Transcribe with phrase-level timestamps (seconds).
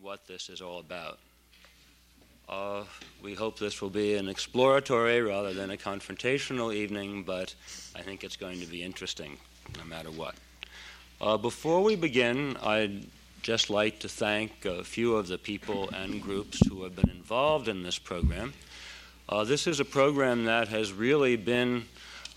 [0.00, 1.18] what this is all about.
[2.48, 2.84] Uh,
[3.22, 7.54] we hope this will be an exploratory rather than a confrontational evening, but
[7.94, 9.36] I think it's going to be interesting
[9.76, 10.34] no matter what.
[11.20, 13.06] Uh, before we begin, I'd
[13.42, 17.68] just like to thank a few of the people and groups who have been involved
[17.68, 18.54] in this program.
[19.28, 21.84] Uh, this is a program that has really been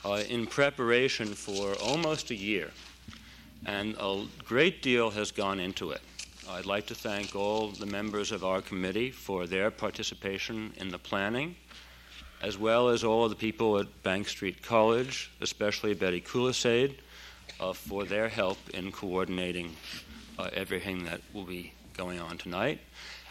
[0.05, 2.71] uh, in preparation for almost a year,
[3.65, 6.01] and a great deal has gone into it.
[6.49, 10.99] I'd like to thank all the members of our committee for their participation in the
[10.99, 11.55] planning,
[12.41, 16.95] as well as all of the people at Bank Street College, especially Betty Kulisade,
[17.59, 19.73] uh, for their help in coordinating
[20.37, 22.79] uh, everything that will be going on tonight.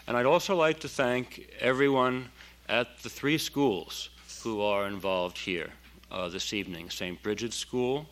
[0.07, 2.29] And I'd also like to thank everyone
[2.67, 4.09] at the three schools
[4.41, 5.69] who are involved here
[6.11, 7.21] uh, this evening St.
[7.21, 8.07] Bridget's School,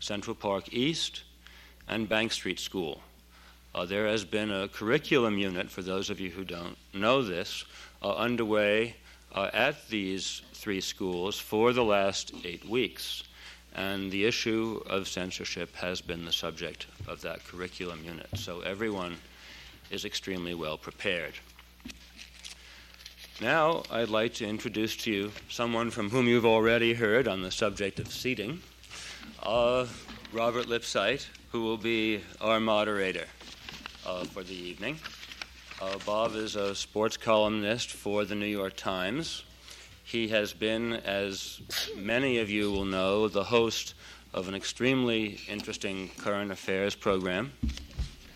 [0.00, 1.22] Central Park East,
[1.88, 3.00] and Bank Street School.
[3.76, 7.66] Uh, there has been a curriculum unit, for those of you who don't know this,
[8.02, 8.96] uh, underway
[9.34, 13.24] uh, at these three schools for the last eight weeks.
[13.74, 18.28] And the issue of censorship has been the subject of that curriculum unit.
[18.36, 19.18] So everyone
[19.90, 21.34] is extremely well prepared.
[23.42, 27.50] Now, I'd like to introduce to you someone from whom you've already heard on the
[27.50, 28.62] subject of seating,
[29.42, 29.86] uh,
[30.32, 33.26] Robert Lipsyte, who will be our moderator
[34.06, 34.98] uh, for the evening.
[35.82, 39.44] Uh, Bob is a sports columnist for the New York Times.
[40.04, 41.60] He has been, as
[41.96, 43.94] many of you will know, the host
[44.32, 47.52] of an extremely interesting current affairs program.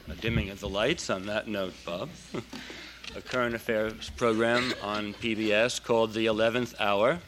[0.09, 2.11] A dimming of the lights on that note, Bob.
[3.17, 7.21] a current affairs program on PBS called The 11th Hour.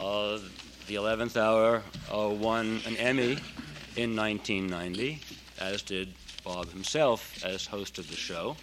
[0.00, 0.38] Uh,
[0.86, 3.38] the 11th Hour uh, won an Emmy
[3.96, 5.20] in 1990,
[5.60, 8.56] as did Bob himself as host of the show.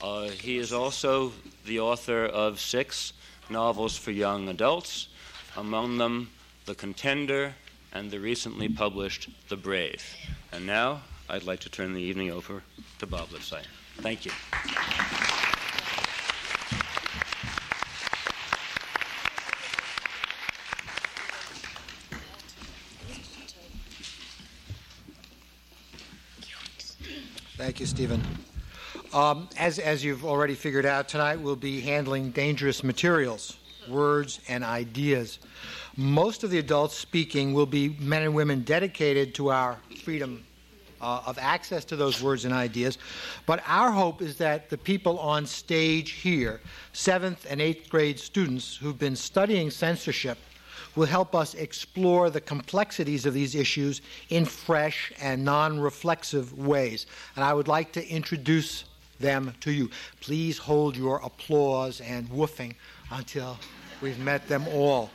[0.00, 1.32] Uh, he is also
[1.64, 3.12] the author of six
[3.50, 5.08] novels for young adults,
[5.56, 6.30] among them
[6.66, 7.54] The Contender
[7.92, 10.04] and the recently published The Brave.
[10.52, 12.62] And now I'd like to turn the evening over
[12.98, 13.66] to Bob Lipsyte.
[13.98, 14.32] Thank you.
[27.76, 28.22] Thank you, Steven.
[29.12, 34.64] Um, as, as you've already figured out, tonight we'll be handling dangerous materials, words, and
[34.64, 35.40] ideas.
[35.94, 40.42] Most of the adults speaking will be men and women dedicated to our freedom
[41.02, 42.96] uh, of access to those words and ideas.
[43.44, 46.62] But our hope is that the people on stage here,
[46.94, 50.38] seventh and eighth grade students who've been studying censorship,
[50.96, 57.06] will help us explore the complexities of these issues in fresh and non reflexive ways.
[57.36, 58.84] And I would like to introduce
[59.20, 59.90] them to you.
[60.20, 62.74] Please hold your applause and woofing
[63.10, 63.58] until
[64.00, 65.10] we've met them all.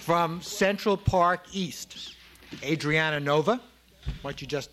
[0.00, 2.14] From Central Park East,
[2.64, 3.60] Adriana Nova.
[4.22, 4.70] Why don't you just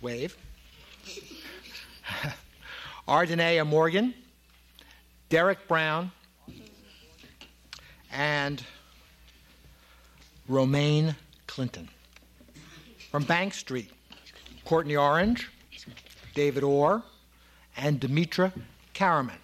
[0.00, 0.36] wave?
[3.08, 4.14] Ardenea Morgan,
[5.28, 6.12] Derek Brown,
[8.12, 8.62] and
[10.48, 11.14] Romaine
[11.46, 11.88] Clinton.
[13.10, 13.90] From Bank Street,
[14.64, 15.50] Courtney Orange,
[16.34, 17.02] David Orr,
[17.76, 18.52] and Demetra
[18.94, 19.38] Karaman.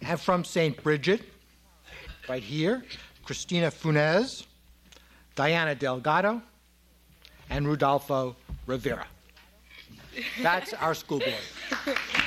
[0.00, 0.82] And from St.
[0.82, 1.22] Bridget,
[2.28, 2.82] right here,
[3.24, 4.44] Christina Funes,
[5.34, 6.42] Diana Delgado,
[7.50, 8.36] and Rudolfo
[8.66, 9.06] Rivera.
[10.42, 11.96] That's our school board.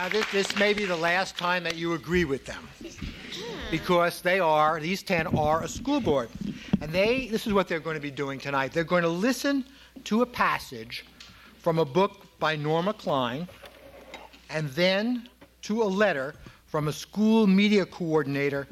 [0.00, 2.66] Now, this, this may be the last time that you agree with them
[3.70, 6.30] because they are, these 10 are a school board.
[6.80, 8.72] And they, this is what they're going to be doing tonight.
[8.72, 9.62] They're going to listen
[10.04, 11.04] to a passage
[11.58, 13.46] from a book by Norma Klein
[14.48, 15.28] and then
[15.64, 16.34] to a letter
[16.64, 18.68] from a school media coordinator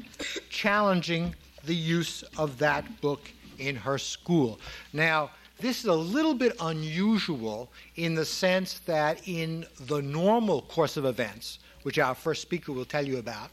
[0.49, 1.35] challenging
[1.65, 3.29] the use of that book
[3.59, 4.59] in her school.
[4.93, 5.29] Now,
[5.59, 11.05] this is a little bit unusual in the sense that in the normal course of
[11.05, 13.49] events, which our first speaker will tell you about,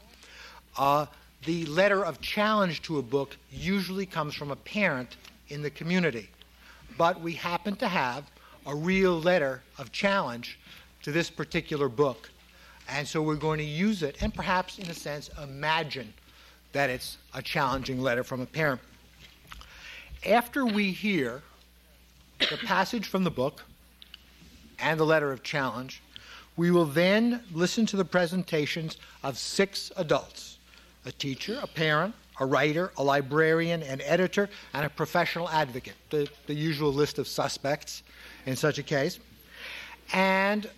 [0.77, 1.05] uh,
[1.45, 5.17] the letter of challenge to a book usually comes from a parent
[5.49, 6.29] in the community.
[6.97, 8.23] But we happen to have
[8.65, 10.59] a real letter of challenge
[11.03, 12.29] to this particular book.
[12.89, 16.13] And so we're going to use it and perhaps, in a sense, imagine
[16.71, 18.81] that it's a challenging letter from a parent.
[20.25, 21.43] After we hear
[22.39, 23.63] the passage from the book
[24.79, 26.01] and the letter of challenge.
[26.55, 30.57] We will then listen to the presentations of six adults
[31.05, 36.27] a teacher, a parent, a writer, a librarian, an editor, and a professional advocate, the,
[36.47, 38.03] the usual list of suspects
[38.45, 39.19] in such a case.
[40.13, 40.69] And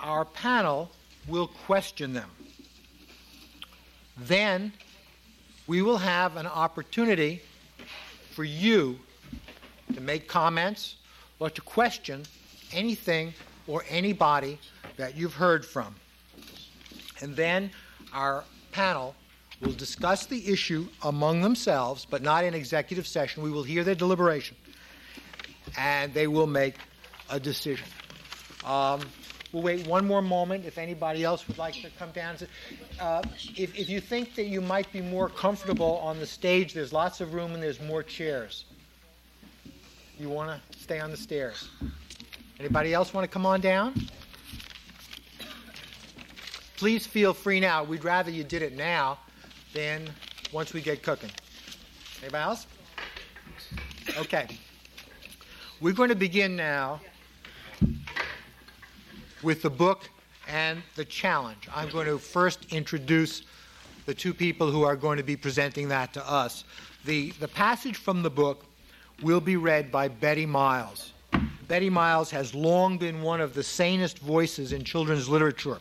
[0.00, 0.90] our panel
[1.26, 2.28] will question them.
[4.18, 4.72] Then
[5.66, 7.40] we will have an opportunity
[8.32, 8.98] for you
[9.94, 10.96] to make comments
[11.40, 12.22] or to question
[12.72, 13.34] anything
[13.66, 14.58] or anybody
[14.96, 15.94] that you've heard from.
[17.20, 17.70] And then
[18.12, 19.14] our panel
[19.60, 23.42] will discuss the issue among themselves, but not in executive session.
[23.42, 24.56] We will hear their deliberation,
[25.76, 26.76] and they will make
[27.28, 27.86] a decision.
[28.64, 29.00] Um,
[29.52, 32.36] we'll wait one more moment if anybody else would like to come down.
[32.98, 33.22] Uh,
[33.56, 37.20] if, if you think that you might be more comfortable on the stage, there's lots
[37.20, 38.64] of room and there's more chairs.
[40.20, 41.70] You want to stay on the stairs.
[42.58, 43.94] Anybody else want to come on down?
[46.76, 47.84] Please feel free now.
[47.84, 49.18] We'd rather you did it now
[49.72, 50.10] than
[50.52, 51.30] once we get cooking.
[52.20, 52.66] Anybody else?
[54.18, 54.58] Okay.
[55.80, 57.00] We're going to begin now
[59.42, 60.10] with the book
[60.46, 61.66] and the challenge.
[61.74, 63.40] I'm going to first introduce
[64.04, 66.64] the two people who are going to be presenting that to us.
[67.06, 68.66] The, the passage from the book
[69.22, 71.12] will be read by Betty Miles.
[71.68, 75.78] Betty Miles has long been one of the sanest voices in children's literature.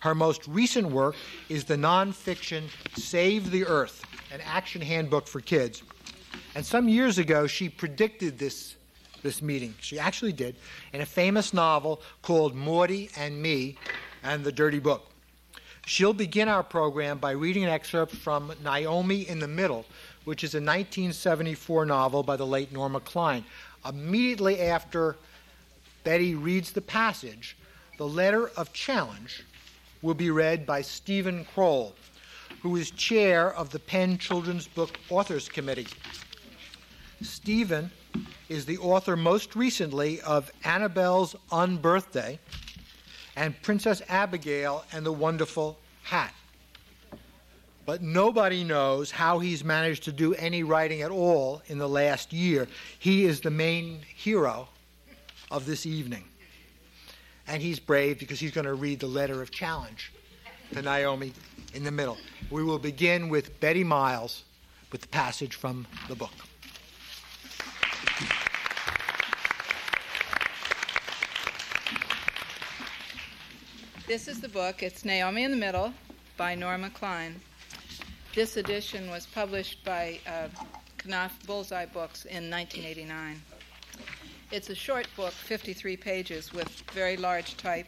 [0.00, 1.16] Her most recent work
[1.48, 2.64] is the nonfiction
[2.94, 5.82] Save the Earth, an action handbook for kids.
[6.54, 8.76] And some years ago, she predicted this,
[9.22, 9.74] this meeting.
[9.80, 10.56] She actually did
[10.92, 13.76] in a famous novel called Maudie and Me
[14.22, 15.10] and the Dirty Book.
[15.86, 19.84] She'll begin our program by reading an excerpt from Naomi in the Middle,
[20.24, 23.44] which is a 1974 novel by the late Norma Klein.
[23.86, 25.16] Immediately after
[26.02, 27.56] Betty reads the passage,
[27.98, 29.44] the letter of challenge
[30.02, 31.94] will be read by Steven Kroll,
[32.62, 35.86] who is chair of the PEN Children's Book Authors Committee.
[37.22, 37.90] Steven
[38.48, 42.38] is the author most recently of Annabelle's Unbirthday
[43.36, 46.34] and Princess Abigail and the Wonderful Hat.
[47.86, 52.32] But nobody knows how he's managed to do any writing at all in the last
[52.32, 52.66] year.
[52.98, 54.68] He is the main hero
[55.50, 56.24] of this evening.
[57.46, 60.12] And he's brave because he's going to read the letter of challenge
[60.72, 61.32] to Naomi
[61.74, 62.16] in the middle.
[62.50, 64.44] We will begin with Betty Miles
[64.90, 66.32] with the passage from the book.
[74.06, 74.82] This is the book.
[74.82, 75.92] It's Naomi in the Middle
[76.36, 77.40] by Norma Klein.
[78.34, 80.48] This edition was published by uh,
[81.06, 83.40] Knopf Bullseye Books in 1989.
[84.50, 87.86] It's a short book, 53 pages, with very large type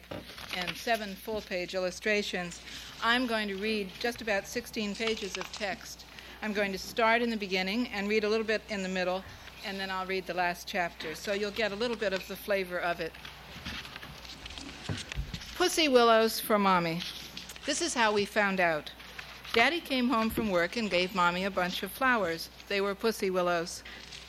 [0.57, 2.61] and seven full page illustrations.
[3.03, 6.05] I'm going to read just about 16 pages of text.
[6.43, 9.25] I'm going to start in the beginning and read a little bit in the middle,
[9.67, 11.17] and then I'll read the last chapter.
[11.17, 13.13] So you'll get a little bit of the flavor of it.
[15.57, 17.01] Pussy Willows for Mommy.
[17.65, 18.93] This is how we found out.
[19.57, 22.51] Daddy came home from work and gave Mommy a bunch of flowers.
[22.69, 23.83] They were pussy willows.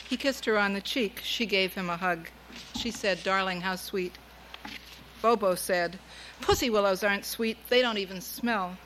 [0.08, 1.20] He kissed her on the cheek.
[1.22, 2.30] She gave him a hug.
[2.78, 4.18] She said, Darling, how sweet.
[5.22, 6.00] Bobo said,
[6.40, 7.58] Pussy willows aren't sweet.
[7.68, 8.78] They don't even smell.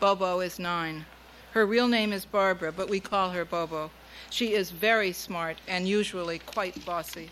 [0.00, 1.04] Bobo is nine.
[1.52, 3.90] Her real name is Barbara, but we call her Bobo.
[4.30, 7.28] She is very smart and usually quite bossy.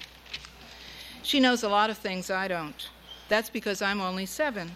[1.22, 2.90] She knows a lot of things I don't.
[3.30, 4.72] That's because I'm only seven.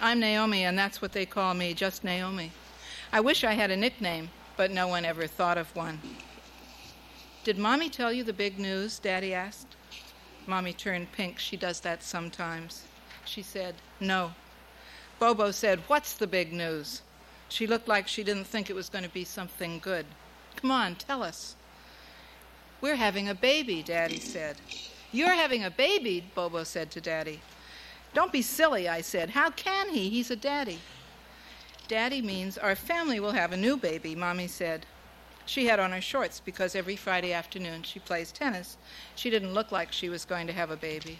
[0.00, 2.52] I'm Naomi, and that's what they call me, just Naomi.
[3.14, 6.00] I wish I had a nickname, but no one ever thought of one.
[7.44, 8.98] Did Mommy tell you the big news?
[8.98, 9.76] Daddy asked.
[10.46, 11.38] Mommy turned pink.
[11.38, 12.84] She does that sometimes.
[13.26, 14.32] She said, No.
[15.18, 17.02] Bobo said, What's the big news?
[17.50, 20.06] She looked like she didn't think it was going to be something good.
[20.56, 21.54] Come on, tell us.
[22.80, 24.56] We're having a baby, Daddy said.
[25.12, 27.40] You're having a baby, Bobo said to Daddy.
[28.14, 29.30] Don't be silly, I said.
[29.30, 30.08] How can he?
[30.08, 30.78] He's a daddy.
[31.92, 34.86] Daddy means our family will have a new baby, Mommy said.
[35.44, 38.78] She had on her shorts because every Friday afternoon she plays tennis.
[39.14, 41.18] She didn't look like she was going to have a baby.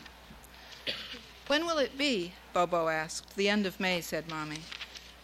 [1.47, 2.33] When will it be?
[2.55, 3.37] Bobo asked.
[3.37, 4.61] The end of May, said Mommy.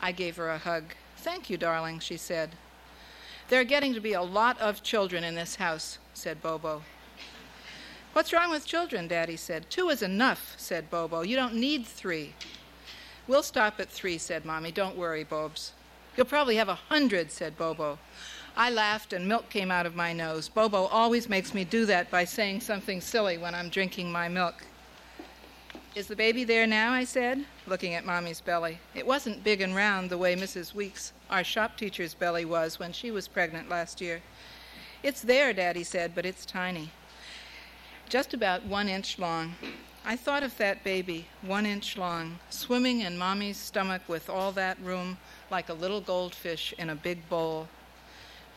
[0.03, 0.93] I gave her a hug.
[1.17, 2.51] Thank you, darling, she said.
[3.49, 6.83] There are getting to be a lot of children in this house, said Bobo.
[8.13, 9.09] What's wrong with children?
[9.09, 9.71] Daddy said.
[9.71, 11.23] Two is enough, said Bobo.
[11.23, 12.35] You don't need three.
[13.29, 14.73] We'll stop at three, said Mommy.
[14.73, 15.73] Don't worry, Bobs.
[16.17, 17.99] You'll probably have a hundred, said Bobo.
[18.57, 20.49] I laughed and milk came out of my nose.
[20.49, 24.65] Bobo always makes me do that by saying something silly when I'm drinking my milk.
[25.95, 26.93] Is the baby there now?
[26.93, 28.79] I said, looking at Mommy's belly.
[28.95, 30.75] It wasn't big and round the way Mrs.
[30.75, 34.23] Weeks, our shop teacher's belly, was when she was pregnant last year.
[35.03, 36.91] It's there, Daddy said, but it's tiny.
[38.09, 39.55] Just about one inch long.
[40.05, 44.79] I thought of that baby, one inch long, swimming in Mommy's stomach with all that
[44.83, 45.19] room
[45.51, 47.69] like a little goldfish in a big bowl.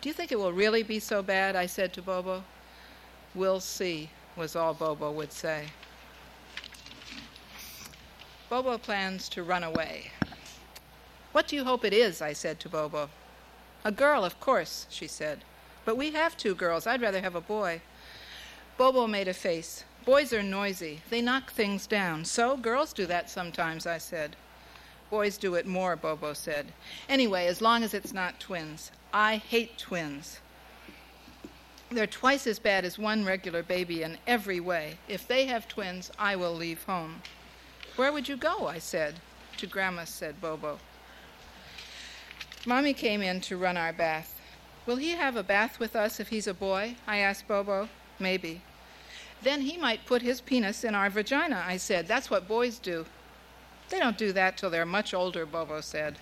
[0.02, 1.56] Do you think it will really be so bad?
[1.56, 2.44] I said to Bobo.
[3.36, 5.68] We'll see, was all Bobo would say.
[8.50, 10.12] Bobo plans to run away.
[11.32, 12.22] What do you hope it is?
[12.22, 13.10] I said to Bobo.
[13.86, 15.44] A girl, of course, she said.
[15.86, 16.86] But we have two girls.
[16.86, 17.82] I'd rather have a boy.
[18.78, 19.86] Bobo made a face.
[20.06, 21.02] Boys are noisy.
[21.10, 22.26] They knock things down.
[22.26, 24.36] So girls do that sometimes, I said.
[25.12, 26.68] Boys do it more, Bobo said.
[27.08, 28.92] Anyway, as long as it's not twins.
[29.14, 30.40] I hate twins.
[31.92, 34.98] They're twice as bad as one regular baby in every way.
[35.08, 37.22] If they have twins, I will leave home.
[37.98, 38.68] Where would you go?
[38.68, 39.16] I said.
[39.58, 40.80] To Grandma, said Bobo.
[42.66, 44.40] Mommy came in to run our bath.
[44.86, 46.96] Will he have a bath with us if he's a boy?
[47.06, 47.90] I asked Bobo.
[48.18, 48.62] Maybe.
[49.44, 52.08] Then he might put his penis in our vagina, I said.
[52.08, 53.06] That's what boys do.
[53.90, 56.18] They don't do that till they're much older, Bobo said.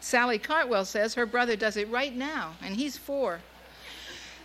[0.00, 3.40] Sally Cartwell says her brother does it right now, and he's four.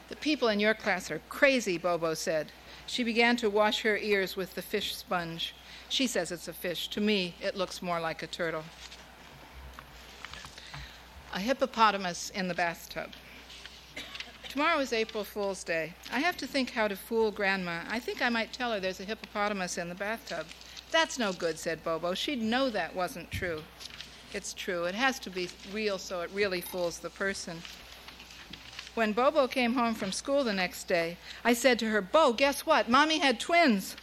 [0.10, 2.52] The people in your class are crazy, Bobo said.
[2.86, 5.56] She began to wash her ears with the fish sponge.
[5.90, 6.90] She says it's a fish.
[6.90, 8.64] To me, it looks more like a turtle.
[11.34, 13.12] A hippopotamus in the bathtub.
[14.56, 15.94] Tomorrow is April Fool's Day.
[16.14, 17.82] I have to think how to fool Grandma.
[17.90, 20.46] I think I might tell her there's a hippopotamus in the bathtub.
[20.92, 22.14] That's no good, said Bobo.
[22.14, 23.64] She'd know that wasn't true.
[24.34, 24.86] It's true.
[24.86, 27.58] It has to be real so it really fools the person.
[28.94, 32.66] When Bobo came home from school the next day, I said to her, Bo, guess
[32.66, 32.88] what?
[32.88, 33.98] Mommy had twins.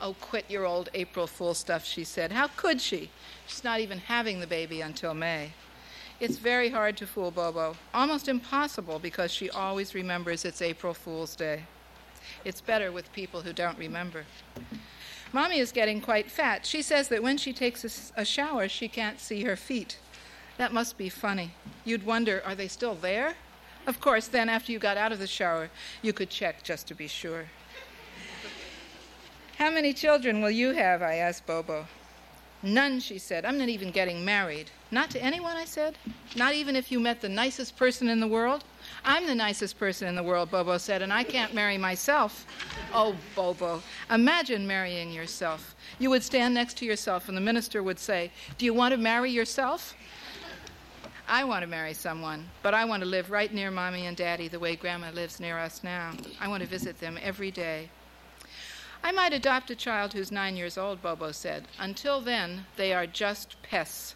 [0.00, 2.30] Oh, quit your old April Fool stuff, she said.
[2.30, 3.10] How could she?
[3.48, 5.54] She's not even having the baby until May.
[6.22, 11.34] It's very hard to fool Bobo, almost impossible because she always remembers it's April Fool's
[11.34, 11.64] Day.
[12.44, 14.24] It's better with people who don't remember.
[15.32, 16.64] Mommy is getting quite fat.
[16.64, 19.98] She says that when she takes a, a, shower, she can't see her feet.
[20.58, 21.54] That must be funny.
[21.84, 23.34] You'd wonder, are they still there?
[23.88, 25.70] Of course, then after you got out of the shower,
[26.02, 27.46] you could check just to be sure.
[29.58, 31.02] How many children will you have?
[31.02, 31.88] I asked Bobo.
[32.62, 33.44] None, she said.
[33.44, 34.70] I'm not even getting married.
[34.92, 35.98] Not to anyone, I said.
[36.36, 38.62] Not even if you met the nicest person in the world?
[39.04, 42.46] I'm the nicest person in the world, Bobo said, and I can't marry myself.
[42.94, 45.74] Oh, Bobo, imagine marrying yourself.
[45.98, 48.98] You would stand next to yourself, and the minister would say, Do you want to
[48.98, 49.96] marry yourself?
[51.28, 54.48] I want to marry someone, but I want to live right near Mommy and Daddy
[54.48, 56.12] the way Grandma lives near us now.
[56.40, 57.88] I want to visit them every day.
[59.04, 61.66] I might adopt a child who's nine years old, Bobo said.
[61.78, 64.14] Until then, they are just pests.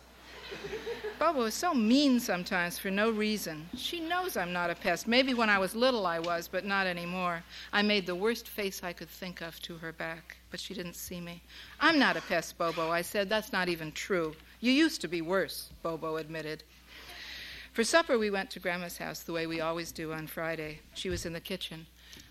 [1.18, 3.68] Bobo is so mean sometimes for no reason.
[3.76, 5.08] She knows I'm not a pest.
[5.08, 7.42] Maybe when I was little I was, but not anymore.
[7.72, 10.94] I made the worst face I could think of to her back, but she didn't
[10.94, 11.42] see me.
[11.80, 13.28] I'm not a pest, Bobo, I said.
[13.28, 14.36] That's not even true.
[14.60, 16.62] You used to be worse, Bobo admitted.
[17.72, 20.80] For supper, we went to Grandma's house the way we always do on Friday.
[20.94, 21.86] She was in the kitchen.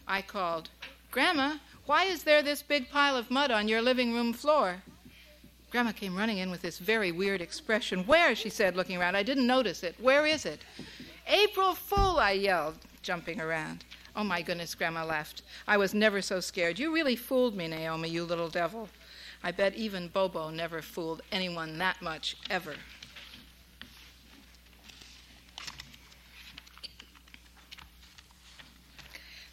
[0.08, 0.70] I called,
[1.12, 4.84] Grandma, why is there this big pile of mud on your living room floor?
[5.72, 8.06] Grandma came running in with this very weird expression.
[8.06, 8.36] Where?
[8.36, 9.16] she said, looking around.
[9.16, 9.96] I didn't notice it.
[10.00, 10.62] Where is it?
[11.28, 13.84] April Fool, I yelled, jumping around.
[14.16, 15.42] Oh my goodness, Grandma laughed.
[15.68, 16.80] I was never so scared.
[16.80, 18.88] You really fooled me, Naomi, you little devil.
[19.44, 22.76] I bet even Bobo never fooled anyone that much, ever.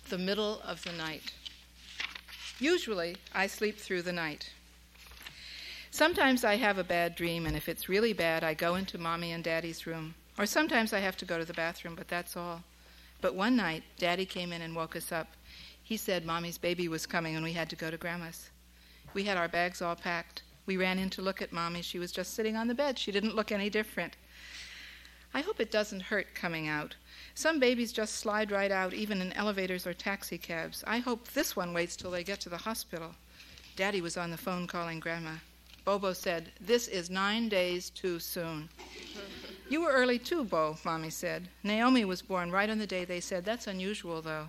[0.08, 1.32] The middle of the night.
[2.62, 4.50] Usually, I sleep through the night.
[5.90, 9.32] Sometimes I have a bad dream, and if it's really bad, I go into Mommy
[9.32, 10.14] and Daddy's room.
[10.38, 12.62] Or sometimes I have to go to the bathroom, but that's all.
[13.20, 15.26] But one night, Daddy came in and woke us up.
[15.82, 18.50] He said Mommy's baby was coming and we had to go to Grandma's.
[19.12, 20.42] We had our bags all packed.
[20.64, 21.82] We ran in to look at Mommy.
[21.82, 22.96] She was just sitting on the bed.
[22.96, 24.16] She didn't look any different.
[25.34, 26.94] I hope it doesn't hurt coming out.
[27.34, 30.84] Some babies just slide right out, even in elevators or taxicabs.
[30.86, 33.14] I hope this one waits till they get to the hospital.
[33.74, 35.36] Daddy was on the phone calling Grandma.
[35.84, 38.68] Bobo said, This is nine days too soon.
[39.68, 41.48] you were early too, Bo, Mommy said.
[41.64, 43.44] Naomi was born right on the day they said.
[43.44, 44.48] That's unusual, though.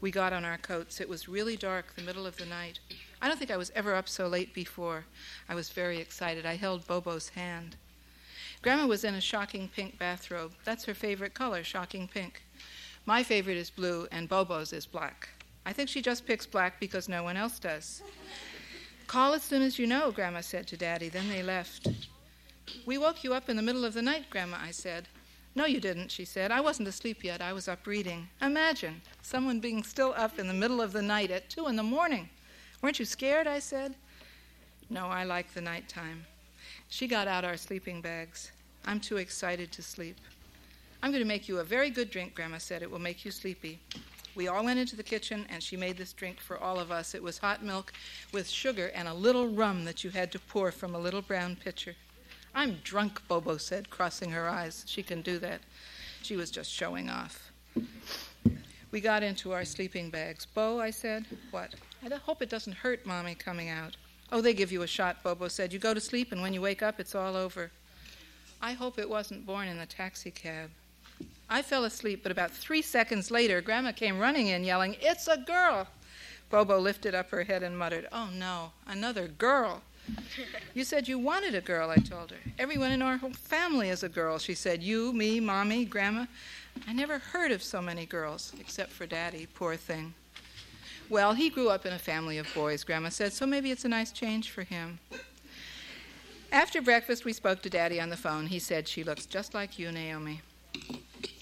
[0.00, 1.00] We got on our coats.
[1.00, 2.78] It was really dark, the middle of the night.
[3.22, 5.06] I don't think I was ever up so late before.
[5.48, 6.44] I was very excited.
[6.44, 7.76] I held Bobo's hand.
[8.64, 10.52] Grandma was in a shocking pink bathrobe.
[10.64, 12.42] That's her favorite color, shocking pink.
[13.04, 15.28] My favorite is blue, and Bobo's is black.
[15.66, 18.02] I think she just picks black because no one else does.
[19.06, 21.10] Call as soon as you know, Grandma said to Daddy.
[21.10, 21.88] Then they left.
[22.86, 25.08] We woke you up in the middle of the night, Grandma, I said.
[25.54, 26.50] No, you didn't, she said.
[26.50, 27.42] I wasn't asleep yet.
[27.42, 28.28] I was up reading.
[28.40, 31.82] Imagine someone being still up in the middle of the night at two in the
[31.82, 32.30] morning.
[32.80, 33.46] Weren't you scared?
[33.46, 33.94] I said.
[34.88, 36.24] No, I like the night time.
[36.88, 38.52] She got out our sleeping bags.
[38.86, 40.16] I'm too excited to sleep.
[41.02, 42.82] I'm going to make you a very good drink, Grandma said.
[42.82, 43.78] It will make you sleepy.
[44.34, 47.14] We all went into the kitchen, and she made this drink for all of us.
[47.14, 47.92] It was hot milk
[48.32, 51.56] with sugar and a little rum that you had to pour from a little brown
[51.56, 51.94] pitcher.
[52.54, 54.84] I'm drunk, Bobo said, crossing her eyes.
[54.86, 55.60] She can do that.
[56.22, 57.52] She was just showing off.
[58.90, 60.46] We got into our sleeping bags.
[60.46, 61.74] Bo, I said, what?
[62.04, 63.96] I hope it doesn't hurt Mommy coming out.
[64.30, 65.72] Oh, they give you a shot, Bobo said.
[65.72, 67.70] You go to sleep, and when you wake up, it's all over.
[68.64, 70.70] I hope it wasn't born in the taxi cab.
[71.50, 75.36] I fell asleep, but about three seconds later, Grandma came running in, yelling, It's a
[75.36, 75.86] girl!
[76.48, 79.82] Bobo lifted up her head and muttered, Oh no, another girl.
[80.72, 82.38] You said you wanted a girl, I told her.
[82.58, 84.82] Everyone in our whole family is a girl, she said.
[84.82, 86.24] You, me, Mommy, Grandma.
[86.88, 90.14] I never heard of so many girls, except for Daddy, poor thing.
[91.10, 93.88] Well, he grew up in a family of boys, Grandma said, so maybe it's a
[93.88, 95.00] nice change for him.
[96.54, 98.46] After breakfast, we spoke to Daddy on the phone.
[98.46, 100.40] He said, She looks just like you, Naomi.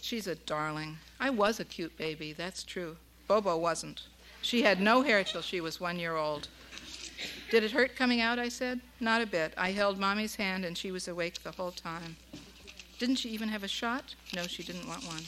[0.01, 0.97] She's a darling.
[1.21, 2.97] I was a cute baby, that's true.
[3.29, 4.05] Bobo wasn't.
[4.41, 6.49] She had no hair till she was one year old.
[7.51, 8.39] Did it hurt coming out?
[8.39, 8.81] I said.
[9.01, 9.53] Not a bit.
[9.59, 12.17] I held Mommy's hand and she was awake the whole time.
[12.99, 14.15] Didn't she even have a shot?
[14.35, 15.25] No, she didn't want one.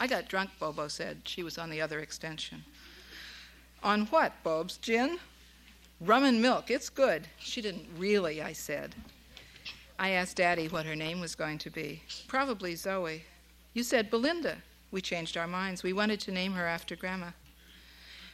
[0.00, 1.18] I got drunk, Bobo said.
[1.26, 2.64] She was on the other extension.
[3.82, 4.78] On what, Bobs?
[4.78, 5.18] Gin?
[6.04, 6.68] Rum and milk.
[6.68, 7.28] It's good.
[7.38, 8.92] She didn't really, I said.
[10.00, 12.02] I asked Daddy what her name was going to be.
[12.26, 13.22] Probably Zoe.
[13.72, 14.56] You said Belinda.
[14.90, 15.84] We changed our minds.
[15.84, 17.30] We wanted to name her after Grandma.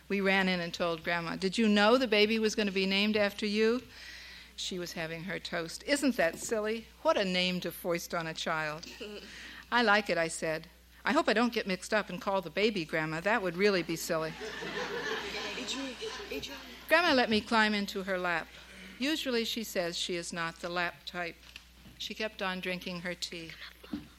[0.08, 2.87] We ran in and told Grandma, Did you know the baby was going to be
[2.87, 3.82] named after you?
[4.56, 5.84] She was having her toast.
[5.87, 6.87] Isn't that silly?
[7.02, 8.87] What a name to foist on a child.
[9.70, 10.66] I like it, I said.
[11.04, 13.20] I hope I don't get mixed up and call the baby Grandma.
[13.20, 14.32] That would really be silly.
[16.88, 18.46] Grandma let me climb into her lap.
[18.98, 21.36] Usually she says she is not the lap type.
[21.98, 23.50] She kept on drinking her tea.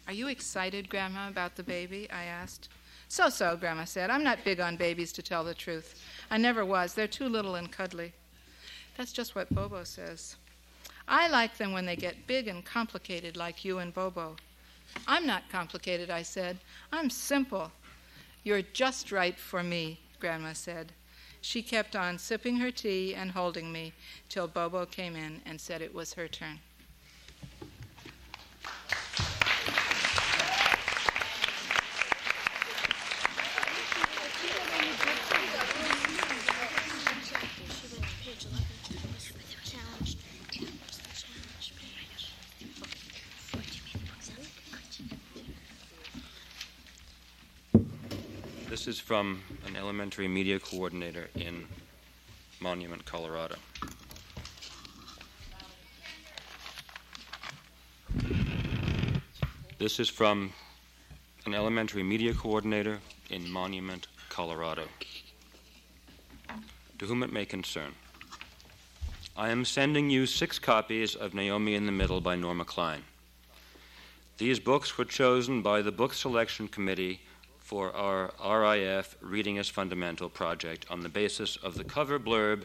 [0.05, 2.07] Are you excited, Grandma, about the baby?
[2.11, 2.69] I asked.
[3.07, 4.11] So so, Grandma said.
[4.11, 5.99] I'm not big on babies, to tell the truth.
[6.29, 6.93] I never was.
[6.93, 8.13] They're too little and cuddly.
[8.97, 10.35] That's just what Bobo says.
[11.07, 14.35] I like them when they get big and complicated, like you and Bobo.
[15.07, 16.59] I'm not complicated, I said.
[16.91, 17.71] I'm simple.
[18.43, 20.91] You're just right for me, Grandma said.
[21.41, 23.93] She kept on sipping her tea and holding me
[24.27, 26.59] till Bobo came in and said it was her turn.
[49.09, 51.65] From an elementary media coordinator in
[52.59, 53.55] Monument, Colorado.
[59.79, 60.53] This is from
[61.47, 62.99] an elementary media coordinator
[63.31, 64.83] in Monument, Colorado.
[66.99, 67.95] To whom it may concern.
[69.35, 73.01] I am sending you six copies of Naomi in the Middle by Norma Klein.
[74.37, 77.21] These books were chosen by the Book Selection Committee
[77.69, 82.63] for our RIF Reading Is Fundamental project on the basis of the cover blurb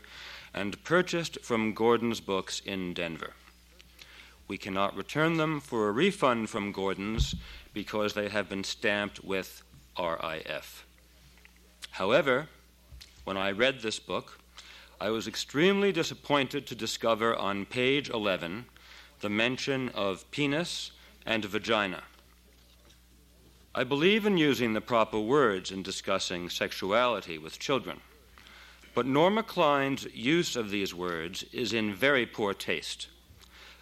[0.54, 3.34] and purchased from Gordon's Books in Denver.
[4.48, 7.34] We cannot return them for a refund from Gordon's
[7.74, 9.62] because they have been stamped with
[9.98, 10.86] RIF.
[11.90, 12.48] However,
[13.24, 14.40] when I read this book,
[14.98, 18.64] I was extremely disappointed to discover on page 11
[19.20, 20.92] the mention of penis
[21.26, 22.04] and vagina.
[23.76, 28.00] I believe in using the proper words in discussing sexuality with children,
[28.94, 33.08] but Norma Klein's use of these words is in very poor taste,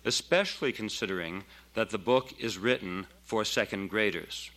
[0.07, 4.51] especially considering that the book is written for second graders.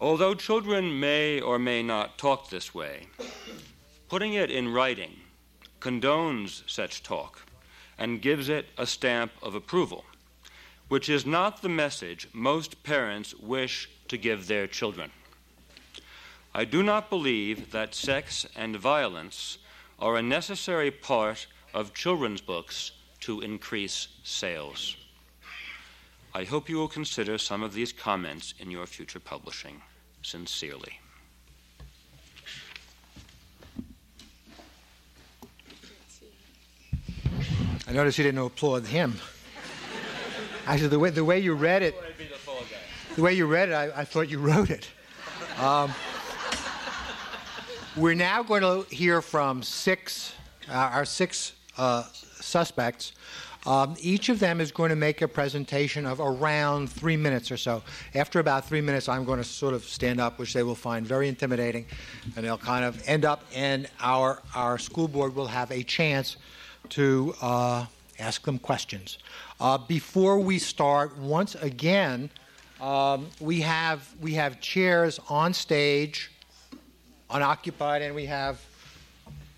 [0.00, 3.06] Although children may or may not talk this way,
[4.08, 5.12] putting it in writing
[5.80, 7.42] condones such talk
[7.96, 10.04] and gives it a stamp of approval
[10.90, 15.08] which is not the message most parents wish to give their children.
[16.52, 19.58] I do not believe that sex and violence
[20.00, 24.96] are a necessary part of children's books to increase sales.
[26.34, 29.80] I hope you will consider some of these comments in your future publishing.
[30.22, 30.98] Sincerely.
[37.86, 39.20] I noticed you didn't applaud him.
[40.66, 41.94] Actually, the way, the way you read it,
[43.16, 44.88] the way you read it, I, I thought you wrote it.
[45.58, 45.92] Um,
[47.96, 50.34] we're now going to hear from six,
[50.68, 52.04] uh, our six uh,
[52.40, 53.12] suspects.
[53.66, 57.58] Um, each of them is going to make a presentation of around three minutes or
[57.58, 57.82] so.
[58.14, 61.06] After about three minutes, I'm going to sort of stand up, which they will find
[61.06, 61.84] very intimidating,
[62.36, 66.36] and they'll kind of end up, and our, our school board will have a chance
[66.90, 67.84] to uh,
[68.20, 69.18] ask them questions.
[69.58, 72.30] Uh, before we start, once again,
[72.80, 76.30] um, we have we have chairs on stage,
[77.30, 78.60] unoccupied, and we have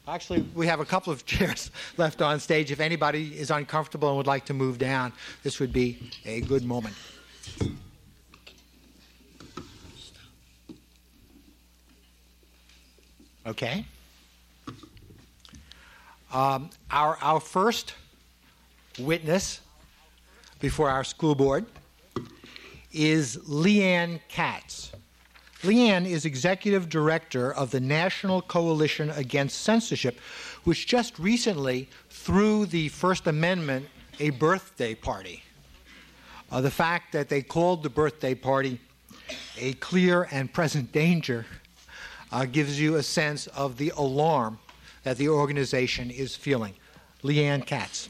[0.08, 2.70] actually we have a couple of chairs left on stage.
[2.72, 6.64] If anybody is uncomfortable and would like to move down, this would be a good
[6.64, 6.94] moment.
[13.44, 13.84] Okay.
[16.32, 17.94] Um, our our first
[18.98, 19.60] witness
[20.60, 21.66] before our school board
[22.92, 24.92] is Leanne Katz.
[25.62, 30.18] Leanne is executive director of the National Coalition Against Censorship,
[30.64, 33.86] which just recently threw the First Amendment
[34.18, 35.42] a birthday party.
[36.50, 38.80] Uh, the fact that they called the birthday party
[39.56, 41.46] a clear and present danger
[42.30, 44.58] uh, gives you a sense of the alarm
[45.04, 46.74] that the organization is feeling.
[47.22, 48.08] Leanne Katz.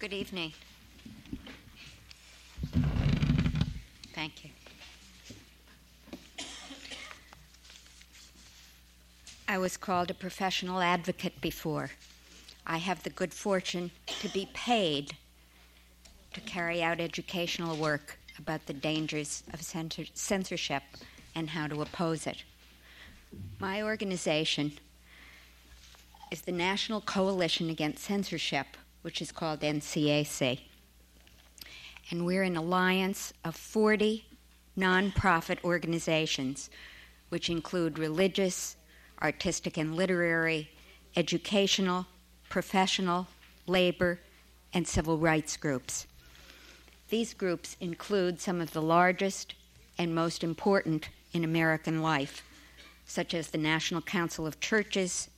[0.00, 0.54] Good evening.
[4.14, 4.50] Thank you.
[9.46, 11.90] I was called a professional advocate before.
[12.66, 15.18] I have the good fortune to be paid
[16.32, 20.82] to carry out educational work about the dangers of censor- censorship
[21.34, 22.42] and how to oppose it.
[23.58, 24.78] My organization
[26.30, 30.60] is the National Coalition Against Censorship, which is called NCAC.
[32.10, 34.24] And we're an alliance of 40
[34.76, 36.70] nonprofit organizations,
[37.28, 38.76] which include religious,
[39.22, 40.70] artistic and literary,
[41.16, 42.06] educational,
[42.48, 43.28] professional,
[43.66, 44.18] labor,
[44.72, 46.06] and civil rights groups.
[47.08, 49.54] These groups include some of the largest
[49.98, 52.42] and most important in American life,
[53.04, 55.28] such as the National Council of Churches,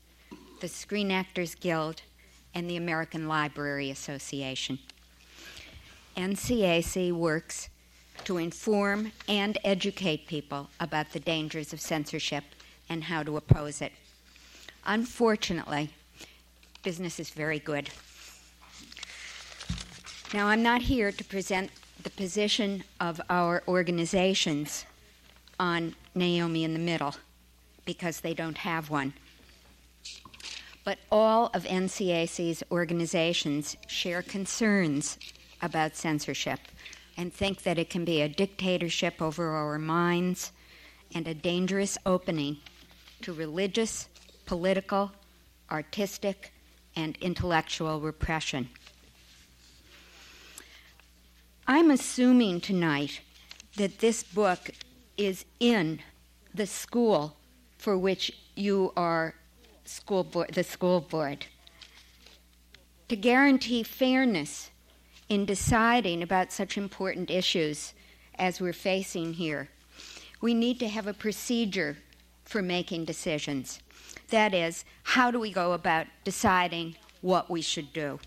[0.60, 2.02] the Screen Actors Guild,
[2.54, 4.78] and the American Library Association.
[6.16, 7.68] NCAC works
[8.24, 12.44] to inform and educate people about the dangers of censorship
[12.88, 13.92] and how to oppose it.
[14.84, 15.90] Unfortunately,
[16.82, 17.88] business is very good.
[20.34, 21.70] Now, I'm not here to present
[22.02, 24.84] the position of our organizations
[25.60, 27.14] on Naomi in the Middle
[27.84, 29.12] because they don't have one.
[30.84, 35.18] But all of NCAC's organizations share concerns
[35.60, 36.58] about censorship
[37.16, 40.52] and think that it can be a dictatorship over our minds
[41.14, 42.56] and a dangerous opening
[43.20, 44.08] to religious,
[44.46, 45.12] political,
[45.70, 46.52] artistic,
[46.96, 48.68] and intellectual repression.
[51.66, 53.20] I'm assuming tonight
[53.76, 54.70] that this book
[55.16, 56.00] is in
[56.52, 57.36] the school
[57.78, 59.34] for which you are
[59.84, 61.46] school board, the school board.
[63.08, 64.70] To guarantee fairness
[65.28, 67.92] in deciding about such important issues
[68.36, 69.68] as we're facing here,
[70.40, 71.96] we need to have a procedure
[72.44, 73.80] for making decisions.
[74.28, 78.18] That is, how do we go about deciding what we should do?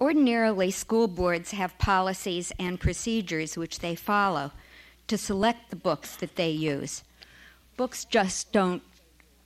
[0.00, 4.52] Ordinarily, school boards have policies and procedures which they follow
[5.08, 7.02] to select the books that they use.
[7.76, 8.82] Books just don't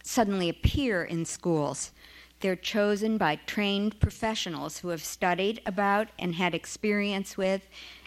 [0.03, 1.93] suddenly appear in schools.
[2.41, 7.63] They're chosen by trained professionals who have studied about and had experience with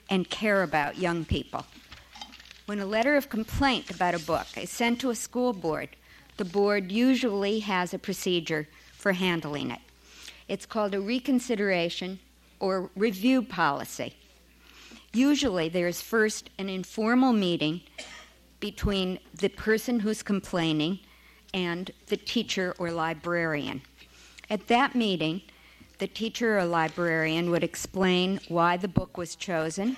[0.09, 1.65] and care about young people.
[2.65, 5.89] When a letter of complaint about a book is sent to a school board,
[6.37, 9.79] the board usually has a procedure for handling it.
[10.47, 12.19] It's called a reconsideration
[12.59, 14.15] or review policy.
[15.13, 17.81] Usually, there's first an informal meeting
[18.59, 20.99] between the person who's complaining
[21.53, 23.81] and the teacher or librarian.
[24.49, 25.41] At that meeting,
[25.97, 29.97] the teacher or librarian would explain why the book was chosen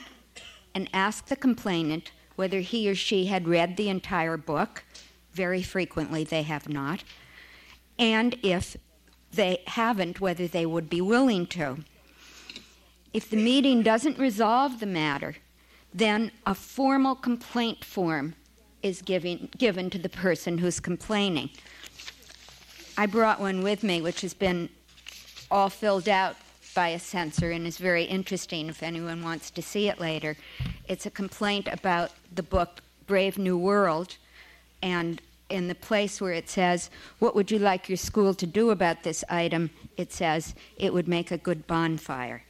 [0.74, 4.84] and ask the complainant whether he or she had read the entire book.
[5.34, 7.04] Very frequently, they have not.
[7.98, 8.78] And if
[9.32, 11.78] they haven't, whether they would be willing to.
[13.14, 15.38] If the meeting doesn't resolve the matter,
[15.94, 18.36] then a formal complaint form
[18.84, 21.50] is giving, given to the person who's complaining.
[22.98, 24.70] I brought one with me, which has been
[25.52, 26.36] all filled out
[26.74, 30.38] by a censor and is very interesting if anyone wants to see it later.
[30.88, 34.18] It's a complaint about the book Brave New World,
[34.82, 38.70] and in the place where it says, What would you like your school to do
[38.70, 39.70] about this item?
[39.96, 42.44] it says, It would make a good bonfire.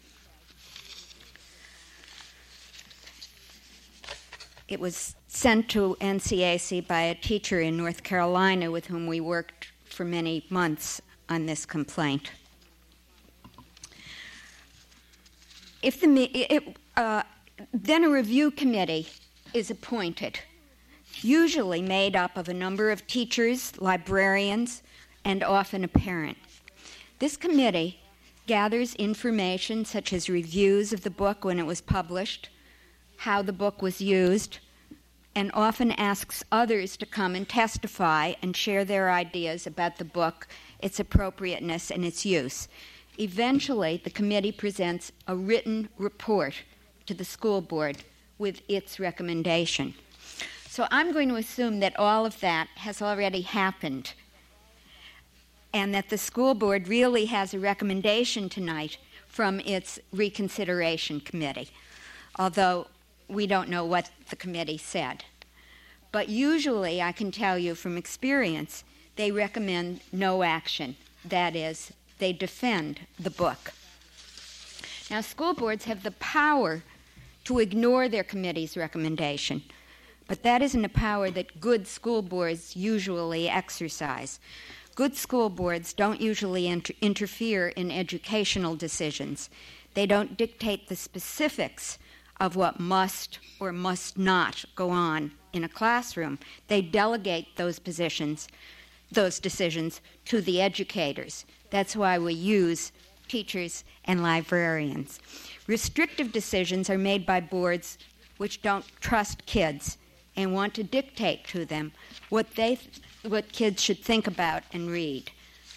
[4.67, 9.67] It was sent to NCAC by a teacher in North Carolina with whom we worked
[9.85, 12.31] for many months on this complaint.
[15.81, 17.23] If the, it, uh,
[17.73, 19.07] then a review committee
[19.53, 20.39] is appointed,
[21.21, 24.81] usually made up of a number of teachers, librarians,
[25.23, 26.37] and often a parent.
[27.19, 27.99] This committee
[28.47, 32.49] gathers information such as reviews of the book when it was published,
[33.17, 34.59] how the book was used,
[35.37, 40.47] and often asks others to come and testify and share their ideas about the book,
[40.79, 42.67] its appropriateness, and its use.
[43.19, 46.55] Eventually, the committee presents a written report
[47.05, 47.97] to the school board
[48.39, 49.93] with its recommendation.
[50.67, 54.13] So I'm going to assume that all of that has already happened
[55.71, 58.97] and that the school board really has a recommendation tonight
[59.27, 61.69] from its reconsideration committee,
[62.39, 62.87] although
[63.27, 65.23] we don't know what the committee said.
[66.11, 68.83] But usually, I can tell you from experience,
[69.15, 70.95] they recommend no action.
[71.25, 73.73] That is, they defend the book.
[75.09, 76.83] Now, school boards have the power
[77.45, 79.63] to ignore their committee's recommendation,
[80.27, 84.39] but that isn't a power that good school boards usually exercise.
[84.95, 89.49] Good school boards don't usually inter- interfere in educational decisions.
[89.93, 91.97] They don't dictate the specifics
[92.39, 96.39] of what must or must not go on in a classroom.
[96.67, 98.47] They delegate those positions,
[99.11, 101.45] those decisions to the educators.
[101.69, 102.91] That's why we use
[103.27, 105.19] teachers and librarians.
[105.67, 107.97] Restrictive decisions are made by boards
[108.37, 109.97] which don't trust kids
[110.35, 111.91] and want to dictate to them
[112.29, 112.77] what they
[113.23, 115.31] what kids should think about and read.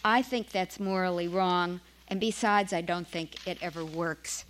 [0.04, 4.44] I think that's morally wrong, and besides, I don't think it ever works.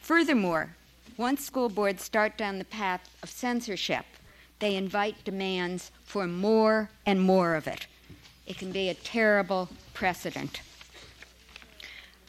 [0.00, 0.76] Furthermore,
[1.18, 4.06] once school boards start down the path of censorship,
[4.60, 7.86] they invite demands for more and more of it.
[8.46, 10.62] It can be a terrible precedent.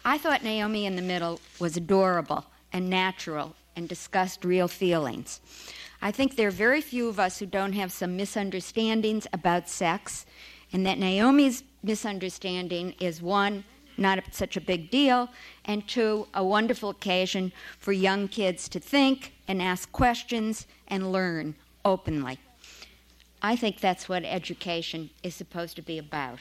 [0.04, 5.39] I thought Naomi in the Middle was adorable and natural and discussed real feelings.
[6.02, 10.25] I think there are very few of us who don't have some misunderstandings about sex,
[10.73, 13.63] and that Naomi's misunderstanding is one,
[13.99, 15.29] not such a big deal,
[15.65, 21.55] and two, a wonderful occasion for young kids to think and ask questions and learn
[21.85, 22.39] openly.
[23.41, 26.39] I think that's what education is supposed to be about.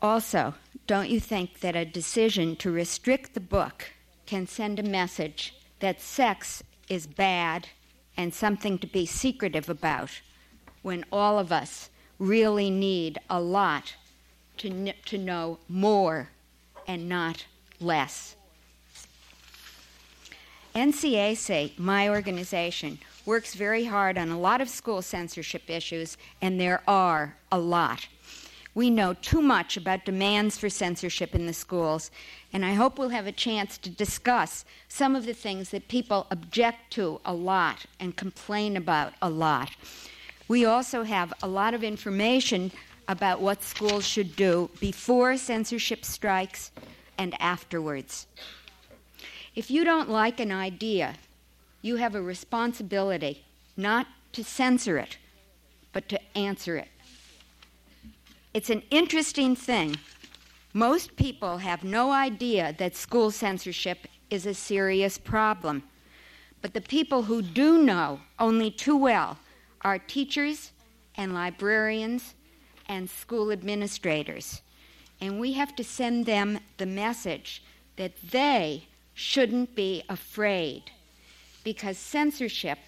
[0.00, 0.54] Also,
[0.86, 3.90] don't you think that a decision to restrict the book
[4.26, 7.68] can send a message that sex is bad
[8.16, 10.10] and something to be secretive about
[10.82, 13.94] when all of us really need a lot
[14.58, 16.30] to, to know more
[16.86, 17.44] and not
[17.80, 18.36] less?
[20.74, 26.82] NCAC, my organization, works very hard on a lot of school censorship issues, and there
[26.86, 28.06] are a lot.
[28.74, 32.12] We know too much about demands for censorship in the schools,
[32.52, 36.28] and I hope we'll have a chance to discuss some of the things that people
[36.30, 39.70] object to a lot and complain about a lot.
[40.48, 42.72] We also have a lot of information
[43.06, 46.72] about what schools should do before censorship strikes
[47.18, 48.26] and afterwards.
[49.54, 51.16] If you don't like an idea,
[51.82, 53.44] you have a responsibility
[53.76, 55.18] not to censor it,
[55.92, 56.88] but to answer it.
[58.54, 59.96] It's an interesting thing.
[60.72, 65.82] Most people have no idea that school censorship is a serious problem.
[66.62, 69.38] But the people who do know only too well
[69.82, 70.72] are teachers
[71.16, 72.34] and librarians
[72.86, 74.62] and school administrators.
[75.20, 77.62] And we have to send them the message
[77.96, 80.90] that they shouldn't be afraid
[81.64, 82.78] because censorship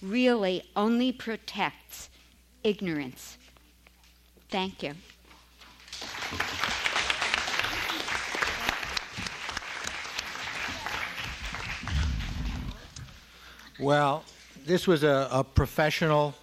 [0.00, 2.08] really only protects
[2.62, 3.38] ignorance.
[4.50, 4.94] Thank you.
[13.78, 14.24] Well,
[14.64, 16.34] this was a, a, professional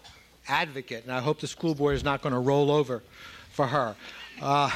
[0.48, 3.02] advocate, and I hope the school board is not going to roll over
[3.52, 3.96] for her.
[4.42, 4.72] Uh,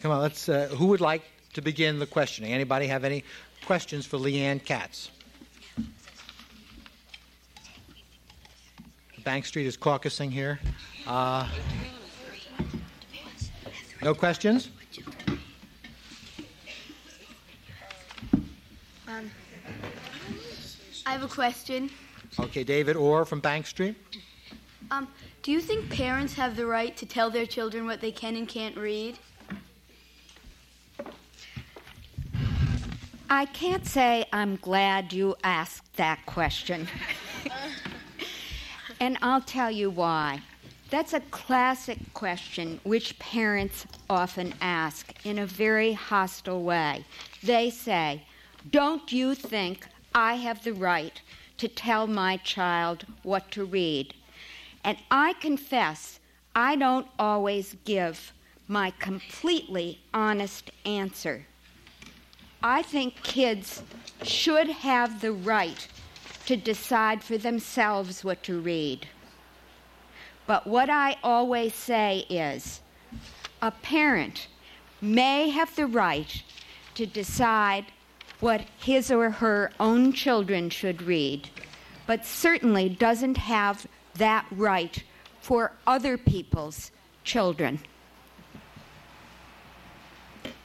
[0.00, 0.48] come on, let's.
[0.48, 1.22] Uh, who would like
[1.54, 2.52] to begin the questioning.
[2.52, 3.24] Anybody have any
[3.64, 5.10] questions for Leanne Katz?
[9.24, 10.58] Bank Street is caucusing here.
[11.06, 11.48] Uh,
[14.02, 14.70] no questions?
[19.06, 19.30] Um,
[21.04, 21.90] I have a question.
[22.38, 23.96] Okay, David Orr from Bank Street.
[24.90, 25.08] Um,
[25.42, 28.48] do you think parents have the right to tell their children what they can and
[28.48, 29.18] can't read?
[33.28, 36.88] I can't say I'm glad you asked that question.
[39.00, 40.40] and I'll tell you why.
[40.90, 47.04] That's a classic question which parents often ask in a very hostile way.
[47.44, 48.24] They say,
[48.70, 51.20] Don't you think I have the right
[51.60, 54.14] to tell my child what to read?
[54.82, 56.18] And I confess,
[56.56, 58.32] I don't always give
[58.66, 61.44] my completely honest answer.
[62.62, 63.82] I think kids
[64.22, 65.86] should have the right
[66.46, 69.06] to decide for themselves what to read.
[70.46, 72.80] But what I always say is
[73.60, 74.48] a parent
[75.02, 76.42] may have the right
[76.94, 77.84] to decide
[78.40, 81.48] what his or her own children should read,
[82.06, 85.04] but certainly doesn't have that right
[85.40, 86.90] for other people's
[87.24, 87.78] children.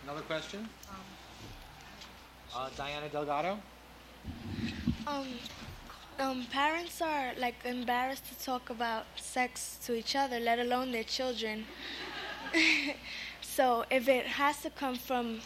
[0.04, 0.68] Another question?
[2.56, 3.60] Uh, Diana Delgado.
[5.08, 5.28] Um,
[6.20, 11.04] um, parents are like embarrassed to talk about sex to each other, let alone their
[11.04, 11.66] children.
[13.42, 15.42] so if it has to come from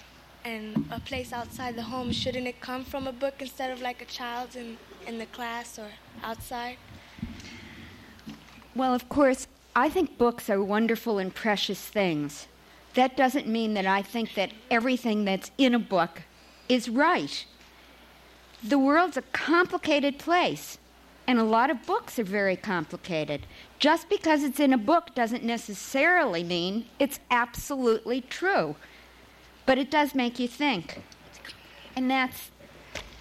[0.45, 4.01] an, a place outside the home, shouldn't it come from a book instead of like
[4.01, 5.87] a child in, in the class or
[6.23, 6.77] outside?
[8.75, 12.47] Well, of course, I think books are wonderful and precious things.
[12.93, 16.23] That doesn't mean that I think that everything that's in a book
[16.67, 17.45] is right.
[18.63, 20.77] The world's a complicated place,
[21.27, 23.45] and a lot of books are very complicated.
[23.79, 28.75] Just because it's in a book doesn't necessarily mean it's absolutely true,
[29.69, 30.99] but it does make you think.
[31.95, 32.49] And that's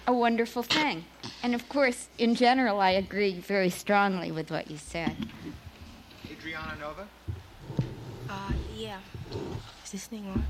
[0.07, 1.05] a wonderful thing.
[1.43, 5.15] And of course, in general, I agree very strongly with what you said.
[6.27, 7.07] Adriana Nova.
[8.27, 8.97] Uh, yeah.
[9.85, 10.43] Is this thing on?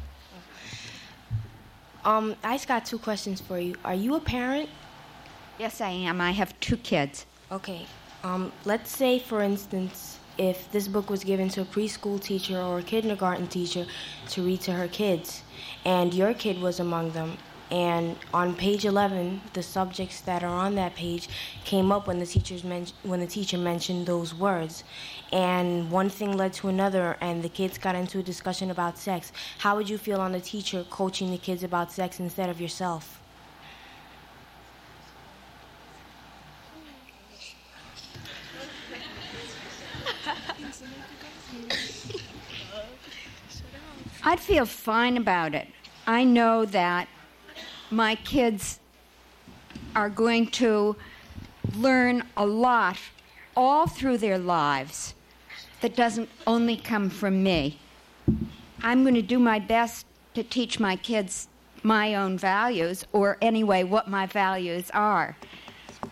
[2.06, 3.76] Um, I just got two questions for you.
[3.84, 4.70] Are you a parent?
[5.58, 6.22] Yes, I am.
[6.22, 7.26] I have two kids.
[7.52, 7.86] Okay.
[8.24, 12.80] Um, let's say, for instance, if this book was given to a preschool teacher or
[12.80, 13.86] a kindergarten teacher
[14.30, 15.43] to read to her kids,
[15.84, 17.38] and your kid was among them,
[17.69, 21.28] and on page 11, the subjects that are on that page
[21.65, 24.86] came up when the teachers men- when the teacher mentioned those words,
[25.34, 29.34] and one thing led to another, and the kids got into a discussion about sex.
[29.60, 33.19] How would you feel on the teacher coaching the kids about sex instead of yourself?
[44.30, 45.68] I'd feel fine about it.
[46.06, 47.08] I know that
[47.89, 48.80] my kids
[49.96, 50.96] are going to
[51.76, 52.98] learn a lot
[53.58, 55.15] all through their lives
[55.82, 57.80] that doesn't only come from me.
[58.84, 61.48] I'm going to do my best to teach my kids
[61.82, 65.38] my own values, or anyway, what my values are.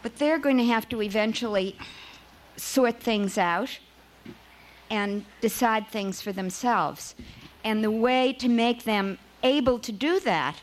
[0.01, 1.77] But they're going to have to eventually
[2.55, 3.77] sort things out
[4.89, 7.13] and decide things for themselves.
[7.67, 10.55] And the way to make them able to do that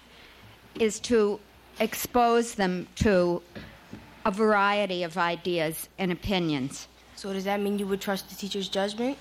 [0.74, 1.38] is to
[1.78, 3.42] expose them to
[4.24, 6.88] a variety of ideas and opinions.
[7.14, 9.18] So does that mean you would trust the teacher's judgment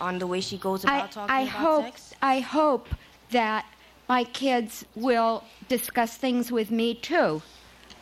[0.00, 2.14] on the way she goes about I, talking I about hope, sex?
[2.20, 2.88] I hope
[3.30, 3.64] that
[4.08, 7.42] my kids will discuss things with me too.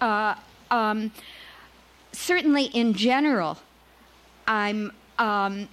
[0.00, 0.36] Uh,
[0.70, 1.12] um,
[2.12, 3.58] certainly, in general,
[4.46, 5.68] I'm um,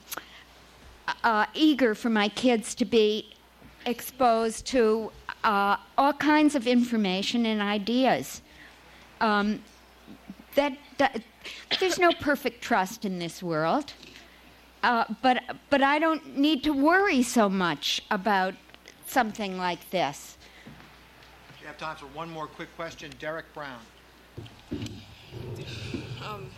[1.23, 3.33] uh, eager for my kids to be
[3.85, 5.11] exposed to
[5.43, 8.41] uh, all kinds of information and ideas.
[9.21, 9.61] Um,
[10.55, 11.21] that, that
[11.79, 13.93] there's no perfect trust in this world,
[14.83, 18.55] uh, but but I don't need to worry so much about
[19.05, 20.37] something like this.
[21.61, 23.11] We have time for one more quick question.
[23.19, 23.79] Derek Brown.
[26.25, 26.49] Um,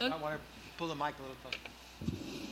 [0.00, 0.40] I want to
[0.76, 2.43] pull the mic a little closer.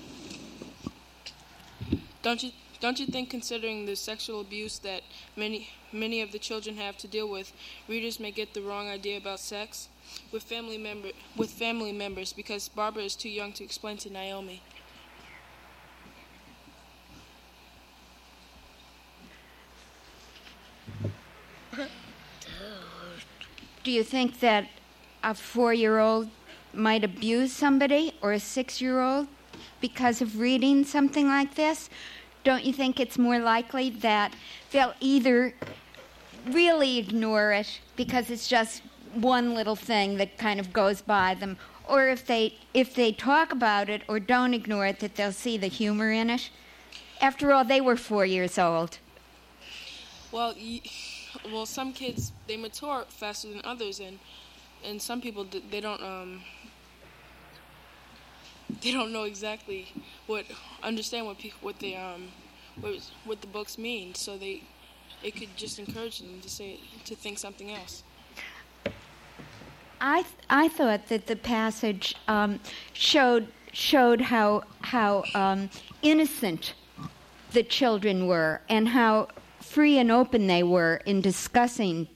[2.23, 5.03] Don't you don't you think, considering the sexual abuse that
[5.37, 7.53] many many of the children have to deal with,
[7.89, 9.89] readers may get the wrong idea about sex
[10.33, 14.63] with family member with family members because Barbara is too young to explain to Naomi.
[23.85, 24.69] Do you think that
[25.23, 26.29] a four-year-old
[26.73, 29.29] might abuse somebody or a six year old
[29.83, 31.91] because of reading something like this,
[32.45, 34.35] don't you think it's more likely that
[34.71, 35.55] they'll either
[36.47, 38.83] really ignore it because it's just
[39.15, 43.53] one little thing that kind of goes by them, or if they if they talk
[43.53, 46.49] about it or don't ignore it, that they'll see the humor in it.
[47.21, 48.99] After all, they were four years old.
[50.33, 50.55] Well,
[51.53, 54.19] well, some kids they mature faster than others, and
[54.85, 56.43] and some people they don't um
[58.81, 59.93] they don't know exactly
[60.27, 60.45] what
[60.83, 62.29] understand what people what they um
[62.81, 64.63] what what the books mean, so they
[65.23, 68.03] it could just encourage them to say to think something else.
[70.01, 72.61] I th- I thought that the passage um,
[72.93, 75.71] showed showed how how um,
[76.03, 76.75] innocent
[77.53, 79.29] the children were and how
[79.61, 82.09] free and open they were in discussing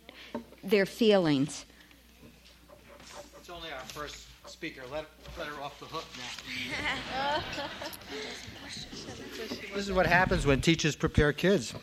[0.64, 1.64] their feelings.
[3.38, 4.82] It's only our first speaker.
[4.90, 5.04] Let,
[5.38, 7.42] let her off the hook now.
[9.74, 11.74] this is what happens when teachers prepare kids.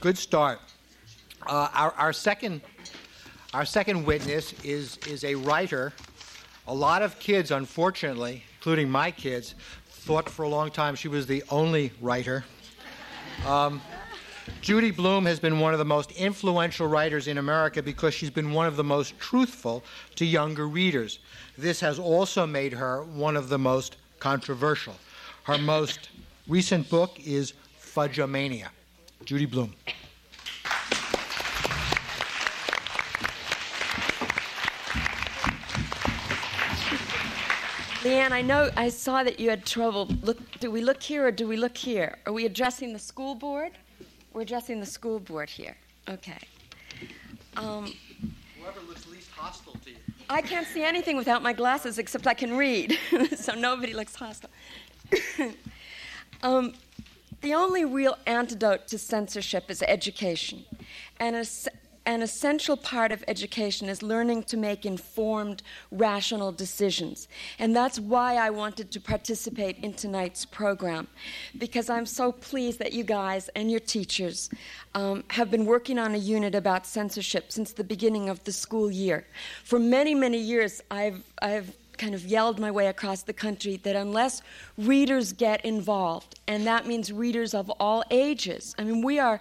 [0.00, 0.60] Good start.
[1.46, 2.62] Uh, our, our second
[3.52, 5.92] our second witness is, is a writer.
[6.68, 9.56] A lot of kids, unfortunately, including my kids,
[9.88, 12.44] thought for a long time she was the only writer.
[13.44, 13.80] Um,
[14.60, 18.52] Judy Blume has been one of the most influential writers in America because she's been
[18.52, 19.82] one of the most truthful
[20.16, 21.18] to younger readers.
[21.56, 24.94] This has also made her one of the most controversial.
[25.44, 26.10] Her most
[26.46, 28.68] recent book is Fudgemania.
[29.24, 29.74] Judy Blume.
[38.02, 40.08] Leanne, I know I saw that you had trouble.
[40.22, 42.16] Look, do we look here or do we look here?
[42.24, 43.72] Are we addressing the school board?
[44.32, 45.76] We're addressing the school board here.
[46.08, 46.38] Okay.
[47.56, 47.92] Um,
[48.60, 49.96] Whoever looks least hostile to you.
[50.28, 52.96] I can't see anything without my glasses except I can read,
[53.36, 54.50] so nobody looks hostile.
[56.42, 56.74] um,
[57.40, 60.64] the only real antidote to censorship is education.
[61.18, 61.34] And
[62.06, 67.28] an essential part of education is learning to make informed, rational decisions.
[67.58, 71.08] And that's why I wanted to participate in tonight's program,
[71.58, 74.50] because I'm so pleased that you guys and your teachers
[74.94, 78.90] um, have been working on a unit about censorship since the beginning of the school
[78.90, 79.26] year.
[79.64, 83.94] For many, many years, I've, I've kind of yelled my way across the country that
[83.94, 84.40] unless
[84.78, 89.38] readers get involved, and that means readers of all ages, I mean, we are,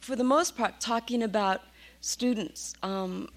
[0.00, 1.62] for the most part, talking about
[2.00, 3.28] students um,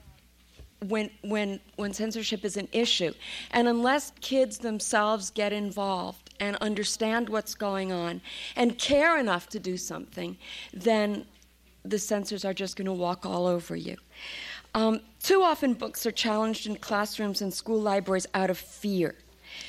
[0.86, 3.14] when, when, when censorship is an issue.
[3.52, 8.22] And unless kids themselves get involved and understand what's going on
[8.56, 10.38] and care enough to do something,
[10.74, 11.26] then
[11.84, 13.96] the censors are just going to walk all over you.
[14.74, 19.16] Um, too often, books are challenged in classrooms and school libraries out of fear.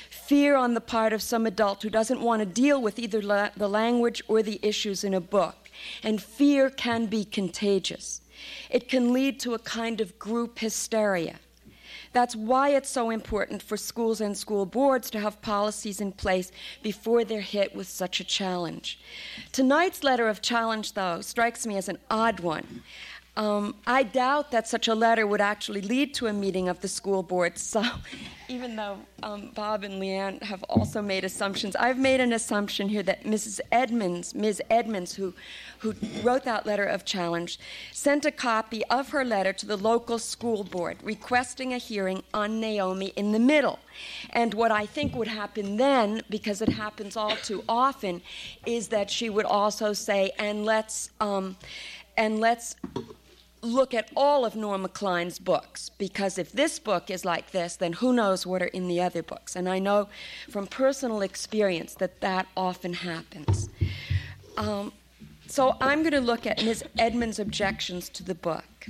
[0.09, 3.49] Fear on the part of some adult who doesn't want to deal with either la-
[3.57, 5.68] the language or the issues in a book.
[6.03, 8.21] And fear can be contagious.
[8.69, 11.35] It can lead to a kind of group hysteria.
[12.11, 16.51] That's why it's so important for schools and school boards to have policies in place
[16.81, 18.99] before they're hit with such a challenge.
[19.51, 22.83] Tonight's letter of challenge, though, strikes me as an odd one.
[23.39, 26.89] Um, I doubt that such a letter would actually lead to a meeting of the
[26.89, 27.53] school board.
[27.69, 27.83] So,
[28.47, 33.03] even though um, Bob and Leanne have also made assumptions, I've made an assumption here
[33.03, 33.59] that Mrs.
[33.71, 34.59] Edmonds, Ms.
[34.71, 35.35] Edmonds, who,
[35.77, 37.59] who wrote that letter of challenge,
[37.93, 42.59] sent a copy of her letter to the local school board requesting a hearing on
[42.59, 43.77] Naomi in the middle.
[44.31, 48.23] And what I think would happen then, because it happens all too often,
[48.65, 51.11] is that she would also say, and let's.
[51.21, 51.55] Um,
[52.19, 52.75] and let's
[53.61, 57.93] look at all of Norma Klein's books because if this book is like this, then
[57.93, 59.55] who knows what are in the other books.
[59.55, 60.07] And I know
[60.49, 63.69] from personal experience that that often happens.
[64.57, 64.93] Um,
[65.47, 66.83] so I'm going to look at Ms.
[66.97, 68.87] Edmonds' objections to the book.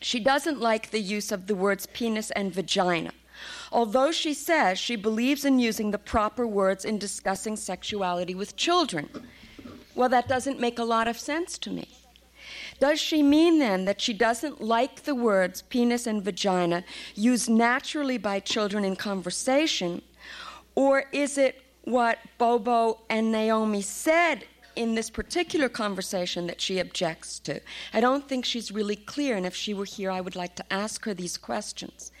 [0.00, 3.12] She doesn't like the use of the words penis and vagina.
[3.72, 9.08] Although she says she believes in using the proper words in discussing sexuality with children.
[9.94, 11.88] Well, that doesn't make a lot of sense to me.
[12.84, 18.18] Does she mean then that she doesn't like the words penis and vagina used naturally
[18.18, 20.02] by children in conversation?
[20.74, 24.44] Or is it what Bobo and Naomi said
[24.76, 27.60] in this particular conversation that she objects to.
[27.92, 30.72] I don't think she's really clear, and if she were here, I would like to
[30.72, 32.12] ask her these questions.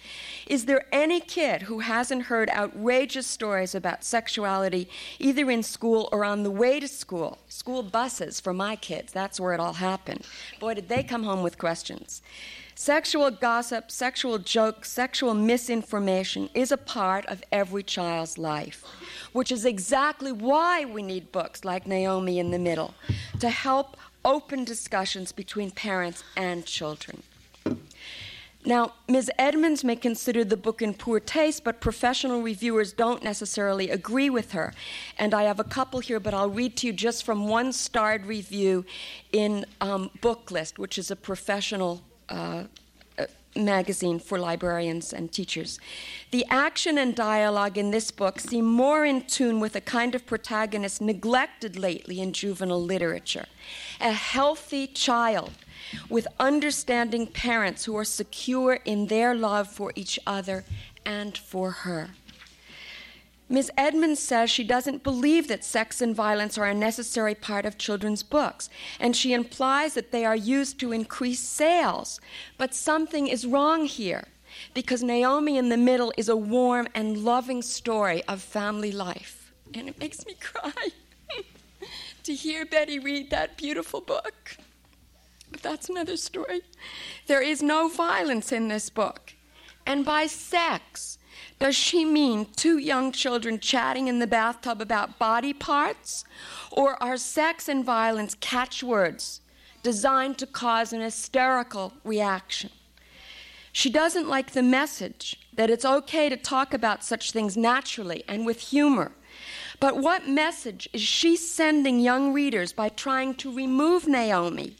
[0.46, 4.88] Is there any kid who hasn't heard outrageous stories about sexuality
[5.18, 7.38] either in school or on the way to school?
[7.48, 10.26] School buses for my kids, that's where it all happened.
[10.60, 12.22] Boy, did they come home with questions.
[12.76, 18.84] Sexual gossip, sexual jokes, sexual misinformation is a part of every child's life,
[19.32, 22.94] which is exactly why we need books like Naomi in the Middle
[23.38, 27.22] to help open discussions between parents and children.
[28.66, 29.30] Now, Ms.
[29.38, 34.52] Edmonds may consider the book in poor taste, but professional reviewers don't necessarily agree with
[34.52, 34.72] her.
[35.18, 38.24] And I have a couple here, but I'll read to you just from one starred
[38.24, 38.86] review
[39.32, 42.64] in um, Booklist, which is a professional uh,
[43.56, 45.78] magazine for librarians and teachers.
[46.30, 50.26] The action and dialogue in this book seem more in tune with a kind of
[50.26, 53.46] protagonist neglected lately in juvenile literature
[54.00, 55.52] a healthy child
[56.08, 60.64] with understanding parents who are secure in their love for each other
[61.06, 62.10] and for her.
[63.48, 63.70] Ms.
[63.76, 68.22] Edmonds says she doesn't believe that sex and violence are a necessary part of children's
[68.22, 72.20] books, and she implies that they are used to increase sales.
[72.56, 74.24] But something is wrong here,
[74.72, 79.52] because Naomi in the Middle is a warm and loving story of family life.
[79.74, 80.88] And it makes me cry
[82.22, 84.56] to hear Betty read that beautiful book.
[85.50, 86.62] But that's another story.
[87.26, 89.34] There is no violence in this book.
[89.86, 91.18] And by sex,
[91.64, 96.22] does she mean two young children chatting in the bathtub about body parts?
[96.70, 99.40] Or are sex and violence catchwords
[99.82, 102.68] designed to cause an hysterical reaction?
[103.72, 108.44] She doesn't like the message that it's okay to talk about such things naturally and
[108.44, 109.12] with humor.
[109.80, 114.76] But what message is she sending young readers by trying to remove Naomi?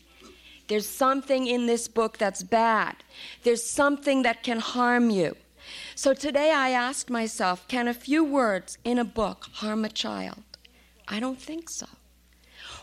[0.69, 2.97] There's something in this book that's bad.
[3.43, 5.35] There's something that can harm you.
[5.97, 10.43] So today I asked myself can a few words in a book harm a child?
[11.07, 11.87] I don't think so.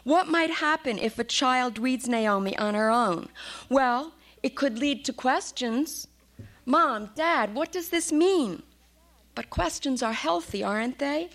[0.03, 3.27] What might happen if a child reads Naomi on her own?
[3.69, 6.07] Well, it could lead to questions.
[6.65, 8.63] Mom, Dad, what does this mean?
[9.35, 11.29] But questions are healthy, aren't they?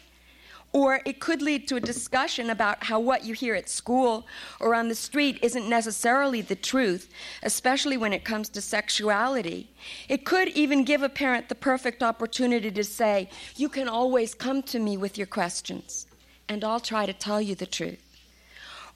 [0.77, 4.27] Or it could lead to a discussion about how what you hear at school
[4.61, 7.09] or on the street isn't necessarily the truth,
[7.43, 9.71] especially when it comes to sexuality.
[10.07, 14.63] It could even give a parent the perfect opportunity to say, You can always come
[14.65, 16.07] to me with your questions,
[16.47, 18.05] and I'll try to tell you the truth.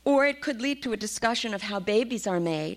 [0.05, 2.77] Or it could lead to a discussion of how babies are made,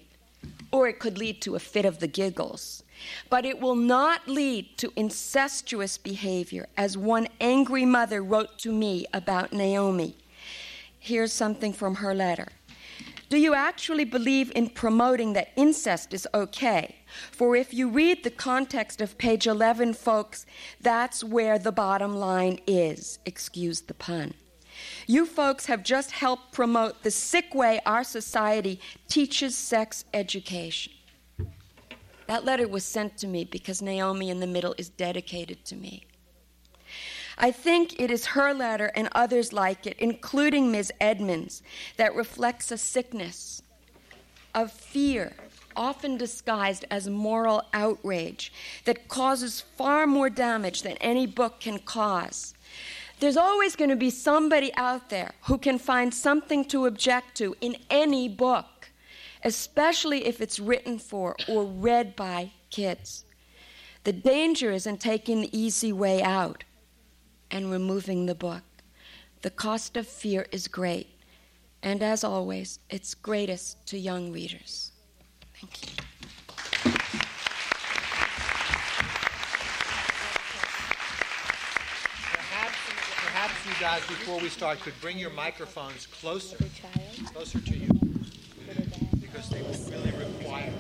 [0.72, 2.84] or it could lead to a fit of the giggles
[3.30, 9.06] but it will not lead to incestuous behavior, as one angry mother wrote to me
[9.14, 10.16] about Naomi.
[11.00, 12.50] Here's something from her letter.
[13.30, 16.98] Do you actually believe in promoting that incest is okay?
[17.32, 20.46] For if you read the context of page 11, folks,
[20.80, 23.18] that's where the bottom line is.
[23.26, 24.36] Excuse the pun.
[25.08, 30.94] You folks have just helped promote the sick way our society teaches sex education.
[32.28, 36.06] That letter was sent to me because Naomi in the Middle is dedicated to me.
[37.38, 40.92] I think it is her letter and others like it, including Ms.
[41.02, 41.64] Edmonds,
[41.98, 43.62] that reflects a sickness
[44.54, 45.34] of fear,
[45.76, 48.54] often disguised as moral outrage,
[48.86, 52.53] that causes far more damage than any book can cause.
[53.24, 57.56] There's always going to be somebody out there who can find something to object to
[57.62, 58.66] in any book
[59.44, 63.26] especially if it's written for or read by kids.
[64.04, 66.64] The danger is in taking the easy way out
[67.52, 68.64] and removing the book.
[69.42, 71.08] The cost of fear is great,
[71.82, 74.92] and as always, it's greatest to young readers.
[75.60, 76.04] Thank you.
[82.34, 82.78] Perhaps,
[83.26, 86.56] perhaps you guys, before we start, could bring your microphones closer,
[87.34, 87.90] closer to you
[89.20, 89.62] because they
[89.92, 90.72] really require.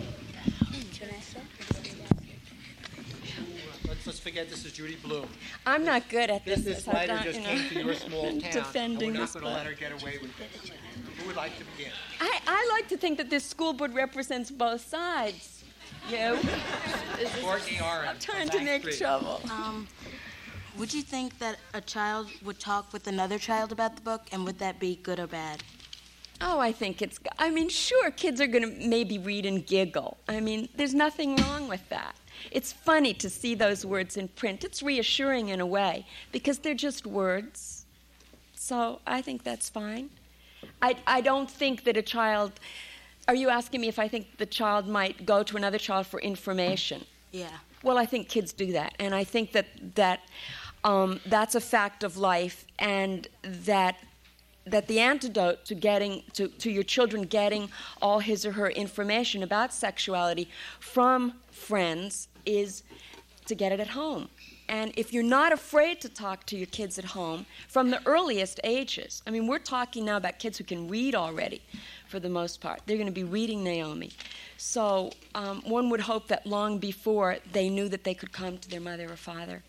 [3.86, 5.28] Let's, let's forget this is Judy Blume.
[5.66, 6.86] I'm not good at This, this.
[6.86, 9.20] this I've writer done, just you came know, to your small town, and defending we're
[9.20, 10.72] not this going to let her get away with this.
[11.18, 11.92] Who would like to begin?
[12.22, 15.66] I, I like to think that this school board represents both sides.
[16.10, 16.40] You?
[17.42, 18.08] Courtney Oren.
[18.08, 18.98] I'm trying to make Street.
[18.98, 19.42] trouble.
[19.52, 19.90] Um,
[20.78, 24.46] would you think that a child would talk with another child about the book, and
[24.46, 25.64] would that be good or bad?
[26.42, 27.20] Oh, I think it's.
[27.38, 30.18] I mean, sure, kids are going to maybe read and giggle.
[30.28, 32.16] I mean, there's nothing wrong with that.
[32.52, 34.64] It's funny to see those words in print.
[34.64, 37.86] It's reassuring in a way because they're just words.
[38.56, 40.10] So I think that's fine.
[40.82, 42.54] I, I don't think that a child.
[43.28, 46.20] Are you asking me if I think the child might go to another child for
[46.20, 47.06] information?
[47.32, 47.58] Yeah.
[47.84, 50.22] Well, I think kids do that, and I think that that
[50.84, 53.98] um, that's a fact of life, and that
[54.66, 57.70] that the antidote to getting to, to your children getting
[58.02, 60.48] all his or her information about sexuality
[60.80, 62.84] from friends is
[63.46, 64.30] to get it at home.
[64.70, 68.62] And if you're not afraid to talk to your kids at home from the earliest
[68.64, 71.62] ages, I mean, we're talking now about kids who can read already
[72.08, 72.82] for the most part.
[72.86, 74.12] They're going to be reading Naomi.
[74.58, 78.70] So um, one would hope that long before they knew that they could come to
[78.70, 79.64] their mother or father.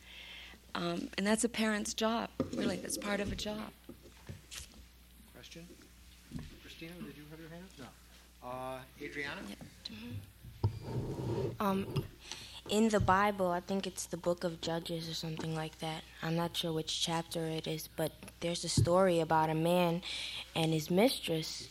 [0.75, 2.77] Um, and that's a parent's job, really.
[2.77, 3.71] That's part of a job.
[5.35, 5.67] Question?
[6.63, 7.93] Christina, did you have your hand up?
[8.43, 8.49] No.
[8.49, 9.41] Uh, Adriana?
[11.61, 12.05] Um,
[12.69, 16.03] in the Bible, I think it's the book of Judges or something like that.
[16.23, 20.03] I'm not sure which chapter it is, but there's a story about a man
[20.57, 21.69] and his mistress,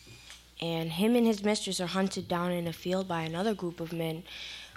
[0.62, 3.92] and him and his mistress are hunted down in a field by another group of
[3.92, 4.24] men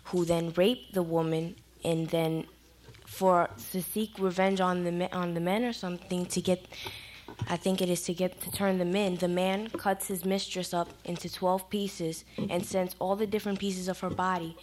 [0.05, 1.55] who then rape the woman
[1.85, 2.47] and then
[3.17, 6.61] for to seek revenge on the me- on the men or something to get
[7.49, 9.17] I think it is to get to turn them in.
[9.17, 13.89] The man cuts his mistress up into 12 pieces and sends all the different pieces
[13.89, 14.57] of her body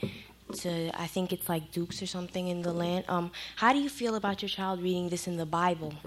[0.62, 3.06] to I think it's like dukes or something in the land.
[3.08, 5.94] Um, how do you feel about your child reading this in the Bible?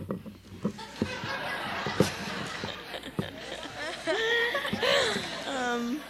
[5.48, 6.00] um,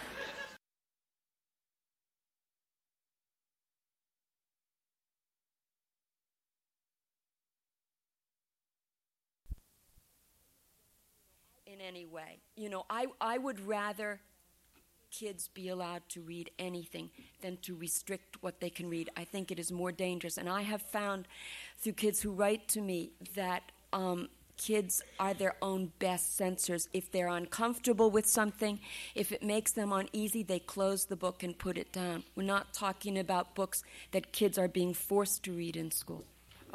[11.87, 12.39] in any way.
[12.55, 14.19] You know, I, I would rather
[15.09, 17.09] kids be allowed to read anything
[17.41, 19.09] than to restrict what they can read.
[19.15, 20.37] I think it is more dangerous.
[20.37, 21.27] And I have found
[21.77, 23.63] through kids who write to me that
[23.93, 24.27] um,
[24.57, 26.89] kids are their own best censors.
[26.93, 28.79] If they're uncomfortable with something,
[29.15, 32.23] if it makes them uneasy, they close the book and put it down.
[32.35, 36.25] We're not talking about books that kids are being forced to read in school.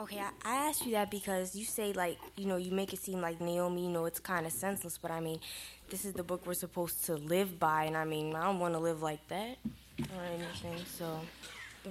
[0.02, 2.98] Okay, I, I asked you that because you say like you know you make it
[2.98, 4.98] seem like Naomi, you know, it's kind of senseless.
[4.98, 5.38] But I mean,
[5.90, 8.74] this is the book we're supposed to live by, and I mean, I don't want
[8.74, 9.58] to live like that
[10.00, 10.84] or anything.
[10.98, 11.20] So,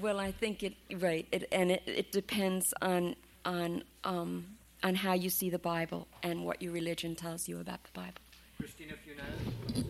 [0.02, 4.46] well, I think it right, it, and it, it depends on on um,
[4.84, 8.22] on how you see the Bible and what your religion tells you about the Bible.
[8.58, 9.86] Christina Funes.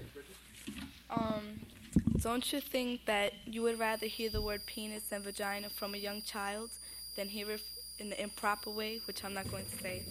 [1.09, 1.59] Um,
[2.19, 5.97] don't you think that you would rather hear the word penis and vagina from a
[5.97, 6.69] young child
[7.15, 7.61] than hear it
[8.01, 10.03] in the improper way, which I'm not going to say?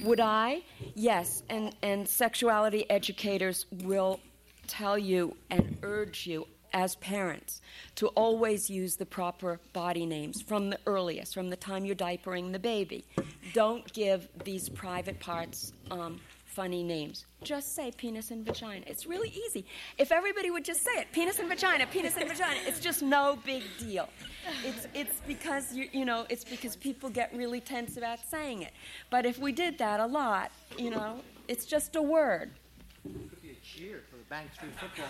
[0.00, 0.62] Would I?
[0.94, 4.20] Yes, and, and sexuality educators will
[4.66, 7.60] tell you and urge you as parents
[7.94, 12.52] to always use the proper body names from the earliest, from the time you're diapering
[12.52, 13.04] the baby.
[13.52, 16.20] Don't give these private parts um,
[16.54, 17.26] funny names.
[17.42, 18.84] Just say penis and vagina.
[18.86, 19.66] It's really easy.
[19.98, 23.38] If everybody would just say it, penis and vagina, penis and vagina, it's just no
[23.44, 24.08] big deal.
[24.64, 28.72] It's, it's because you, you know, it's because people get really tense about saying it.
[29.10, 32.52] But if we did that a lot, you know, it's just a word.
[33.02, 34.24] Could be a cheer for the
[34.76, 35.06] football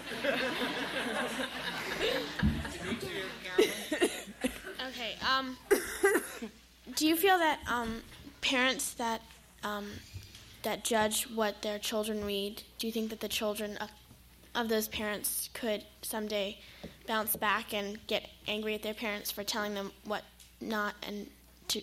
[4.89, 5.17] okay.
[5.29, 5.57] Um,
[6.97, 8.03] do you feel that um,
[8.41, 9.23] parents that
[9.63, 9.87] um,
[10.65, 13.91] that judge what their children read, do you think that the children of,
[14.55, 16.59] of those parents could someday
[17.07, 20.23] bounce back and get angry at their parents for telling them what
[20.61, 21.29] not and
[21.69, 21.81] to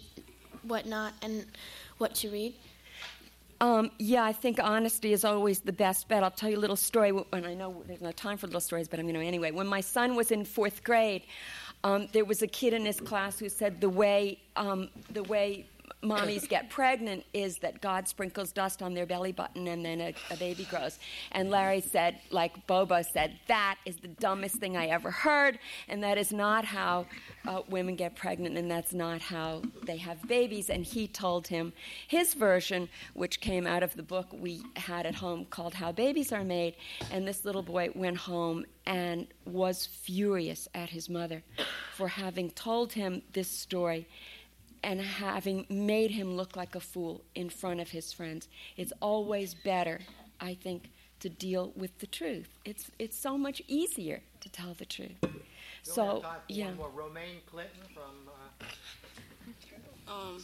[0.64, 1.46] what not and
[1.98, 2.54] what to read?
[3.62, 6.24] Um, yeah, I think honesty is always the best bet.
[6.24, 8.88] I'll tell you a little story, and I know there's no time for little stories,
[8.88, 9.52] but I'm going to anyway.
[9.52, 11.22] When my son was in fourth grade,
[11.84, 15.68] um, there was a kid in his class who said the way um, the way
[16.04, 20.14] mommies get pregnant is that God sprinkles dust on their belly button and then a,
[20.32, 20.98] a, baby grows.
[21.32, 26.04] And Larry said, like Bobo said, that is the dumbest thing I ever heard, and
[26.04, 27.06] that is not how
[27.48, 30.70] uh, women get pregnant, and that's not how they have babies.
[30.70, 31.74] And he told him
[32.08, 36.32] his version, which came out of the book we had at home called How Babies
[36.32, 36.76] Are Made.
[37.12, 41.44] And this little boy went home and was furious at his mother
[41.96, 44.08] for having told him this story
[44.84, 48.48] and having made him look like a fool in front of his friends.
[48.78, 50.00] It's always better,
[50.40, 52.50] I think, to deal with the truth.
[52.66, 55.18] It's it's so much easier to tell the truth.
[55.84, 56.72] so yeah.
[56.94, 58.30] Romaine Clinton from.
[58.30, 58.66] Uh...
[60.08, 60.44] Um,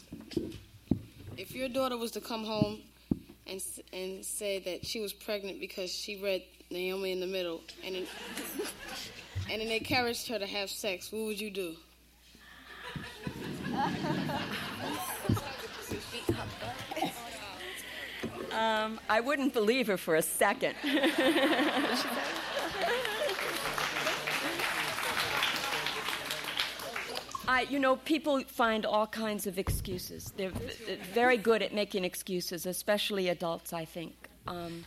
[1.36, 2.80] if your daughter was to come home
[3.48, 3.62] and
[3.92, 8.06] and say that she was pregnant because she read Naomi in the middle, and then,
[9.52, 11.76] and then they encouraged her to have sex, what would you do?
[18.52, 20.76] Um, I wouldn't believe her for a second.
[27.50, 30.34] I, you know, people find all kinds of excuses.
[30.36, 30.52] They're
[31.14, 34.14] very good at making excuses, especially adults, I think.
[34.48, 34.84] Um,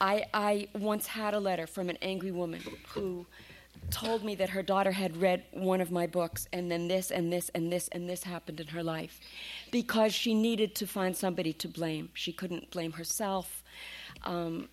[0.00, 3.24] I, I once had a letter from an angry woman who
[3.90, 7.32] told me that her daughter had read one of my books, and then this and
[7.32, 9.20] this and this and this happened in her life
[9.70, 12.10] because she needed to find somebody to blame.
[12.14, 13.62] She couldn't blame herself.
[14.24, 14.68] Um,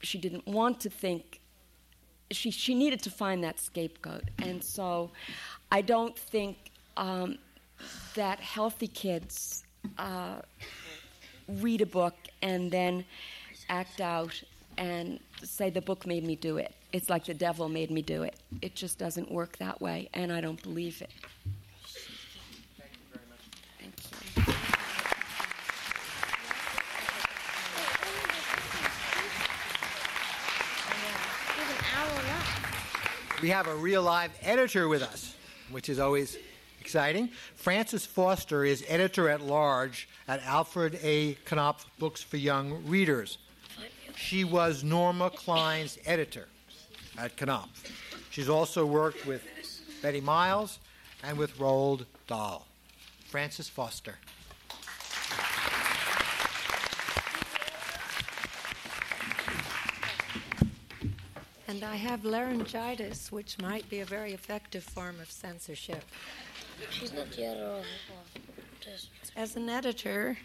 [0.00, 1.40] she didn't want to think.
[2.30, 4.24] She, she needed to find that scapegoat.
[4.38, 5.10] And so
[5.72, 7.38] I don't think um,
[8.14, 9.64] that healthy kids
[9.96, 10.40] uh,
[11.48, 13.04] read a book and then
[13.68, 14.42] act out
[14.76, 16.74] and say the book made me do it.
[16.92, 18.36] It's like the devil made me do it.
[18.62, 21.10] It just doesn't work that way, and I don't believe it.
[33.40, 35.36] We have a real live editor with us,
[35.70, 36.36] which is always
[36.80, 37.28] exciting.
[37.54, 41.34] Frances Foster is editor at large at Alfred A.
[41.48, 43.38] Knopf Books for Young Readers.
[44.18, 46.48] She was Norma Klein's editor
[47.16, 47.84] at Knopf.
[48.30, 49.42] She's also worked with
[50.02, 50.80] Betty Miles
[51.22, 52.66] and with Roald Dahl.
[53.28, 54.16] Frances Foster.
[61.68, 66.02] And I have laryngitis, which might be a very effective form of censorship.
[66.90, 67.82] She's not the editor.
[69.36, 70.38] As an editor,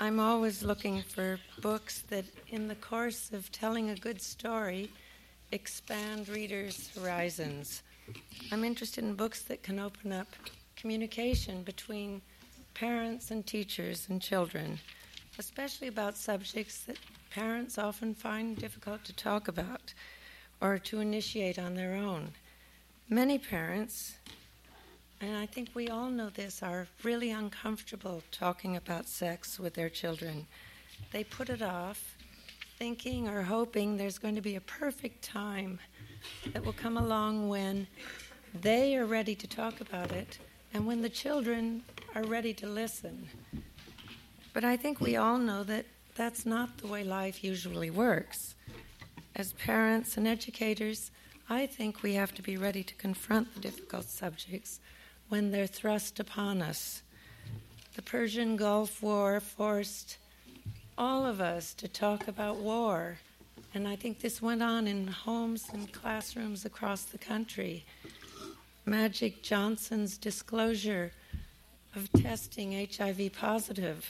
[0.00, 4.92] I'm always looking for books that, in the course of telling a good story,
[5.50, 7.82] expand readers' horizons.
[8.52, 10.28] I'm interested in books that can open up
[10.76, 12.22] communication between
[12.74, 14.78] parents and teachers and children,
[15.36, 16.98] especially about subjects that
[17.30, 19.92] parents often find difficult to talk about
[20.60, 22.30] or to initiate on their own.
[23.08, 24.14] Many parents,
[25.20, 29.88] and I think we all know this, are really uncomfortable talking about sex with their
[29.88, 30.46] children.
[31.12, 32.16] They put it off,
[32.78, 35.78] thinking or hoping there's going to be a perfect time
[36.52, 37.86] that will come along when
[38.60, 40.38] they are ready to talk about it
[40.74, 41.82] and when the children
[42.14, 43.28] are ready to listen.
[44.52, 48.54] But I think we all know that that's not the way life usually works
[49.38, 51.12] as parents and educators,
[51.48, 54.80] I think we have to be ready to confront the difficult subjects
[55.28, 57.02] when they're thrust upon us.
[57.94, 60.18] The Persian Gulf War forced
[60.96, 63.18] all of us to talk about war,
[63.74, 67.84] and I think this went on in homes and classrooms across the country.
[68.86, 71.12] Magic Johnson's disclosure
[71.94, 74.08] of testing HIV positive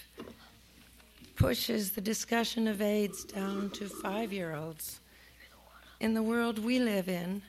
[1.37, 5.01] pushes the discussion of AIDS down to five year olds
[6.01, 7.43] in the world we live in,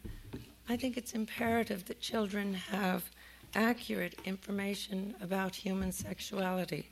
[0.67, 3.09] I think it's imperative that children have
[3.55, 6.89] accurate information about human sexuality.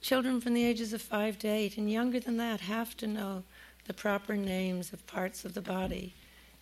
[0.00, 3.42] Children from the ages of five to eight and younger than that have to know
[3.86, 6.14] the proper names of parts of the body,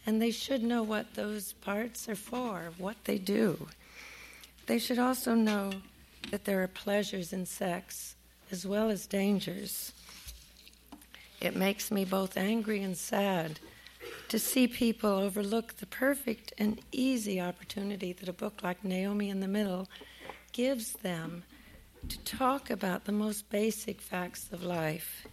[0.07, 3.69] and they should know what those parts are for, what they do.
[4.67, 5.73] They should also know
[6.31, 8.15] that there are pleasures in sex
[8.51, 9.93] as well as dangers.
[11.41, 13.59] It makes me both angry and sad
[14.29, 19.41] to see people overlook the perfect and easy opportunity that a book like Naomi in
[19.41, 19.89] the Middle
[20.53, 21.45] gives them
[22.09, 25.27] to talk about the most basic facts of life,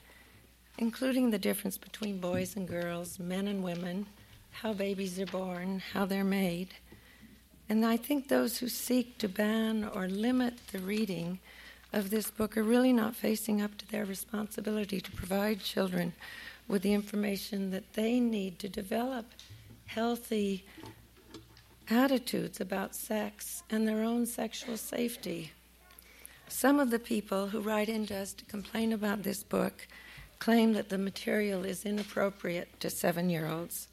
[0.77, 4.05] including the difference between boys and girls, men and women,
[4.51, 6.75] how babies are born, how they're made.
[7.69, 11.39] And I think those who seek to ban or limit the reading
[11.93, 16.13] of this book are really not facing up to their responsibility to provide children
[16.69, 19.25] with the information that they need to develop
[19.87, 20.65] healthy
[21.89, 25.51] attitudes about sex and their own sexual safety.
[26.47, 29.87] Some of the people who write into us to complain about this book
[30.37, 33.87] claim that the material is inappropriate to seven year olds.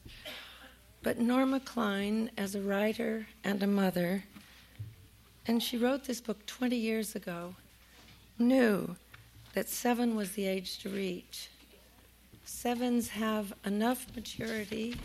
[1.01, 4.23] But Norma Klein, as a writer and a mother,
[5.47, 7.55] and she wrote this book 20 years ago,
[8.37, 8.95] knew
[9.53, 11.49] that seven was the age to reach.
[12.47, 14.95] Sevens have enough maturity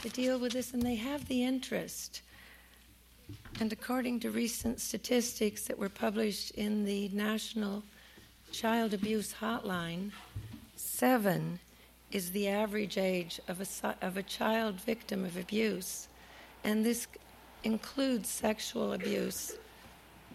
[0.00, 2.22] to deal with this, and they have the interest.
[3.60, 7.82] And according to recent statistics that were published in the National
[8.52, 10.12] Child Abuse Hotline,
[10.76, 11.60] seven
[12.10, 16.08] is the average age of a, of a child victim of abuse.
[16.64, 17.06] And this
[17.64, 19.56] includes sexual abuse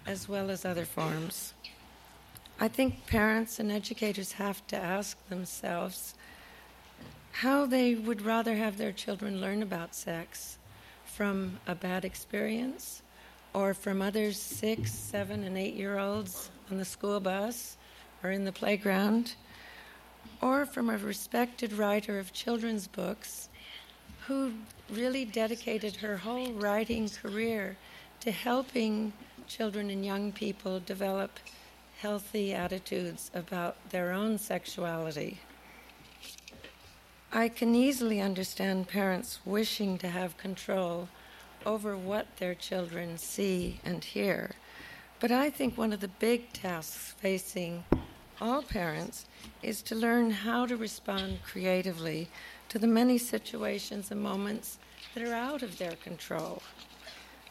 [0.06, 1.56] as well as other forms.
[2.60, 6.14] I think parents and educators have to ask themselves
[7.34, 10.60] how they would rather have their children learn about sex
[11.04, 13.02] from a bad experience
[13.54, 17.76] or from other six, seven, and eight year olds on the school bus
[18.24, 19.36] or in the playground,
[20.42, 23.50] or from a respected writer of children's books
[24.28, 24.54] who
[24.90, 27.76] really dedicated her whole writing career
[28.20, 29.12] to helping
[29.48, 31.40] children and young people develop
[31.98, 35.40] healthy attitudes about their own sexuality.
[37.36, 41.10] I can easily understand parents wishing to have control
[41.66, 44.52] over what their children see and hear.
[45.20, 47.86] But I think one of the big tasks facing
[48.40, 49.26] all parents
[49.64, 52.30] is to learn how to respond creatively
[52.70, 54.78] to the many situations and moments
[55.16, 56.62] that are out of their control.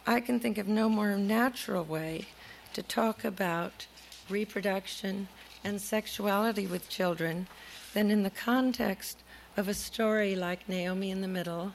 [0.07, 2.29] I can think of no more natural way
[2.75, 3.89] to talk about
[4.31, 5.27] reproduction
[5.65, 7.49] and sexuality with children
[7.95, 9.19] than in the context
[9.55, 11.75] of a story like Naomi in the Middle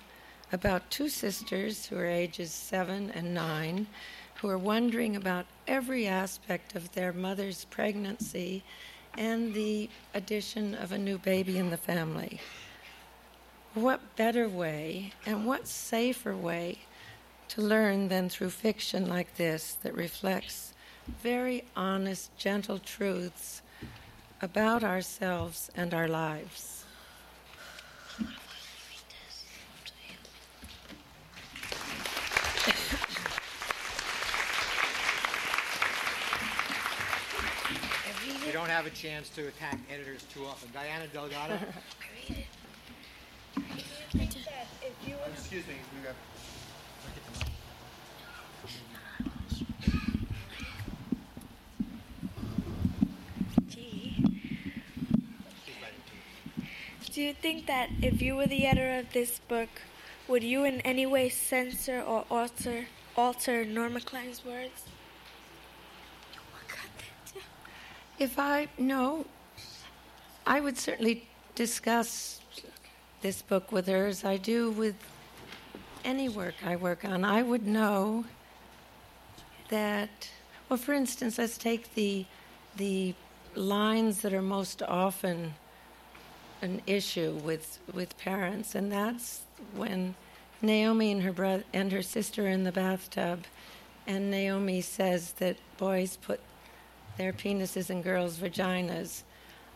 [0.52, 3.86] about two sisters who are ages seven and nine
[4.36, 8.64] who are wondering about every aspect of their mother's pregnancy
[9.16, 12.40] and the addition of a new baby in the family.
[13.76, 16.80] What better way and what safer way
[17.50, 20.74] to learn than through fiction like this that reflects
[21.22, 23.62] very honest, gentle truths
[24.42, 26.78] about ourselves and our lives?
[38.28, 40.68] We don't have a chance to attack editors too often.
[40.74, 41.54] Diana Delgado?
[44.16, 46.16] Excuse me, we got.
[47.06, 47.52] look at the mic.
[57.14, 59.70] Do you think that if you were the editor of this book,
[60.28, 64.86] would you in any way censor or alter alter Norma Klein's words?
[68.20, 69.26] If I know,
[70.48, 72.42] I would certainly discuss
[73.22, 74.96] this book with her as I do with
[76.04, 77.24] any work I work on.
[77.24, 78.26] I would know
[79.70, 80.30] that,
[80.68, 82.26] well, for instance, let's take the
[82.76, 83.14] the
[83.54, 85.54] lines that are most often
[86.64, 89.42] an issue with with parents, and that's
[89.76, 90.16] when
[90.60, 93.44] Naomi and her brother and her sister are in the bathtub,
[94.08, 96.40] and Naomi says that boys put
[97.18, 99.24] their penises in girls' vaginas.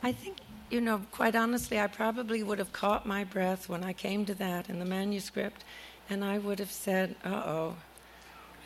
[0.03, 0.37] I think,
[0.69, 4.33] you know, quite honestly, I probably would have caught my breath when I came to
[4.35, 5.63] that in the manuscript,
[6.09, 7.75] and I would have said, uh oh,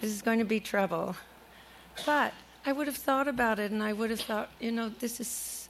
[0.01, 1.15] this is going to be trouble.
[2.05, 2.34] But
[2.65, 5.61] I would have thought about it, and I would have thought, you know, this is.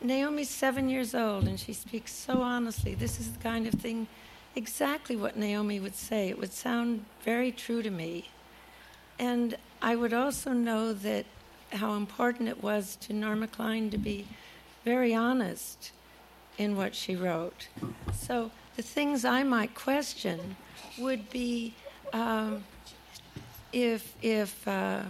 [0.00, 2.94] Naomi's seven years old, and she speaks so honestly.
[2.94, 4.08] This is the kind of thing,
[4.56, 6.28] exactly what Naomi would say.
[6.28, 8.30] It would sound very true to me.
[9.18, 11.26] And I would also know that
[11.72, 14.26] how important it was to Norma Klein to be
[14.84, 15.92] very honest
[16.58, 17.68] in what she wrote.
[18.12, 20.56] So the things I might question
[20.98, 21.74] would be
[22.12, 22.64] um,
[23.72, 25.02] if if uh,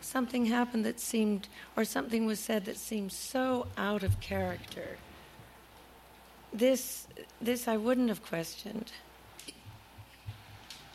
[0.00, 4.98] something happened that seemed, or something was said that seemed so out of character.
[6.52, 7.06] This
[7.40, 8.92] this I wouldn't have questioned.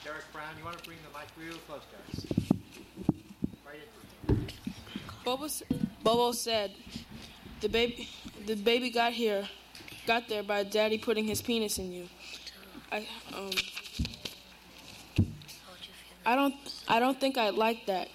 [0.04, 1.82] Derek Brown, you want to bring the mic real close
[2.12, 2.26] us?
[3.66, 3.80] Right
[4.28, 4.44] into
[5.24, 5.47] Bobo,
[6.03, 6.71] Bobo said,
[7.61, 8.09] "The baby,
[8.45, 9.47] the baby got here,
[10.05, 12.09] got there by daddy putting his penis in you."
[12.91, 13.51] I um,
[16.26, 16.55] I don't,
[16.88, 18.09] I don't think I'd like that.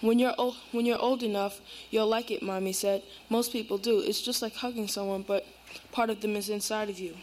[0.00, 1.60] When you're old, when you're old enough,
[1.90, 2.42] you'll like it.
[2.42, 3.02] Mommy said.
[3.30, 4.00] Most people do.
[4.00, 5.46] It's just like hugging someone, but
[5.92, 7.14] part of them is inside of you.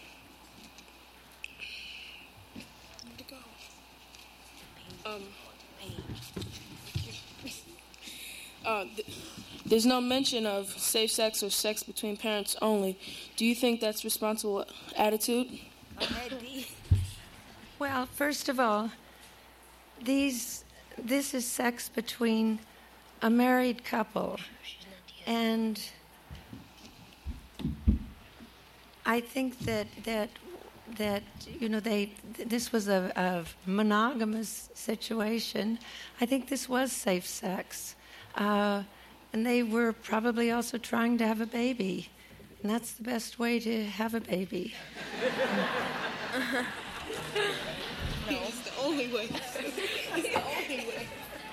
[5.05, 5.23] Um,
[8.69, 9.07] uh, th-
[9.65, 12.99] there's no mention of safe sex or sex between parents only.
[13.35, 14.65] Do you think that's responsible
[14.95, 15.47] attitude?
[17.79, 18.91] Well, first of all,
[20.03, 20.63] these
[20.97, 22.59] this is sex between
[23.21, 24.39] a married couple,
[25.25, 25.79] and
[29.05, 30.29] I think that that
[30.97, 31.23] that
[31.59, 35.79] you know they this was a, a monogamous situation.
[36.21, 37.95] I think this was safe sex,
[38.35, 38.83] uh,
[39.33, 42.09] and they were probably also trying to have a baby,
[42.61, 44.73] and that's the best way to have a baby.
[48.29, 49.27] No, it's the only way.
[49.31, 51.07] it's the only way.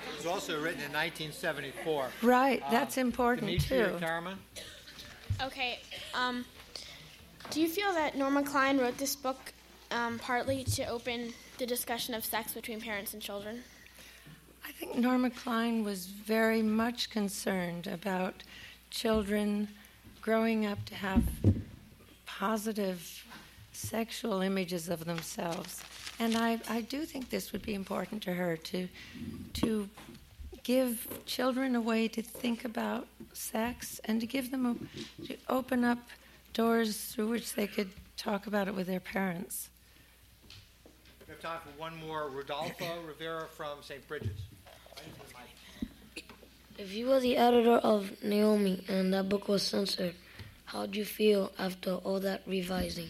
[0.09, 2.09] It was also written in 1974.
[2.21, 3.99] Right, that's important, Dimitri or too.
[3.99, 4.37] Karma?
[5.41, 5.79] Okay.
[6.13, 6.45] Um,
[7.49, 9.53] do you feel that Norma Klein wrote this book
[9.91, 13.63] um, partly to open the discussion of sex between parents and children?
[14.77, 18.43] Think Norma Klein was very much concerned about
[18.91, 19.67] children
[20.21, 21.23] growing up to have
[22.27, 23.25] positive
[23.71, 25.83] sexual images of themselves.
[26.19, 28.87] And I, I do think this would be important to her to,
[29.53, 29.89] to
[30.61, 35.83] give children a way to think about sex and to give them a, to open
[35.83, 35.97] up
[36.53, 39.69] doors through which they could talk about it with their parents.
[41.27, 42.29] We have time for one more.
[42.29, 44.07] Rodolfo Rivera from St.
[44.07, 44.41] Bridget's.
[46.77, 50.13] If you were the editor of Naomi and that book was censored,
[50.65, 53.09] how'd you feel after all that revising?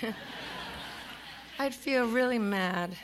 [1.58, 2.96] I'd feel really mad.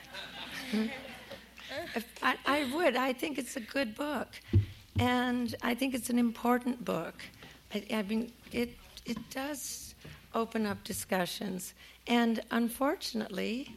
[2.22, 2.96] I, I, would.
[2.96, 4.28] I think it's a good book,
[4.98, 7.22] and I think it's an important book.
[7.74, 9.94] I, I mean, it it does
[10.34, 11.74] open up discussions,
[12.06, 13.76] and unfortunately,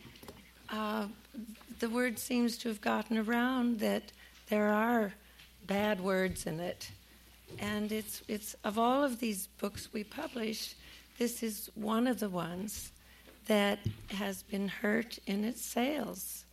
[0.70, 1.08] uh,
[1.80, 4.12] the word seems to have gotten around that
[4.54, 5.12] there are
[5.66, 6.92] bad words in it,
[7.58, 10.76] and it's it's of all of these books we publish,
[11.18, 12.92] this is one of the ones
[13.48, 13.80] that
[14.10, 16.46] has been hurt in its sales.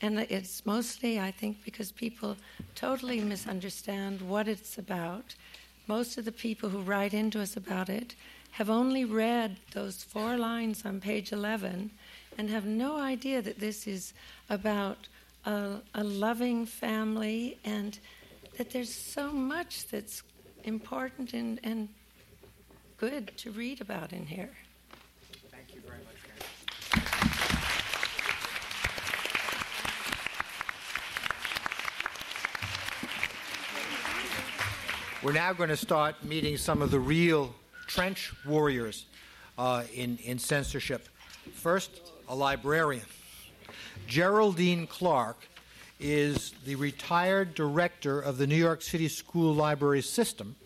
[0.00, 2.38] And it's mostly, I think, because people
[2.74, 5.34] totally misunderstand what it's about.
[5.86, 8.14] Most of the people who write into us about it
[8.52, 11.90] have only read those four lines on page 11
[12.38, 14.14] and have no idea that this is
[14.48, 15.08] about
[15.44, 17.98] a, a loving family and
[18.58, 20.22] that there's so much that's
[20.64, 21.88] important and, and
[22.96, 24.50] good to read about in here.
[25.50, 26.06] Thank you very much,
[35.22, 37.54] We're now going to start meeting some of the real
[37.86, 39.06] trench warriors
[39.56, 41.08] uh, in, in censorship.
[41.54, 43.04] First, a librarian.
[44.06, 45.48] Geraldine Clark
[45.98, 50.56] is the retired director of the New York City School Library System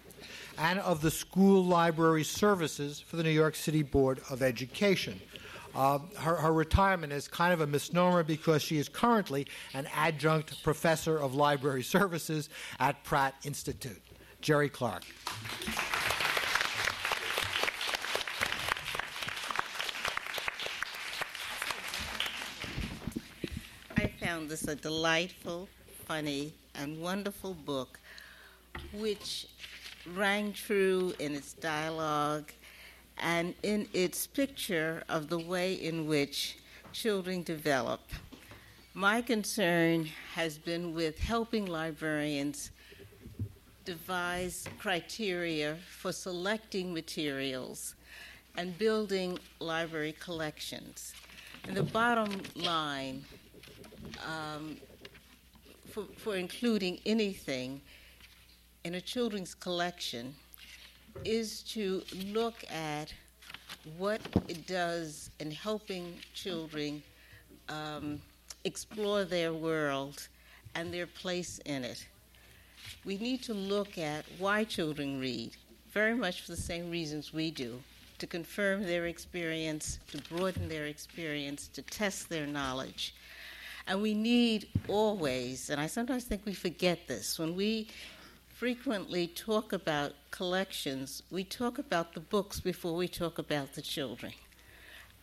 [0.59, 5.21] and of the School Library Services for the New York City Board of Education.
[5.75, 10.63] Uh, her, her, retirement is kind of a misnomer because she is currently an adjunct
[10.63, 12.49] professor of library services
[12.81, 14.01] at Pratt Institute.
[14.41, 15.05] Jerry Clark.
[23.99, 24.07] I
[24.49, 25.69] this a delightful,
[26.05, 27.99] funny, and wonderful book
[28.93, 29.47] which
[30.15, 32.53] rang true in its dialogue
[33.19, 36.59] and in its picture of the way in which
[36.93, 38.01] children develop.
[38.95, 42.71] My concern has been with helping librarians
[43.85, 47.97] devise criteria for selecting materials
[48.57, 51.15] and building library collections.
[51.67, 53.25] And the bottom line
[54.27, 54.77] um,
[55.91, 57.81] for, for including anything
[58.85, 60.35] in a children's collection
[61.25, 63.13] is to look at
[63.97, 67.03] what it does in helping children
[67.69, 68.21] um,
[68.65, 70.29] explore their world
[70.75, 72.07] and their place in it
[73.05, 75.53] we need to look at why children read,
[75.91, 77.81] very much for the same reasons we do
[78.19, 83.15] to confirm their experience, to broaden their experience, to test their knowledge.
[83.87, 87.89] And we need always, and I sometimes think we forget this, when we
[88.49, 94.33] frequently talk about collections, we talk about the books before we talk about the children.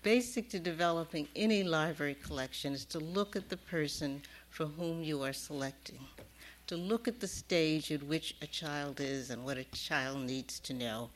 [0.02, 5.22] Basic to developing any library collection is to look at the person for whom you
[5.24, 6.00] are selecting
[6.68, 10.60] to look at the stage at which a child is and what a child needs
[10.60, 11.10] to know.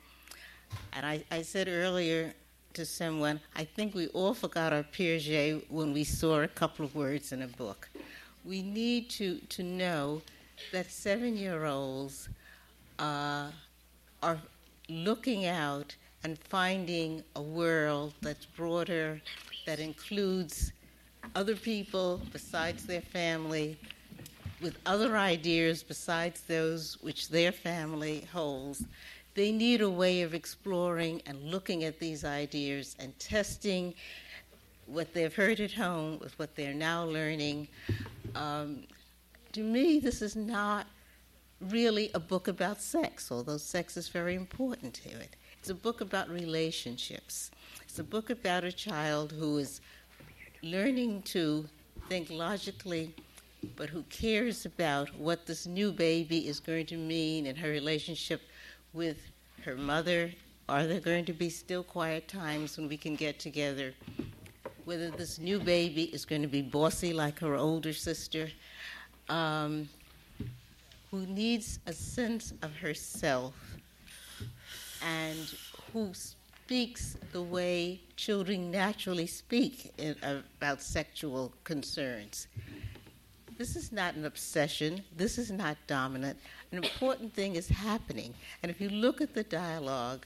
[0.93, 2.33] And I, I said earlier
[2.77, 6.93] to someone, I think we all forgot our Piaget when we saw a couple of
[6.93, 7.89] words in a book.
[8.45, 10.21] We need to, to know
[10.71, 12.29] that seven year olds
[12.99, 13.49] uh,
[14.21, 14.37] are
[14.89, 19.19] looking out and finding a world that's broader,
[19.65, 20.71] that includes
[21.33, 23.75] other people besides their family,
[24.61, 28.85] with other ideas besides those which their family holds,
[29.37, 33.93] they need a way of exploring and looking at these ideas and testing
[34.87, 37.67] what they've heard at home with what they're now learning.
[38.33, 38.79] Um,
[39.51, 40.87] to me, this is not
[41.61, 45.35] really a book about sex, although sex is very important to it.
[45.59, 47.51] It's a book about relationships.
[47.83, 49.81] It's a book about a child who is
[50.63, 51.69] learning to
[52.09, 53.13] think logically
[53.75, 58.41] but who cares about what this new baby is going to mean in her relationship
[58.97, 59.19] with
[59.63, 60.33] her mother?
[60.67, 63.93] Are there going to be still quiet times when we can get together?
[64.87, 68.49] whether this new baby is going to be bossy like her older sister,
[69.27, 69.89] um,
[71.11, 73.53] who needs a sense of herself
[75.03, 75.53] and
[75.91, 82.47] who speaks the way children naturally speak in, about sexual concerns.
[83.57, 85.03] This is not an obsession.
[85.17, 86.39] This is not dominant.
[86.71, 88.33] An important thing is happening.
[88.61, 90.25] And if you look at the dialogue,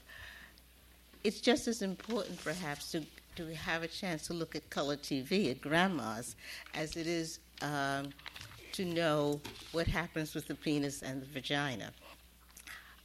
[1.24, 3.04] it's just as important, perhaps, to,
[3.36, 6.34] to have a chance to look at color TV at grandma's
[6.74, 8.10] as it is um,
[8.72, 9.40] to know
[9.70, 11.92] what happens with the penis and the vagina.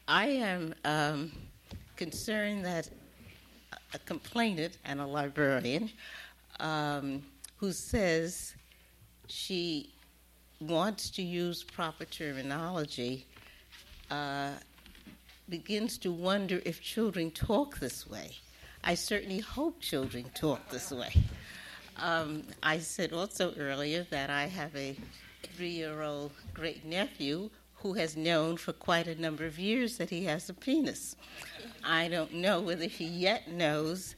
[0.08, 1.32] I am um,
[1.96, 2.90] concerned that
[3.94, 5.92] a complainant and a librarian
[6.60, 7.24] um,
[7.58, 8.56] who says
[9.28, 9.94] she
[10.60, 13.26] wants to use proper terminology
[14.10, 14.52] uh,
[15.50, 18.32] begins to wonder if children talk this way.
[18.84, 21.14] I certainly hope children talk this way.
[21.98, 24.96] Um, I said also earlier that I have a
[25.56, 30.10] three year old great nephew who has known for quite a number of years that
[30.10, 31.16] he has a penis.
[31.84, 34.16] I don't know whether he yet knows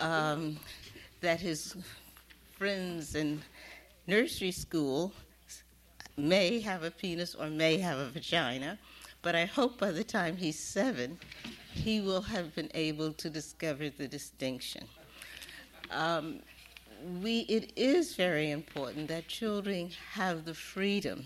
[0.00, 0.58] um,
[1.20, 1.74] that his
[2.56, 3.42] friends in
[4.06, 5.12] nursery school
[6.18, 8.78] may have a penis or may have a vagina,
[9.22, 11.18] but I hope by the time he's seven,
[11.72, 14.84] he will have been able to discover the distinction.
[15.90, 16.40] Um,
[17.22, 21.24] we, it is very important that children have the freedom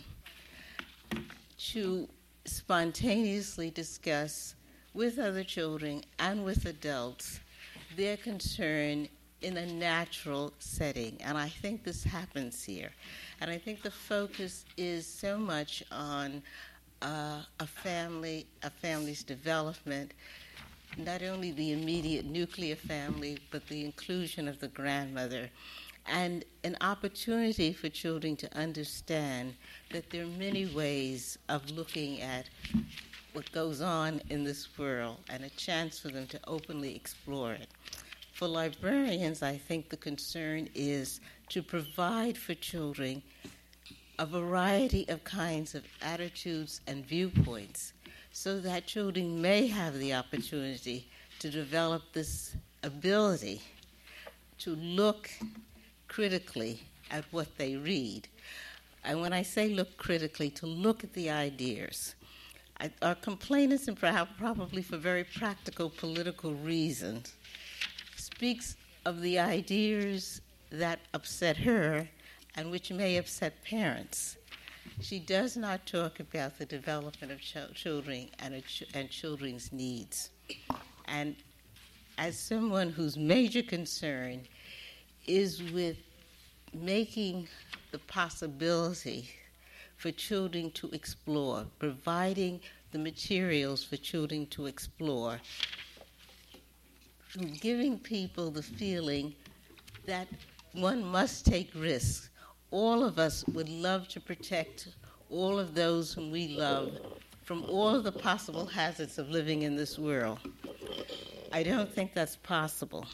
[1.58, 2.08] to
[2.44, 4.54] spontaneously discuss
[4.94, 7.40] with other children and with adults
[7.96, 9.08] their concern
[9.42, 11.18] in a natural setting.
[11.24, 12.90] And I think this happens here.
[13.40, 16.42] And I think the focus is so much on
[17.02, 20.14] uh, a family, a family's development,
[20.96, 25.50] not only the immediate nuclear family, but the inclusion of the grandmother,
[26.06, 29.54] and an opportunity for children to understand
[29.90, 32.48] that there are many ways of looking at
[33.32, 37.68] what goes on in this world and a chance for them to openly explore it.
[38.42, 41.20] For librarians, I think the concern is
[41.50, 43.22] to provide for children
[44.18, 47.92] a variety of kinds of attitudes and viewpoints
[48.32, 51.06] so that children may have the opportunity
[51.38, 53.62] to develop this ability
[54.58, 55.30] to look
[56.08, 56.80] critically
[57.12, 58.26] at what they read.
[59.04, 62.16] And when I say look critically, to look at the ideas.
[62.80, 67.34] I, our complainants, and perhaps probably for very practical political reasons,
[68.42, 68.74] speaks
[69.04, 70.40] of the ideas
[70.72, 72.08] that upset her
[72.56, 74.36] and which may upset parents.
[75.00, 80.30] She does not talk about the development of ch- children and, ch- and children's needs.
[81.06, 81.36] And
[82.18, 84.40] as someone whose major concern
[85.28, 85.98] is with
[86.74, 87.46] making
[87.92, 89.30] the possibility
[89.98, 92.58] for children to explore, providing
[92.90, 95.38] the materials for children to explore,
[97.60, 99.34] giving people the feeling
[100.06, 100.28] that
[100.72, 102.30] one must take risks
[102.72, 104.88] all of us would love to protect
[105.30, 106.98] all of those whom we love
[107.44, 110.38] from all the possible hazards of living in this world.
[111.52, 113.06] I don't think that's possible.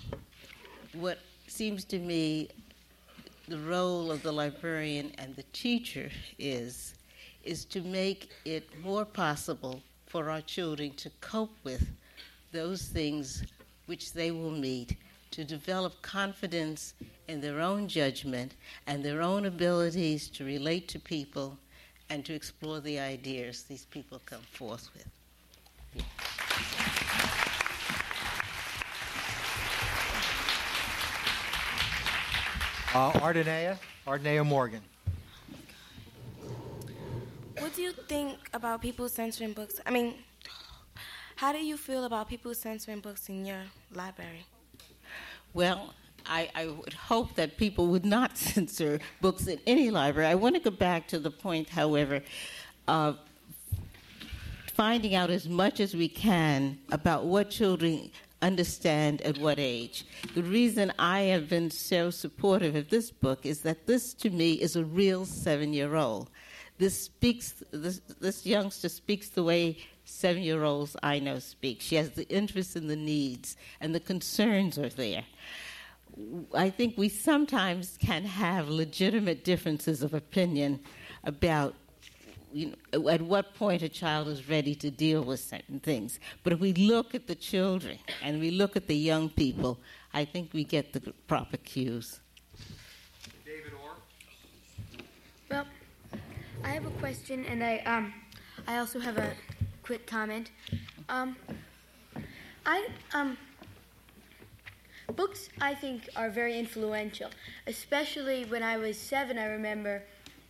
[0.93, 2.49] What seems to me
[3.49, 6.95] the role of the librarian and the teacher is
[7.45, 11.89] is to make it more possible for our children to cope with
[12.53, 13.43] those things
[13.89, 14.97] which they will meet,
[15.31, 16.95] to develop confidence
[17.27, 18.55] in their own judgment
[18.87, 21.59] and their own abilities to relate to people
[22.11, 25.07] and to explore the ideas these people come forth with.
[25.95, 26.03] Yeah.
[32.95, 34.81] Uh, Ardenea, Ardenea Morgan.
[37.59, 39.81] What do you think about people censoring books?
[39.85, 40.15] I mean,
[41.39, 43.63] how do you feel about people censoring books in your
[43.95, 44.45] library?
[45.55, 45.95] Well,
[46.27, 50.29] I, I, would hope that people would not censor books in any library.
[50.29, 52.23] I want to go back to the point, however,
[52.89, 53.21] of
[54.75, 58.11] finding out as much as we can about what children
[58.43, 60.07] understand at what age.
[60.35, 64.55] The reason I have been so supportive of this book is that this, to me,
[64.55, 66.31] is a real seven year old.
[66.79, 69.79] This speaks, this, this youngster speaks the way
[70.09, 71.81] seven year olds I know speak.
[71.81, 75.25] She has the interest and the needs, and the concerns are there.
[76.55, 80.81] I think we sometimes can have legitimate differences of opinion
[81.23, 81.75] about
[82.53, 86.19] you know, at what point a child is ready to deal with certain things.
[86.43, 89.79] But if we look at the children and we look at the young people,
[90.15, 92.21] I think we get the proper cues.
[93.45, 93.97] David Orr.
[95.51, 95.67] Well,
[96.65, 98.15] I have a question, and I um,
[98.67, 99.35] I also have a
[99.89, 100.51] quick comment.
[101.09, 101.35] Um,
[102.67, 103.39] I um,
[105.17, 107.31] books I think are very influential,
[107.67, 109.39] especially when I was seven.
[109.39, 110.03] I remember,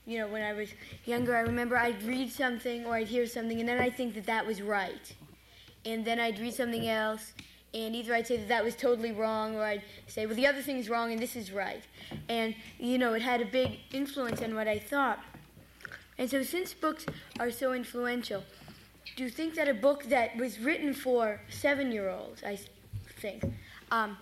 [0.06, 0.70] you know, when I was
[1.04, 4.26] younger, I remember I'd read something or I'd hear something, and then I think that
[4.26, 5.14] that was right,
[5.86, 7.32] and then I'd read something else,
[7.72, 10.62] and either I'd say that that was totally wrong, or I'd say, well, the other
[10.62, 11.84] thing is wrong and this is right,
[12.28, 15.20] and you know, it had a big influence on what I thought.
[16.20, 17.06] And so, since books
[17.38, 18.42] are so influential,
[19.16, 22.58] do you think that a book that was written for seven-year-olds, I
[23.20, 23.44] think,
[23.90, 24.16] um,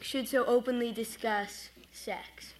[0.00, 2.54] should so openly discuss sex?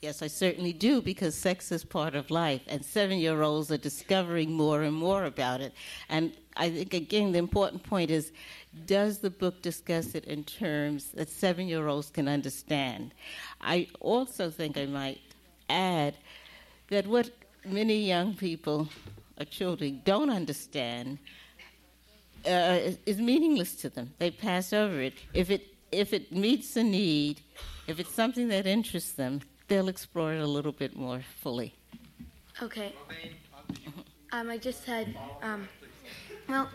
[0.00, 3.76] Yes, I certainly do because sex is part of life, and seven year olds are
[3.76, 5.74] discovering more and more about it.
[6.08, 8.32] And I think, again, the important point is
[8.86, 13.12] does the book discuss it in terms that seven year olds can understand?
[13.60, 15.20] I also think I might
[15.68, 16.14] add
[16.88, 17.30] that what
[17.64, 18.88] many young people
[19.40, 21.18] or children don't understand
[22.46, 24.12] uh, is meaningless to them.
[24.18, 25.14] They pass over it.
[25.34, 27.40] If it if it meets a need,
[27.86, 31.74] if it's something that interests them, they'll explore it a little bit more fully.
[32.62, 32.94] Okay.
[34.30, 35.68] Um, I just had, um,
[36.48, 36.68] well,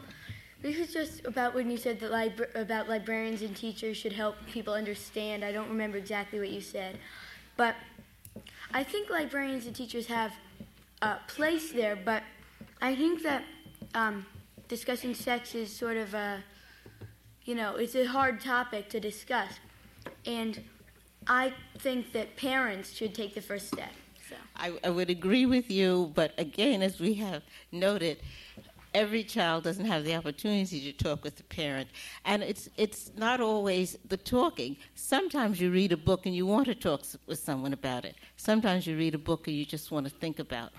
[0.62, 4.36] this is just about when you said that libra- about librarians and teachers should help
[4.52, 5.46] people understand.
[5.46, 6.98] I don't remember exactly what you said,
[7.56, 7.76] but
[8.74, 10.34] I think librarians and teachers have
[11.02, 11.96] a place there.
[11.96, 12.24] But
[12.82, 13.44] I think that
[13.94, 14.26] um,
[14.68, 16.44] discussing sex is sort of a,
[17.44, 19.52] you know, it's a hard topic to discuss,
[20.26, 20.62] and
[21.28, 23.92] I think that parents should take the first step.
[24.30, 24.36] So.
[24.56, 28.22] I, I would agree with you, but again, as we have noted,
[28.96, 31.90] every child doesn't have the opportunity to talk with the parent,
[32.24, 34.78] and it's it's not always the talking.
[34.96, 38.16] Sometimes you read a book and you want to talk with someone about it.
[38.38, 40.72] Sometimes you read a book and you just want to think about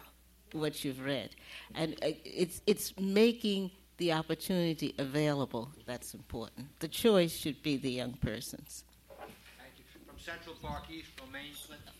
[0.56, 1.30] what you've read,
[1.74, 6.66] and uh, it's it's making the opportunity available that's important.
[6.80, 8.84] The choice should be the young person's.
[9.18, 9.30] Thank
[9.78, 9.84] you.
[10.06, 11.92] From Central Park East, Romaine Clinton.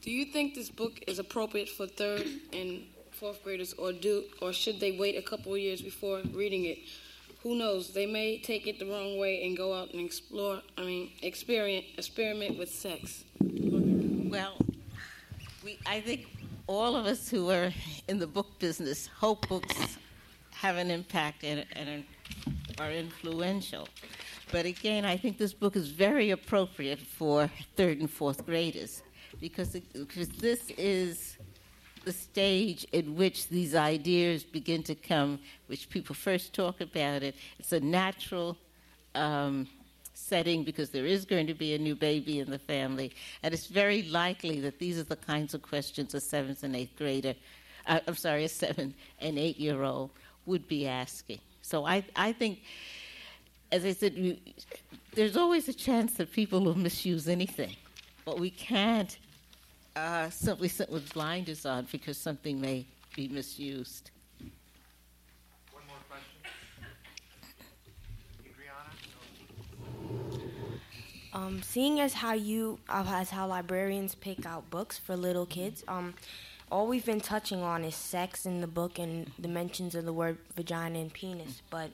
[0.00, 2.82] Do you think this book is appropriate for third and
[3.12, 6.78] fourth graders, or do or should they wait a couple of years before reading it?
[7.42, 7.92] Who knows?
[7.92, 10.62] They may take it the wrong way and go out and explore.
[10.78, 13.24] I mean, experiment experiment with sex.
[13.40, 14.56] Well,
[15.64, 16.26] we, I think
[16.68, 17.72] all of us who are
[18.06, 19.98] in the book business hope books
[20.52, 22.04] have an impact and, and
[22.78, 23.88] are influential.
[24.52, 29.02] But again, I think this book is very appropriate for third and fourth graders
[29.40, 31.36] because, it, because this is
[32.04, 37.34] the stage in which these ideas begin to come, which people first talk about it.
[37.58, 38.56] It's a natural
[39.14, 39.68] um,
[40.14, 43.12] setting because there is going to be a new baby in the family,
[43.42, 46.96] and it's very likely that these are the kinds of questions a seventh and eighth
[46.96, 47.34] grader,
[47.86, 50.10] uh, I'm sorry, a seven and eight year old
[50.46, 51.40] would be asking.
[51.62, 52.60] So I, I think,
[53.70, 54.38] as I said,
[55.14, 57.76] there's always a chance that people will misuse anything,
[58.24, 59.16] but we can't
[59.96, 64.10] uh, simply sit with blinders on because something may be misused.
[64.40, 66.42] One more question.
[71.34, 75.82] Um, seeing as how you uh, as how librarians pick out books for little kids,
[75.88, 76.14] um,
[76.70, 80.12] all we've been touching on is sex in the book and the mentions of the
[80.12, 81.60] word vagina and penis.
[81.70, 81.90] But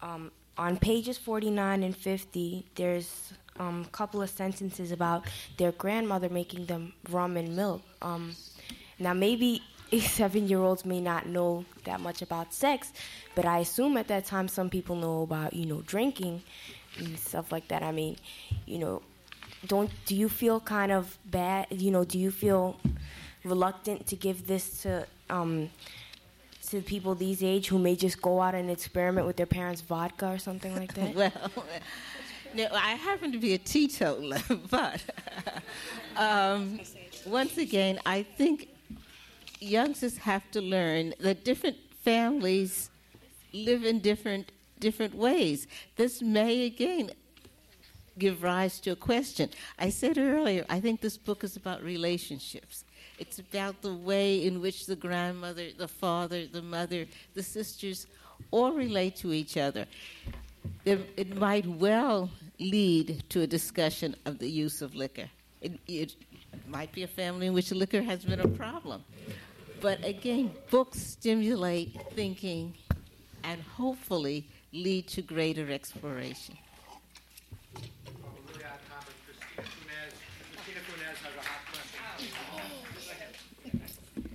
[0.00, 5.26] um, on pages 49 and 50, there's a um, couple of sentences about
[5.56, 7.82] their grandmother making them rum and milk.
[8.00, 8.34] Um,
[8.98, 9.62] now, maybe
[10.00, 12.92] seven year olds may not know that much about sex,
[13.34, 16.42] but I assume at that time some people know about, you know, drinking
[16.98, 17.82] and stuff like that.
[17.82, 18.16] I mean,
[18.66, 19.02] you know,
[19.66, 21.66] don't do you feel kind of bad?
[21.70, 22.78] You know, do you feel
[23.44, 25.70] reluctant to give this to um,
[26.68, 30.26] to people these age who may just go out and experiment with their parents' vodka
[30.26, 31.14] or something like that?
[31.14, 31.64] well,
[32.54, 35.02] I happen to be a teetotaler, but
[36.16, 36.80] um,
[37.26, 38.68] once again, I think
[39.60, 42.90] youngsters have to learn that different families
[43.52, 45.68] live in different different ways.
[45.96, 47.12] This may again
[48.18, 49.48] give rise to a question.
[49.78, 52.84] I said earlier, I think this book is about relationships.
[53.18, 58.08] It's about the way in which the grandmother, the father, the mother, the sisters
[58.50, 59.86] all relate to each other.
[60.84, 65.28] It might well lead to a discussion of the use of liquor.
[65.60, 66.16] It, it
[66.66, 69.04] might be a family in which liquor has been a problem.
[69.80, 72.74] But again, books stimulate thinking
[73.42, 76.56] and hopefully lead to greater exploration.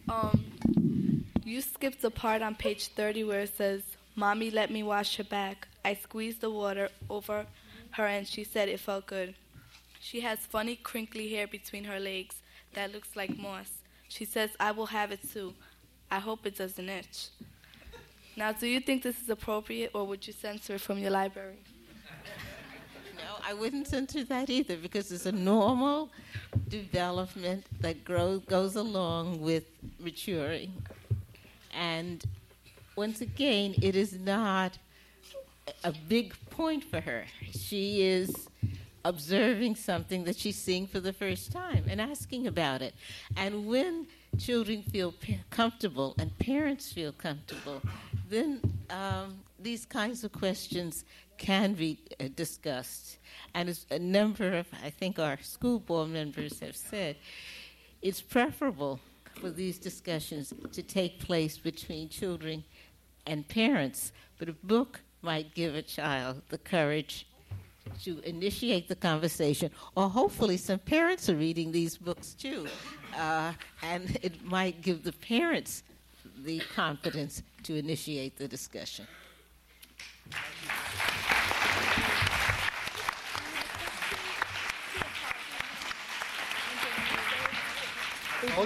[0.09, 0.45] Um,
[1.43, 3.81] you skipped the part on page 30 where it says,
[4.15, 5.67] Mommy let me wash your back.
[5.83, 7.45] I squeezed the water over
[7.91, 9.35] her and she said it felt good.
[9.99, 12.41] She has funny crinkly hair between her legs
[12.73, 13.71] that looks like moss.
[14.07, 15.53] She says, I will have it too.
[16.09, 17.27] I hope it doesn't itch.
[18.35, 21.57] Now, do you think this is appropriate or would you censor it from your library?
[23.17, 26.09] No, I wouldn't censor that either because it's a normal
[26.69, 29.65] development that grows goes along with
[29.99, 30.71] maturing.
[31.73, 32.23] And
[32.95, 34.77] once again, it is not
[35.83, 37.25] a big point for her.
[37.51, 38.47] She is
[39.05, 42.93] observing something that she's seeing for the first time and asking about it.
[43.37, 44.07] And when
[44.37, 47.81] children feel p- comfortable and parents feel comfortable,
[48.29, 51.05] then um, these kinds of questions
[51.37, 53.17] can be uh, discussed.
[53.53, 57.15] And as a number of, I think, our school board members have said,
[58.01, 58.99] it's preferable
[59.39, 62.63] for these discussions to take place between children
[63.25, 64.11] and parents.
[64.37, 67.27] But a book might give a child the courage
[68.01, 72.65] to initiate the conversation, or hopefully some parents are reading these books too,
[73.13, 73.51] uh,
[73.83, 75.83] and it might give the parents
[76.45, 79.05] the confidence to initiate the discussion.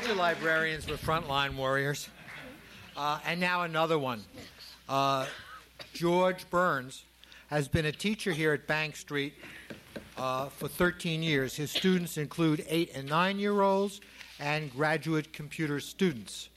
[0.06, 2.08] You librarians were frontline warriors.
[2.96, 4.22] Uh, and now another one.
[4.88, 5.26] Uh,
[5.94, 7.04] George Burns
[7.48, 9.34] has been a teacher here at Bank Street
[10.18, 11.56] uh, for 13 years.
[11.56, 14.02] His students include eight and nine year olds
[14.40, 16.50] and graduate computer students.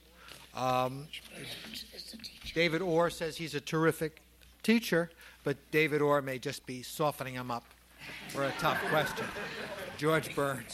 [0.55, 1.07] Um,
[2.53, 4.21] David Orr says he's a terrific
[4.63, 5.11] teacher,
[5.43, 7.65] but David Orr may just be softening him up
[8.29, 9.25] for a tough question.
[9.97, 10.73] George Burns.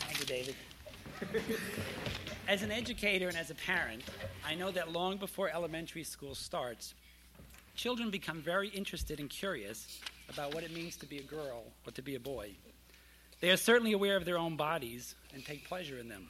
[0.00, 0.54] Thank you, David.
[2.48, 4.02] As an educator and as a parent,
[4.46, 6.94] I know that long before elementary school starts,
[7.74, 11.92] children become very interested and curious about what it means to be a girl or
[11.92, 12.50] to be a boy.
[13.40, 16.28] They are certainly aware of their own bodies and take pleasure in them,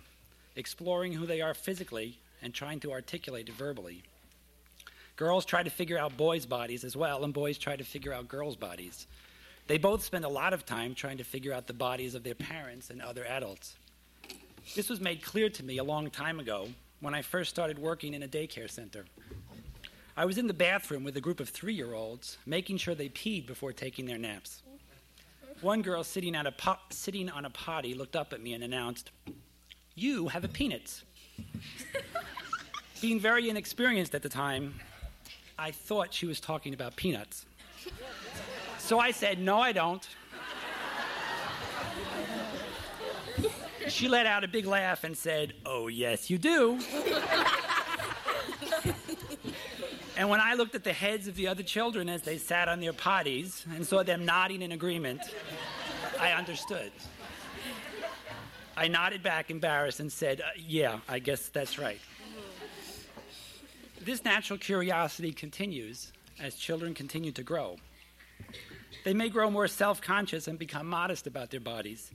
[0.56, 4.05] exploring who they are physically and trying to articulate it verbally.
[5.16, 8.28] Girls try to figure out boys' bodies as well, and boys try to figure out
[8.28, 9.06] girls' bodies.
[9.66, 12.35] They both spend a lot of time trying to figure out the bodies of their
[12.35, 13.76] parents and other adults.
[14.74, 16.69] This was made clear to me a long time ago
[17.01, 19.05] when I first started working in a daycare center.
[20.16, 23.09] I was in the bathroom with a group of three year olds, making sure they
[23.09, 24.62] peed before taking their naps.
[25.61, 28.65] One girl sitting, at a po- sitting on a potty looked up at me and
[28.65, 29.11] announced,
[29.95, 31.05] You have a penis.
[33.01, 34.74] Being very inexperienced at the time,
[35.59, 37.47] I thought she was talking about peanuts.
[38.78, 40.07] So I said, No, I don't.
[43.89, 46.78] She let out a big laugh and said, Oh, yes, you do.
[50.16, 52.81] and when I looked at the heads of the other children as they sat on
[52.81, 55.20] their potties and saw them nodding in agreement,
[56.20, 56.93] I understood.
[58.77, 62.01] I nodded back, embarrassed, and said, uh, Yeah, I guess that's right.
[64.01, 67.77] This natural curiosity continues as children continue to grow.
[69.05, 72.11] They may grow more self conscious and become modest about their bodies,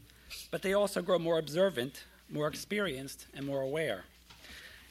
[0.51, 4.03] but they also grow more observant, more experienced, and more aware.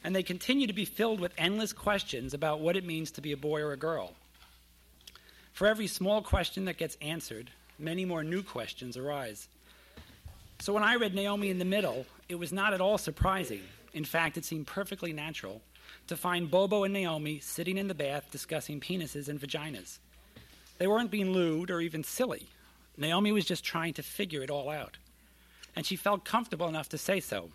[0.03, 3.31] And they continue to be filled with endless questions about what it means to be
[3.31, 4.13] a boy or a girl.
[5.53, 9.47] For every small question that gets answered, many more new questions arise.
[10.59, 13.61] So when I read Naomi in the Middle, it was not at all surprising.
[13.93, 15.61] In fact, it seemed perfectly natural
[16.07, 19.99] to find Bobo and Naomi sitting in the bath discussing penises and vaginas.
[20.77, 22.47] They weren't being lewd or even silly.
[22.97, 24.97] Naomi was just trying to figure it all out.
[25.79, 27.51] And she felt comfortable enough to say so.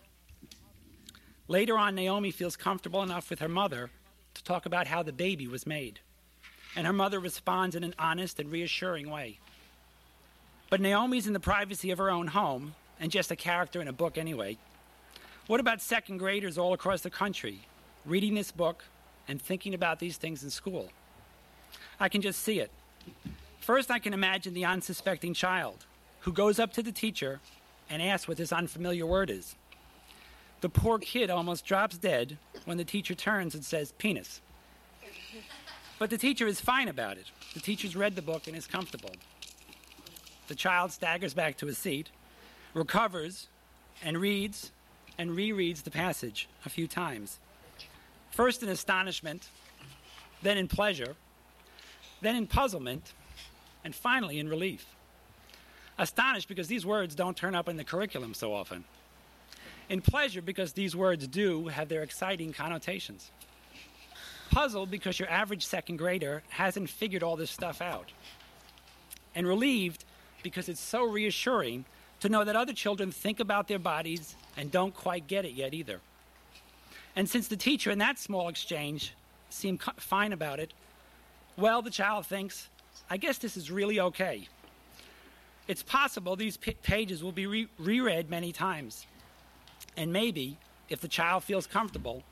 [1.47, 3.91] Later on, Naomi feels comfortable enough with her mother
[4.33, 6.01] to talk about how the baby was made.
[6.75, 9.41] And her mother responds in an honest and reassuring way.
[10.71, 13.93] But Naomi's in the privacy of her own home and just a character in a
[13.93, 14.57] book anyway.
[15.47, 17.61] What about second graders all across the country
[18.07, 18.85] reading this book
[19.29, 20.89] and thinking about these things in school?
[22.01, 22.71] I can just see it.
[23.61, 25.85] First, I can imagine the unsuspecting child
[26.21, 27.43] who goes up to the teacher
[27.95, 29.55] and asks what this unfamiliar word is.
[30.63, 34.41] The poor kid almost drops dead when the teacher turns and says, penis.
[36.01, 37.27] But the teacher is fine about it.
[37.55, 39.13] The teacher's read the book and is comfortable.
[40.49, 42.11] The child staggers back to his seat,
[42.75, 43.47] recovers,
[44.03, 44.73] and reads
[45.17, 47.39] and rereads the passage a few times.
[48.33, 49.51] First in astonishment,
[50.43, 51.15] then in pleasure,
[52.21, 53.13] then in puzzlement,
[53.85, 54.85] and finally in relief.
[55.99, 58.85] Astonished because these words don't turn up in the curriculum so often.
[59.89, 63.31] In pleasure because these words do have their exciting connotations.
[64.51, 68.13] Puzzled because your average second grader hasn't figured all this stuff out.
[69.35, 70.05] And relieved
[70.43, 71.85] because it's so reassuring
[72.21, 75.75] to know that other children think about their bodies and don't quite get it yet
[75.75, 76.01] either.
[77.17, 79.15] And since the teacher in that small exchange
[79.51, 80.73] seemed fine about it,
[81.57, 82.69] well, the child thinks,
[83.09, 84.49] I guess this is really okay.
[85.67, 89.07] It's possible these p- pages will be re- reread many times.
[89.97, 90.59] And maybe,
[90.89, 92.23] if the child feels comfortable,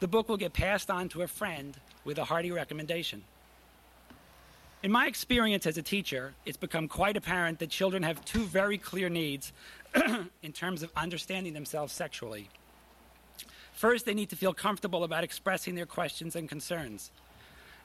[0.00, 3.24] the book will get passed on to a friend with a hearty recommendation.
[4.82, 8.76] In my experience as a teacher, it's become quite apparent that children have two very
[8.76, 9.52] clear needs
[10.42, 12.50] in terms of understanding themselves sexually.
[13.72, 17.10] First, they need to feel comfortable about expressing their questions and concerns.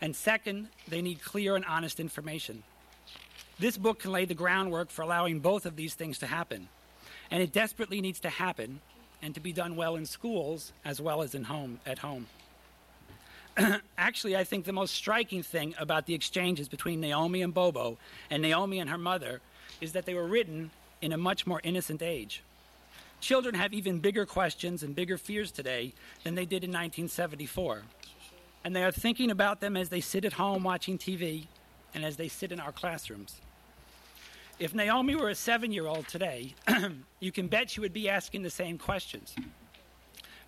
[0.02, 2.64] And second, they need clear and honest information.
[3.60, 6.70] This book can lay the groundwork for allowing both of these things to happen.
[7.30, 8.80] And it desperately needs to happen
[9.22, 12.28] and to be done well in schools as well as in home at home.
[13.98, 17.98] Actually, I think the most striking thing about the exchanges between Naomi and Bobo
[18.30, 19.42] and Naomi and her mother
[19.82, 20.72] is that they were written
[21.02, 22.42] in a much more innocent age.
[23.20, 27.84] Children have even bigger questions and bigger fears today than they did in 1974.
[28.64, 31.48] And they are thinking about them as they sit at home watching TV
[31.94, 33.42] and as they sit in our classrooms.
[34.60, 36.54] If Naomi were a seven year old today,
[37.22, 39.34] you can bet she would be asking the same questions.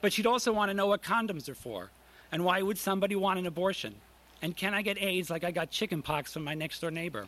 [0.02, 1.92] But she'd also want to know what condoms are for
[2.30, 3.96] and why would somebody want an abortion?
[4.42, 7.28] And can I get AIDS like I got chickenpox from my next door neighbor?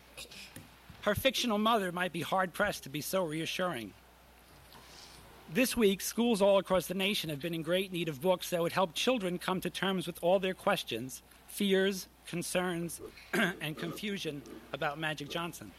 [1.04, 3.94] Her fictional mother might be hard pressed to be so reassuring.
[5.54, 8.62] This week, schools all across the nation have been in great need of books that
[8.62, 13.00] would help children come to terms with all their questions, fears, concerns,
[13.34, 14.42] and confusion
[14.74, 15.72] about Magic Johnson.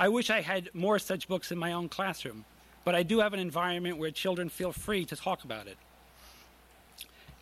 [0.00, 2.46] I wish I had more such books in my own classroom,
[2.86, 5.76] but I do have an environment where children feel free to talk about it.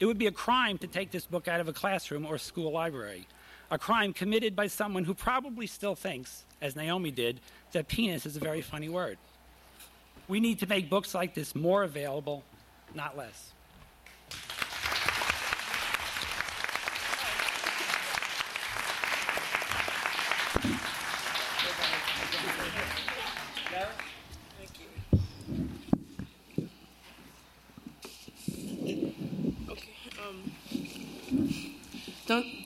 [0.01, 2.73] It would be a crime to take this book out of a classroom or school
[2.73, 3.29] library,
[3.71, 7.39] a crime committed by someone who probably still thinks, as Naomi did,
[7.71, 9.19] that penis is a very funny word.
[10.27, 12.43] We need to make books like this more available,
[12.93, 13.53] not less.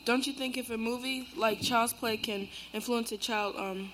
[0.05, 3.93] Don't don't you think if a movie like Child's Play can influence a child, um,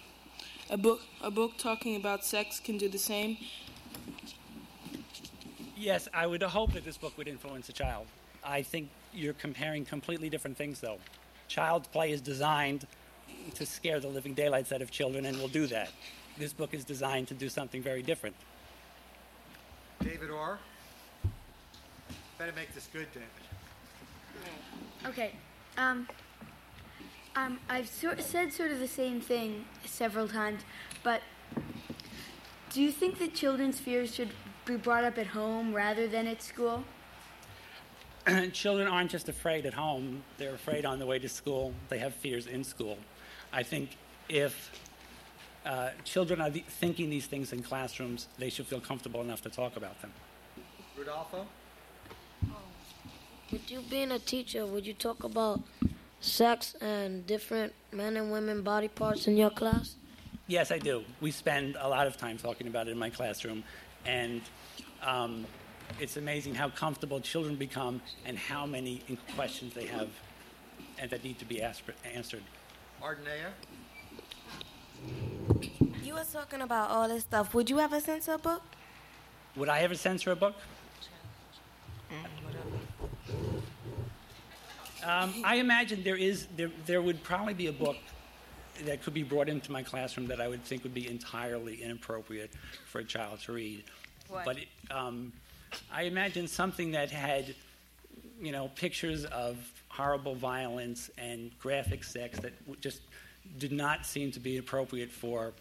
[0.68, 3.38] a book a book talking about sex can do the same?
[5.74, 8.08] Yes, I would hope that this book would influence a child.
[8.44, 10.98] I think you're comparing completely different things, though.
[11.46, 12.86] Child's Play is designed
[13.54, 15.90] to scare the living daylights out of children, and will do that.
[16.36, 18.36] This book is designed to do something very different.
[20.02, 20.58] David Orr.
[22.38, 23.28] Better make this good, David.
[25.06, 25.32] Okay.
[25.78, 26.08] Um,
[27.36, 30.62] um, I've sort said sort of the same thing several times,
[31.04, 31.22] but
[32.70, 34.30] do you think that children's fears should
[34.64, 36.82] be brought up at home rather than at school?
[38.52, 41.72] Children aren't just afraid at home, they're afraid on the way to school.
[41.88, 42.98] They have fears in school.
[43.52, 43.96] I think
[44.28, 44.72] if
[45.64, 49.48] uh, children are the, thinking these things in classrooms, they should feel comfortable enough to
[49.48, 50.12] talk about them.
[50.96, 51.46] Rudolfo?
[53.50, 55.62] Would you, being a teacher, would you talk about
[56.20, 59.94] sex and different men and women body parts in your class?
[60.48, 61.02] Yes, I do.
[61.22, 63.64] We spend a lot of time talking about it in my classroom,
[64.04, 64.42] and
[65.02, 65.46] um,
[65.98, 69.02] it's amazing how comfortable children become and how many
[69.34, 70.08] questions they have
[70.98, 71.82] and that need to be asked,
[72.14, 72.42] answered.
[73.02, 73.50] Ardenea?
[76.02, 77.54] You were talking about all this stuff.
[77.54, 78.62] Would you ever censor a book?
[79.56, 80.54] Would I ever censor a book?
[85.04, 87.96] Um, I imagine there is there there would probably be a book
[88.84, 92.50] that could be brought into my classroom that I would think would be entirely inappropriate
[92.86, 93.84] for a child to read.
[94.28, 94.44] What?
[94.44, 95.32] But it, um,
[95.92, 97.54] I imagine something that had,
[98.40, 99.56] you know, pictures of
[99.88, 103.00] horrible violence and graphic sex that just
[103.58, 105.52] did not seem to be appropriate for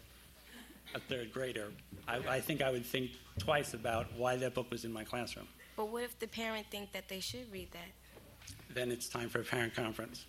[0.94, 1.68] a third grader.
[2.06, 5.48] I, I think I would think twice about why that book was in my classroom.
[5.76, 7.88] But what if the parent think that they should read that?
[8.74, 10.26] Then it's time for a parent conference.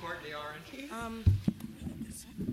[0.00, 0.90] Courtney Orange?
[0.92, 1.24] Um,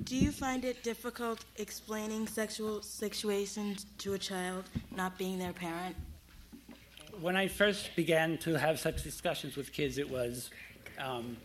[0.03, 4.65] do you find it difficult explaining sexual situations to a child,
[4.95, 5.95] not being their parent?
[7.21, 10.49] when I first began to have such discussions with kids, it was,
[10.99, 11.37] um,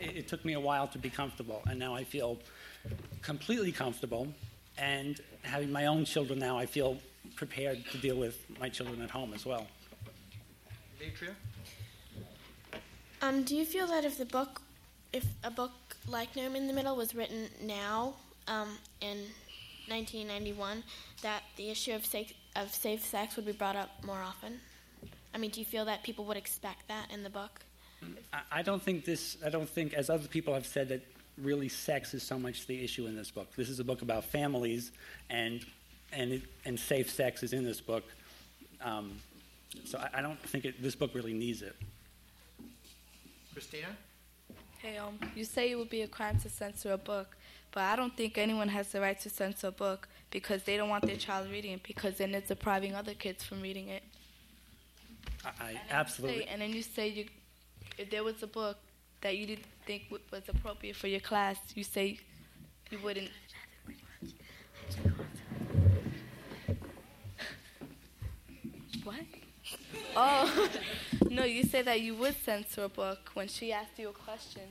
[0.00, 2.38] it, it took me a while to be comfortable, and now I feel
[3.22, 4.28] completely comfortable.
[4.78, 6.98] And having my own children now, I feel
[7.36, 9.66] prepared to deal with my children at home as well.
[10.98, 11.34] Demetria?
[13.22, 14.60] Um, do you feel that if the book,
[15.12, 15.72] if a book
[16.06, 18.14] like Naomi in the Middle was written now,
[18.48, 19.18] um, in
[19.88, 20.82] 1991,
[21.22, 24.60] that the issue of safe, of safe sex would be brought up more often?
[25.34, 27.60] I mean, do you feel that people would expect that in the book?
[28.32, 31.02] I- I don't think this, I don't think, as other people have said, that
[31.38, 33.54] really sex is so much the issue in this book.
[33.56, 34.92] This is a book about families,
[35.30, 35.64] and,
[36.16, 38.04] and, and safe sex is in this book.
[38.82, 39.18] Um,
[39.84, 41.74] so I, I don't think it, this book really needs it.
[43.52, 43.88] Christina?
[44.78, 47.36] Hey, um, you say it would be a crime to censor a book,
[47.72, 50.88] but I don't think anyone has the right to censor a book because they don't
[50.88, 54.02] want their child reading it because then it's depriving other kids from reading it.
[55.44, 56.44] I, I Say- absolutely.
[56.46, 57.26] and then you say you,
[57.98, 58.76] if there was a book
[59.22, 62.18] that you didn't think w- was appropriate for your class, you say
[62.90, 63.30] you wouldn't.
[69.04, 69.16] What?
[70.16, 70.68] Oh,
[71.30, 74.62] no, you say that you would censor a book when she asked you a question.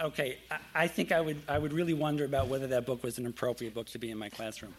[0.00, 3.18] Okay, I, I think I would, I would really wonder about whether that book was
[3.18, 4.74] an appropriate book to be in my classroom,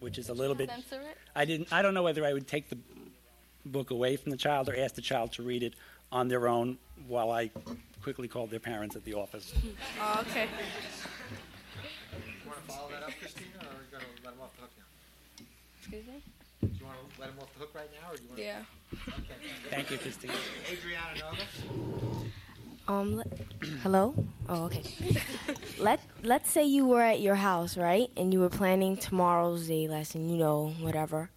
[0.00, 0.68] which is a little bit.
[0.70, 1.16] Censor it?
[1.34, 1.72] I didn't.
[1.72, 2.78] I don't know whether I would take the
[3.64, 5.74] book away from the child or ask the child to read it
[6.12, 6.78] on their own
[7.08, 7.50] while I
[8.02, 9.52] quickly called their parents at the office.
[10.00, 10.46] Oh, okay.
[12.12, 14.54] You want to follow that up, Christina, or are you going to let him off
[14.56, 15.44] the hook now?
[15.80, 16.22] Excuse me?
[16.72, 18.40] Do you want to let him off the hook right now, or do you want
[18.40, 18.58] Yeah.
[18.60, 18.96] to?
[19.08, 19.34] Okay.
[19.70, 20.34] Thank you, Christina.
[20.70, 21.42] Adriana Nova?
[22.86, 23.24] Um, le-
[23.82, 24.14] hello?
[24.48, 24.82] Oh, okay.
[25.78, 28.10] Let Let's say you were at your house, right?
[28.16, 31.30] And you were planning tomorrow's day lesson, you know, whatever.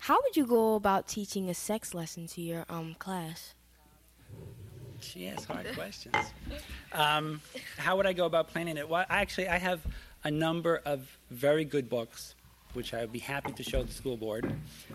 [0.00, 3.54] How would you go about teaching a sex lesson to your um class?
[5.00, 6.14] She asks hard questions.
[6.92, 7.40] Um,
[7.76, 8.88] how would I go about planning it?
[8.88, 9.80] Well, actually, I have
[10.24, 12.34] a number of very good books,
[12.78, 14.48] which I would be happy to show the school board.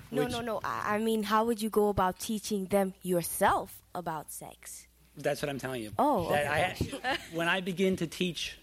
[0.10, 0.61] No, no, no.
[0.64, 4.88] I, I mean, how would you go about teaching them yourself about sex?
[5.18, 5.91] That's what I'm telling you.
[5.99, 8.57] Oh, That I, when I begin to teach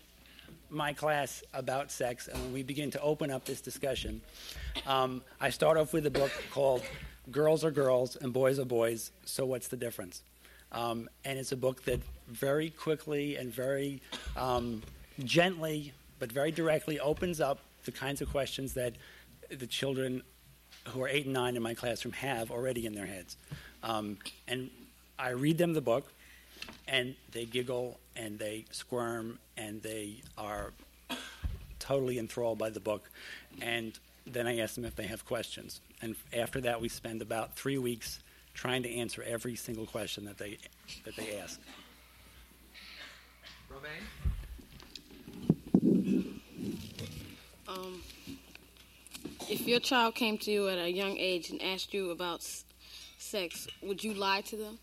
[0.70, 4.22] my class about sex, and when we begin to open up this discussion,
[4.86, 6.82] um, I start off with a book called
[7.30, 10.22] "Girls Are Girls and Boys Are Boys." So what's the difference?
[10.72, 14.01] Um, and it's a book that very quickly and very
[14.34, 14.82] um,
[15.24, 18.94] gently, but very directly, opens up the kinds of questions that
[19.51, 20.23] the children
[20.89, 23.36] who are eight and nine in my classroom have already in their heads.
[23.82, 24.70] Um, and
[25.19, 26.12] I read them the book,
[26.89, 30.73] and they giggle and they squirm and they are
[31.78, 33.11] totally enthralled by the book.
[33.61, 35.81] And then I ask them if they have questions.
[36.02, 38.20] And after that, we spend about three weeks
[38.55, 40.59] trying to answer every single question that they
[41.05, 41.61] that they ask.
[43.69, 43.90] Romaine?
[47.70, 48.02] Um,
[49.48, 52.64] if your child came to you at a young age and asked you about s-
[53.18, 54.78] sex, would you lie to them?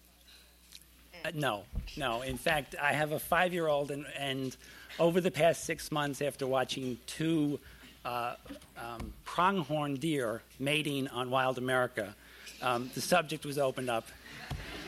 [1.26, 1.64] Uh, no,
[1.98, 2.22] no.
[2.22, 4.56] In fact, I have a five year old, and, and
[5.00, 7.60] over the past six months, after watching two
[8.06, 8.36] uh,
[8.78, 12.16] um, pronghorn deer mating on Wild America,
[12.62, 14.08] um, the subject was opened up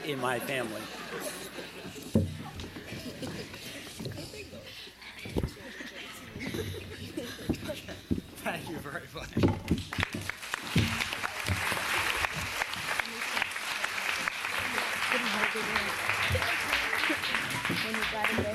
[0.06, 0.82] in my family.
[8.42, 9.60] Thank you very much.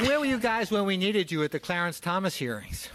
[0.01, 2.89] Where were you guys when we needed you at the Clarence Thomas hearings?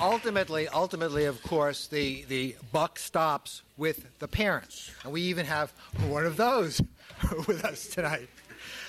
[0.00, 4.90] ultimately, ultimately, of course, the, the buck stops with the parents.
[5.04, 5.72] And we even have
[6.08, 6.80] one of those
[7.46, 8.28] with us tonight.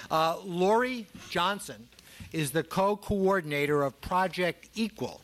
[0.09, 1.87] Uh, Lori Johnson
[2.31, 5.21] is the co coordinator of Project Equal.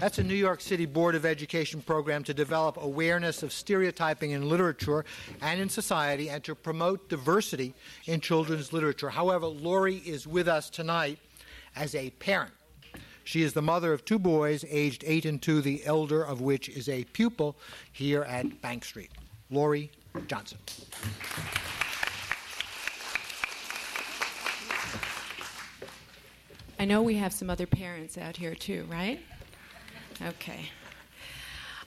[0.00, 4.48] That's a New York City Board of Education program to develop awareness of stereotyping in
[4.48, 5.04] literature
[5.40, 7.74] and in society and to promote diversity
[8.06, 9.08] in children's literature.
[9.08, 11.18] However, Lori is with us tonight
[11.76, 12.52] as a parent.
[13.22, 16.68] She is the mother of two boys, aged eight and two, the elder of which
[16.68, 17.56] is a pupil
[17.92, 19.10] here at Bank Street.
[19.50, 19.90] Lori
[20.26, 20.58] Johnson.
[26.78, 29.20] I know we have some other parents out here too, right?
[30.22, 30.70] Okay.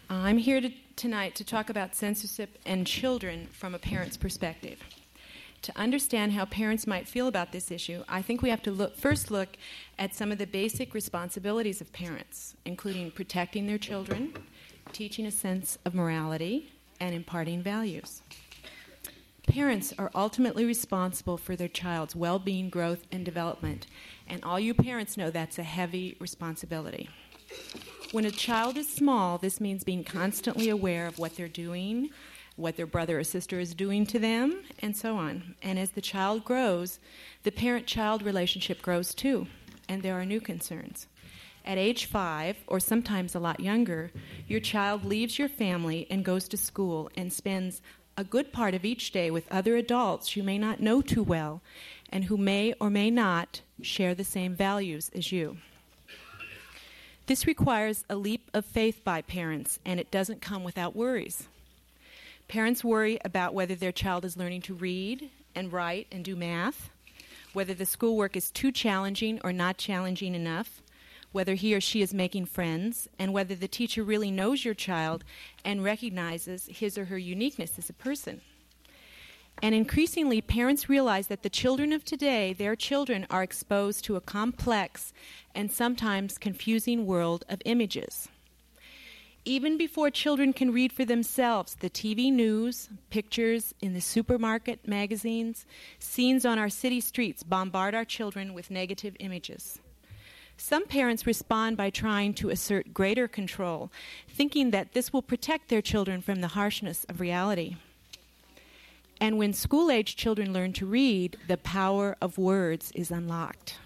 [0.10, 4.80] I'm here to, tonight to talk about censorship and children from a parent's perspective.
[5.64, 8.96] To understand how parents might feel about this issue, I think we have to look,
[8.98, 9.58] first look
[9.98, 14.34] at some of the basic responsibilities of parents, including protecting their children,
[14.92, 18.22] teaching a sense of morality, and imparting values.
[19.48, 23.88] Parents are ultimately responsible for their child's well being, growth, and development,
[24.28, 27.10] and all you parents know that's a heavy responsibility.
[28.14, 32.10] When a child is small, this means being constantly aware of what they're doing,
[32.56, 35.56] what their brother or sister is doing to them, and so on.
[35.62, 37.00] And as the child grows,
[37.44, 39.48] the parent child relationship grows too,
[39.90, 41.08] and there are new concerns.
[41.66, 44.12] At age five, or sometimes a lot younger,
[44.48, 47.82] your child leaves your family and goes to school and spends
[48.16, 51.62] a good part of each day with other adults you may not know too well
[52.10, 55.58] and who may or may not share the same values as you.
[57.28, 61.50] This requires a leap of faith by parents, and it doesn't come without worries.
[62.48, 66.90] Parents worry about whether their child is learning to read and write and do math,
[67.52, 70.82] whether the schoolwork is too challenging or not challenging enough,
[71.34, 75.26] whether he or she is making friends, and whether the teacher really knows your child
[75.66, 78.40] and recognizes his or her uniqueness as a person.
[79.62, 84.22] And increasingly, parents realize that the children of today, their children, are exposed to a
[84.22, 85.14] complex
[85.56, 88.30] and sometimes confusing world of images
[89.48, 95.66] even before children can read for themselves, the TV news, pictures in the supermarket magazines,
[96.00, 99.80] scenes on our city streets bombard our children with negative images.
[100.58, 103.90] Some parents respond by trying to assert greater control,
[104.28, 107.78] thinking that this will protect their children from the harshness of reality.
[109.20, 113.78] And when school age children learn to read, the power of words is unlocked.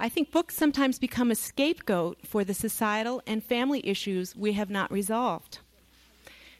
[0.00, 4.70] I think books sometimes become a scapegoat for the societal and family issues we have
[4.70, 5.58] not resolved.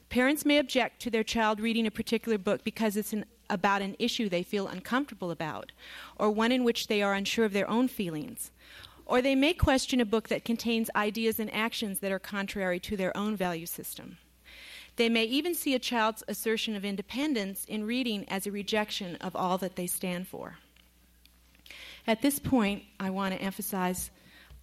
[0.08, 3.94] Parents may object to their child reading a particular book because it's an, about an
[3.98, 5.72] issue they feel uncomfortable about,
[6.16, 8.50] or one in which they are unsure of their own feelings.
[9.04, 12.96] Or they may question a book that contains ideas and actions that are contrary to
[12.96, 14.18] their own value system.
[14.98, 19.36] They may even see a child's assertion of independence in reading as a rejection of
[19.36, 20.58] all that they stand for.
[22.08, 24.10] At this point, I want to emphasize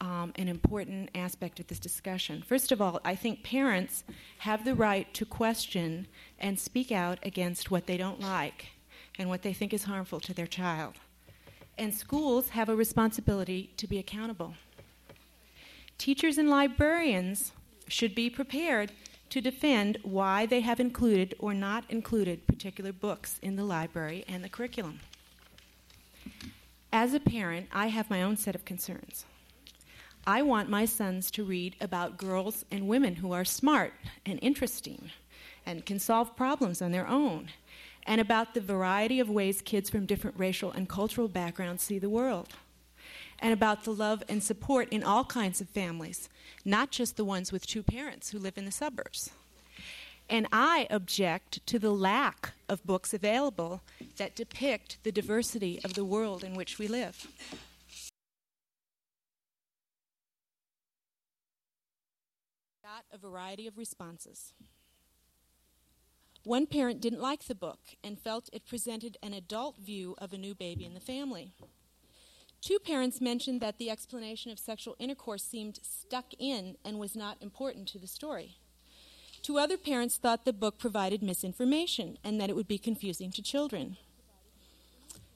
[0.02, 2.44] um, an important aspect of this discussion.
[2.46, 4.04] First of all, I think parents
[4.40, 6.06] have the right to question
[6.38, 8.72] and speak out against what they don't like
[9.18, 10.96] and what they think is harmful to their child.
[11.78, 14.56] And schools have a responsibility to be accountable.
[15.98, 17.54] Teachers and librarians
[17.88, 18.92] should be prepared
[19.30, 24.44] to defend why they have included or not included particular books in the library and
[24.44, 25.00] the curriculum.
[26.94, 29.26] As a parent, I have my own set of concerns.
[30.26, 33.94] I want my sons to read about girls and women who are smart
[34.26, 35.12] and interesting
[35.66, 37.50] and can solve problems on their own,
[38.08, 42.10] and about the variety of ways kids from different racial and cultural backgrounds see the
[42.10, 42.50] world,
[43.40, 46.30] and about the love and support in all kinds of families,
[46.64, 49.32] not just the ones with two parents who live in the suburbs.
[50.30, 53.82] And I object to the lack of books available
[54.18, 57.28] that depict the diversity of the world in which we live.
[62.84, 64.54] Got a variety of responses.
[66.44, 70.38] One parent didn't like the book and felt it presented an adult view of a
[70.38, 71.54] new baby in the family.
[72.66, 77.38] Two parents mentioned that the explanation of sexual intercourse seemed stuck in and was not
[77.40, 78.58] important to the story.
[79.44, 83.44] Two other parents thought the book provided misinformation and that it would be confusing to
[83.44, 83.98] children.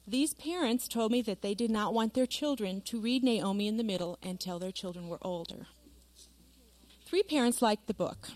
[0.08, 3.78] These parents told me that they did not want their children to read Naomi in
[3.78, 5.68] the Middle until their children were older.
[7.06, 8.30] Three parents liked the book,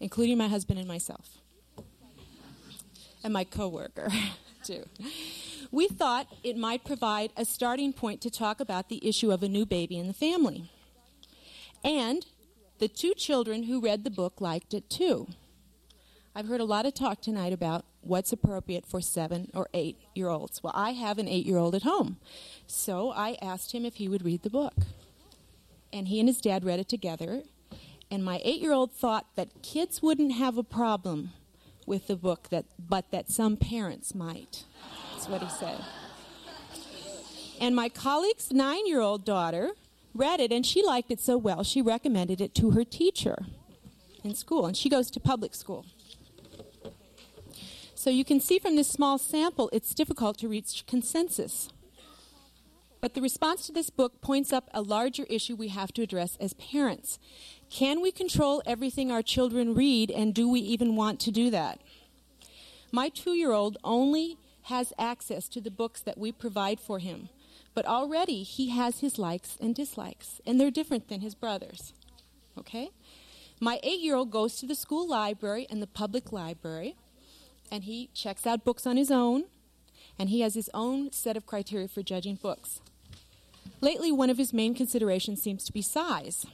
[0.00, 1.38] including my husband and myself,
[3.22, 4.08] and my coworker,
[4.64, 4.84] too.
[5.70, 9.48] We thought it might provide a starting point to talk about the issue of a
[9.48, 10.70] new baby in the family.
[11.82, 12.24] And
[12.78, 15.28] the two children who read the book liked it too.
[16.34, 20.28] I've heard a lot of talk tonight about what's appropriate for seven or eight year
[20.28, 20.62] olds.
[20.62, 22.16] Well, I have an eight year old at home.
[22.66, 24.74] So I asked him if he would read the book.
[25.92, 27.42] And he and his dad read it together.
[28.10, 31.30] And my eight year old thought that kids wouldn't have a problem
[31.86, 34.64] with the book, that, but that some parents might.
[35.12, 35.80] That's what he said.
[37.60, 39.72] And my colleague's nine year old daughter
[40.14, 43.46] read it and she liked it so well, she recommended it to her teacher
[44.22, 45.84] in school, and she goes to public school.
[47.94, 51.68] So you can see from this small sample, it's difficult to reach consensus.
[53.00, 56.38] But the response to this book points up a larger issue we have to address
[56.40, 57.18] as parents.
[57.70, 61.80] Can we control everything our children read, and do we even want to do that?
[62.92, 67.28] My two year old only has access to the books that we provide for him.
[67.74, 71.92] But already he has his likes and dislikes, and they're different than his brothers.
[72.56, 72.90] Okay?
[73.60, 76.96] My eight year old goes to the school library and the public library,
[77.70, 79.44] and he checks out books on his own,
[80.18, 82.80] and he has his own set of criteria for judging books.
[83.80, 86.46] Lately, one of his main considerations seems to be size.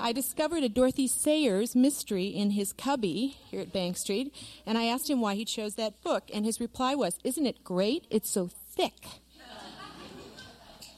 [0.00, 4.34] I discovered a Dorothy Sayers mystery in his cubby here at Bank Street,
[4.66, 7.64] and I asked him why he chose that book, and his reply was, Isn't it
[7.64, 8.06] great?
[8.10, 9.06] It's so thick.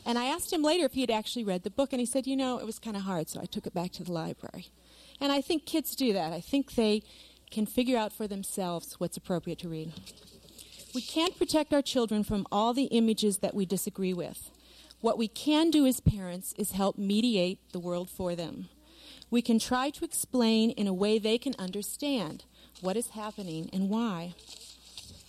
[0.04, 2.26] And I asked him later if he had actually read the book, and he said,
[2.26, 4.68] You know, it was kind of hard, so I took it back to the library.
[5.20, 6.32] And I think kids do that.
[6.32, 7.02] I think they
[7.50, 9.92] can figure out for themselves what's appropriate to read.
[10.94, 14.50] We can't protect our children from all the images that we disagree with.
[15.00, 18.68] What we can do as parents is help mediate the world for them.
[19.30, 22.44] We can try to explain in a way they can understand
[22.80, 24.34] what is happening and why.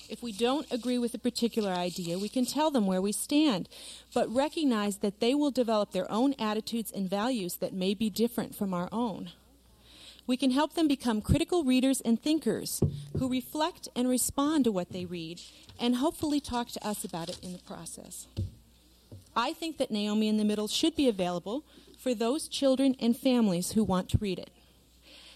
[0.10, 3.68] If we don't agree with a particular idea, we can tell them where we stand,
[4.14, 8.56] but recognize that they will develop their own attitudes and values that may be different
[8.56, 9.32] from our own.
[10.26, 12.82] We can help them become critical readers and thinkers
[13.18, 15.42] who reflect and respond to what they read
[15.80, 18.28] and hopefully talk to us about it in the process.
[19.36, 21.64] I think that Naomi in the Middle should be available
[21.98, 24.50] for those children and families who want to read it.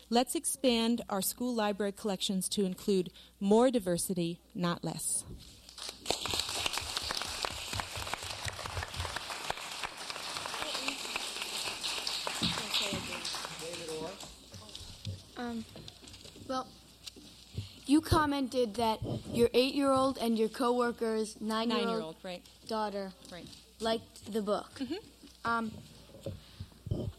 [0.10, 5.24] Let's expand our school library collections to include more diversity, not less.
[15.38, 15.66] Um,
[16.48, 16.68] well,
[17.86, 19.00] you commented that
[19.34, 22.42] your eight-year-old and your coworker's nine-year-old, Nine-year-old, right.
[22.68, 23.48] daughter Right.
[23.80, 24.80] liked the book.
[25.44, 25.72] Um,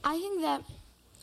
[0.05, 0.63] I think that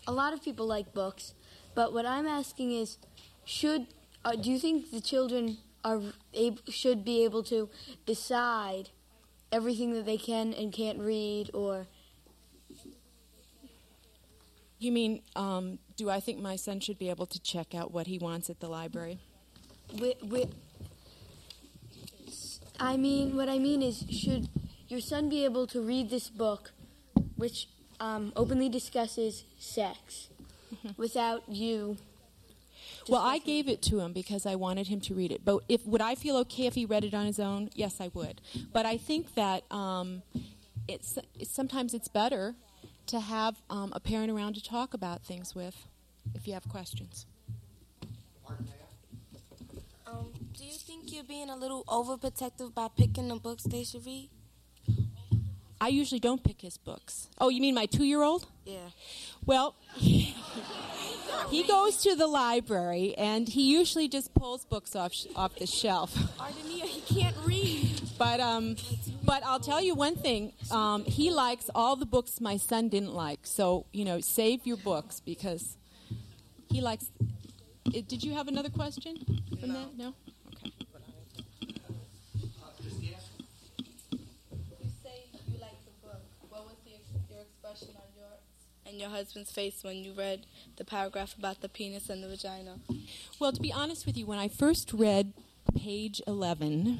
[0.07, 1.33] a lot of people like books,
[1.75, 2.97] but what I'm asking is,
[3.45, 3.87] should
[4.25, 6.01] uh, do you think the children are
[6.37, 7.69] ab- should be able to
[8.05, 8.89] decide
[9.51, 11.87] everything that they can and can't read, or
[14.79, 18.07] You mean, um, do I think my son should be able to check out what
[18.07, 19.19] he wants at the library?
[19.91, 20.47] wi- wi-
[22.79, 24.47] I mean, what I mean is, should
[24.87, 26.71] your son be able to read this book,
[27.35, 27.67] which
[27.99, 30.29] um, openly discusses sex,
[30.97, 31.97] without you?
[33.07, 35.43] Well, I gave it to him because I wanted him to read it.
[35.43, 37.69] But if would I feel okay if he read it on his own?
[37.73, 38.41] Yes, I would.
[38.71, 40.21] But I think that um,
[40.87, 42.55] it's, it's sometimes it's better
[43.07, 45.87] to have um, a parent around to talk about things with,
[46.35, 47.25] if you have questions.
[50.05, 54.05] Um, do you think you're being a little overprotective by picking the books they should
[54.05, 54.29] read?
[55.81, 57.29] I usually don't pick his books.
[57.39, 58.47] Oh, you mean my two-year-old?
[58.65, 58.89] Yeah.
[59.45, 65.65] Well, he goes to the library and he usually just pulls books off off the
[65.65, 66.13] shelf.
[66.39, 68.01] Artemia, he can't read.
[68.17, 68.75] But um,
[69.23, 70.53] but I'll tell you one thing.
[70.71, 73.39] Um, he likes all the books my son didn't like.
[73.43, 75.77] So you know, save your books because
[76.69, 77.09] he likes.
[77.93, 79.17] It, did you have another question
[79.59, 79.97] from that?
[79.97, 80.13] No.
[80.59, 80.73] Okay.
[84.81, 86.21] You say you like the book.
[86.49, 86.91] What was the,
[87.29, 88.33] your expression on your
[88.89, 90.47] and your husband's face when you read
[90.77, 92.79] the paragraph about the penis and the vagina?
[93.39, 95.33] Well, to be honest with you, when I first read
[95.77, 96.99] page 11,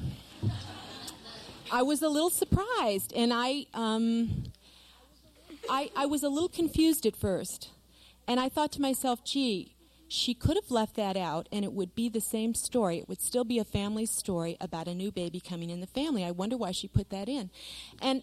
[1.72, 4.44] I was a little surprised, and I, um,
[5.68, 7.70] I, I was a little confused at first.
[8.28, 9.74] And I thought to myself, gee,
[10.06, 12.98] she could have left that out, and it would be the same story.
[12.98, 16.24] It would still be a family story about a new baby coming in the family.
[16.24, 17.50] I wonder why she put that in.
[18.00, 18.22] And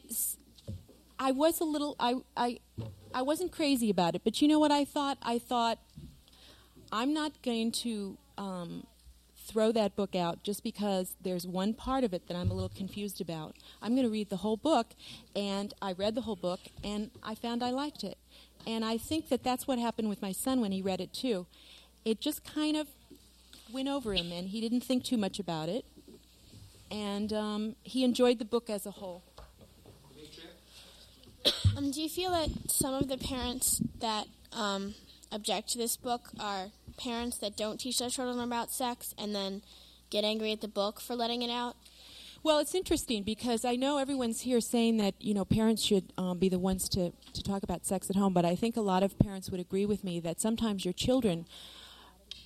[1.20, 2.60] I was a little, I, I,
[3.14, 5.18] I wasn't crazy about it, but you know what I thought?
[5.22, 5.80] I thought,
[6.92, 8.86] I'm not going to um,
[9.48, 12.70] throw that book out just because there's one part of it that I'm a little
[12.70, 13.56] confused about.
[13.82, 14.88] I'm going to read the whole book,
[15.36, 18.18] and I read the whole book, and I found I liked it.
[18.66, 21.48] And I think that that's what happened with my son when he read it too.
[22.04, 22.88] It just kind of
[23.72, 25.86] went over him, and he didn't think too much about it.
[26.92, 29.24] And um, he enjoyed the book as a whole.
[31.78, 34.96] Um, do you feel that some of the parents that um,
[35.32, 39.62] object to this book are parents that don't teach their children about sex and then
[40.10, 41.76] get angry at the book for letting it out?
[42.42, 46.40] Well, it's interesting because I know everyone's here saying that you know parents should um,
[46.40, 49.04] be the ones to, to talk about sex at home, but I think a lot
[49.04, 51.46] of parents would agree with me that sometimes your children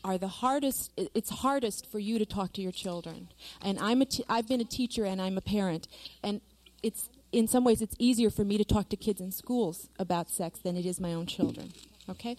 [0.04, 0.92] are the hardest.
[0.98, 3.30] It's hardest for you to talk to your children,
[3.62, 5.88] and I'm a t- I've been a teacher and I'm a parent,
[6.22, 6.42] and
[6.84, 10.30] it's in some ways it's easier for me to talk to kids in schools about
[10.30, 11.72] sex than it is my own children.
[12.10, 12.36] Okay.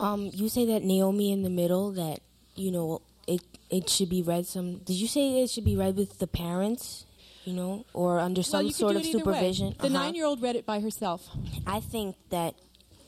[0.00, 2.20] Um, you say that Naomi in the middle that
[2.54, 3.40] you know it
[3.70, 4.78] it should be read some.
[4.78, 7.04] Did you say it should be read with the parents?
[7.44, 9.24] You know, or under some well, you sort of either way.
[9.24, 9.74] supervision.
[9.78, 9.88] The Uh-huh.
[9.88, 11.28] nine-year-old read it by herself.
[11.66, 12.54] I think that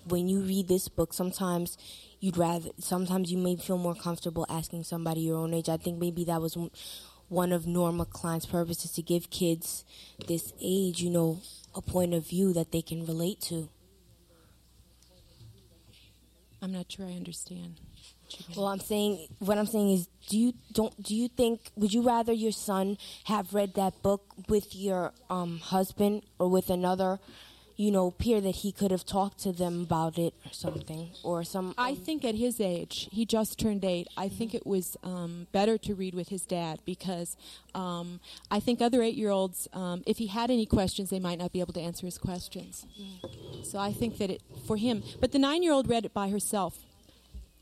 [0.07, 1.77] when you read this book, sometimes
[2.21, 2.71] you'd rather.
[2.79, 5.69] Sometimes you may feel more comfortable asking somebody your own age.
[5.69, 6.57] I think maybe that was
[7.29, 9.85] one- of Norma Klein's purposes to give kids
[10.27, 11.41] this age, you know,
[11.75, 13.69] a point of view that they can relate to.
[16.61, 17.81] I'm not sure I understand.
[18.57, 22.03] Well, I'm saying what I'm saying is, do you don't do you think would you
[22.03, 27.19] rather your son have read that book with your um, husband or with another,
[27.81, 31.43] you know, peer that he could have talked to them about it or something or
[31.43, 31.75] some?
[31.79, 34.07] I think at his age, he just turned eight.
[34.19, 37.39] I think it was um, better to read with his dad because
[37.75, 38.21] um,
[38.51, 41.73] I think other eight-year-olds, um, if he had any questions, they might not be able
[41.73, 42.85] to answer his questions.
[43.63, 45.03] So I think that it for him.
[45.19, 46.81] But the nine-year-old read it by herself,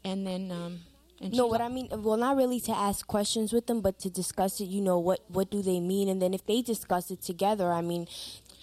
[0.02, 0.50] and then.
[0.50, 0.80] Um,
[1.20, 4.10] and no, what I mean, well, not really to ask questions with them, but to
[4.10, 4.66] discuss it.
[4.66, 6.08] You know, what what do they mean?
[6.08, 8.06] And then if they discuss it together, I mean,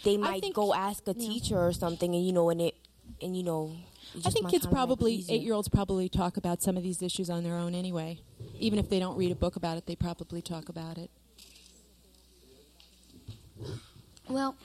[0.05, 2.75] they might go ask a teacher or something, and you know, and it,
[3.21, 3.75] and you know.
[4.23, 6.83] I think kids kinda make it probably, eight year olds probably talk about some of
[6.83, 8.19] these issues on their own anyway.
[8.59, 11.09] Even if they don't read a book about it, they probably talk about it.
[14.29, 14.55] Well,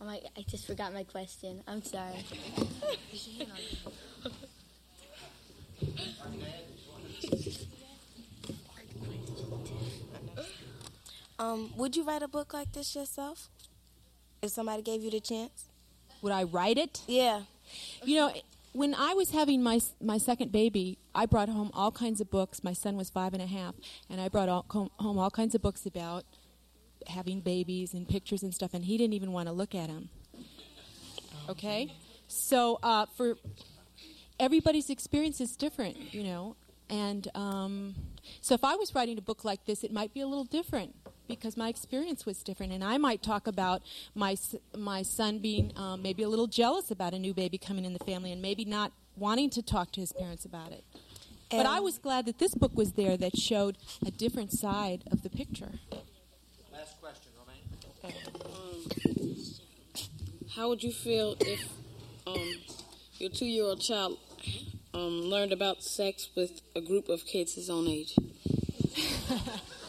[0.00, 1.62] oh my, I just forgot my question.
[1.66, 2.24] I'm sorry.
[11.36, 13.48] Um, would you write a book like this yourself?
[14.44, 15.64] If somebody gave you the chance?
[16.20, 17.00] Would I write it?
[17.06, 17.42] Yeah.
[18.04, 18.32] You know,
[18.72, 22.62] when I was having my my second baby, I brought home all kinds of books.
[22.62, 23.74] My son was five and a half,
[24.10, 26.24] and I brought all, home all kinds of books about
[27.06, 30.10] having babies and pictures and stuff, and he didn't even want to look at them.
[31.48, 31.94] Okay,
[32.28, 33.36] so uh, for
[34.38, 36.56] everybody's experience is different, you know,
[36.90, 37.94] and um,
[38.40, 40.94] so if I was writing a book like this, it might be a little different
[41.28, 43.82] because my experience was different, and I might talk about
[44.14, 44.36] my
[44.76, 48.04] my son being um, maybe a little jealous about a new baby coming in the
[48.04, 50.84] family, and maybe not wanting to talk to his parents about it.
[51.50, 55.22] but I was glad that this book was there that showed a different side of
[55.22, 55.72] the picture.
[56.72, 57.62] Last question, Romain.
[60.56, 61.68] How would you feel if
[62.26, 62.50] um,
[63.18, 64.18] your two-year-old child
[64.92, 68.16] um, learned about sex with a group of kids his own age?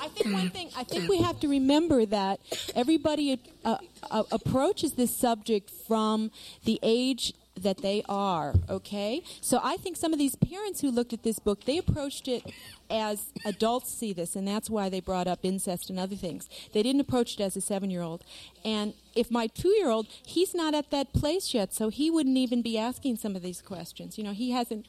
[0.00, 0.70] I think one thing.
[0.76, 2.40] I think we have to remember that
[2.74, 3.78] everybody uh,
[4.10, 6.30] uh, approaches this subject from
[6.64, 8.54] the age that they are.
[8.68, 12.28] Okay, so I think some of these parents who looked at this book, they approached
[12.28, 12.44] it
[12.90, 16.48] as adults see this, and that's why they brought up incest and other things.
[16.72, 18.24] They didn't approach it as a seven-year-old.
[18.64, 22.78] And if my two-year-old, he's not at that place yet, so he wouldn't even be
[22.78, 24.18] asking some of these questions.
[24.18, 24.86] You know, he hasn't.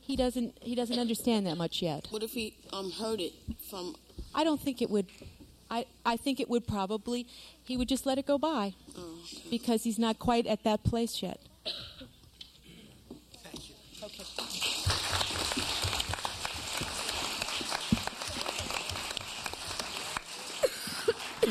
[0.00, 0.58] He doesn't.
[0.60, 2.06] He doesn't understand that much yet.
[2.10, 3.32] What if he um, heard it
[3.70, 3.96] from?
[4.34, 5.06] I don't think it would.
[5.70, 7.26] I, I think it would probably.
[7.62, 8.74] He would just let it go by
[9.50, 11.40] because he's not quite at that place yet.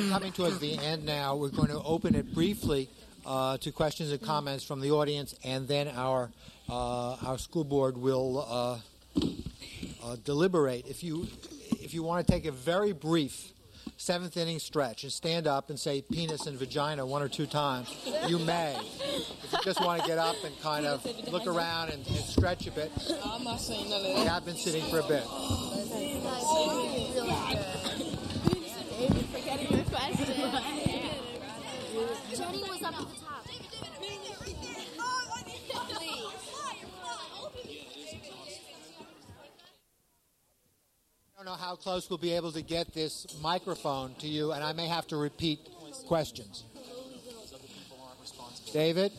[0.10, 2.90] Coming towards the end now, we're going to open it briefly
[3.26, 6.32] uh, to questions and comments from the audience, and then our
[6.70, 9.22] uh, our school board will uh,
[10.04, 10.86] uh, deliberate.
[10.88, 11.28] If you
[11.94, 13.54] if you want to take a very brief
[13.98, 17.96] seventh inning stretch and stand up and say penis and vagina one or two times,
[18.28, 18.76] you may.
[18.80, 22.66] If you just want to get up and kind of look around and, and stretch
[22.66, 24.26] a bit, that.
[24.28, 25.24] have been sitting for a bit.
[32.72, 33.44] Was up at the top.
[41.33, 44.64] I don't know how close we'll be able to get this microphone to you, and
[44.64, 45.60] I may have to repeat
[46.08, 46.64] questions.
[48.72, 49.12] David?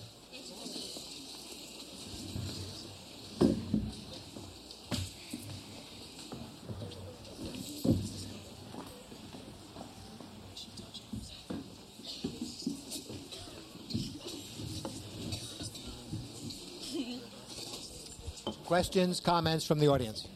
[18.64, 20.26] Questions, comments from the audience?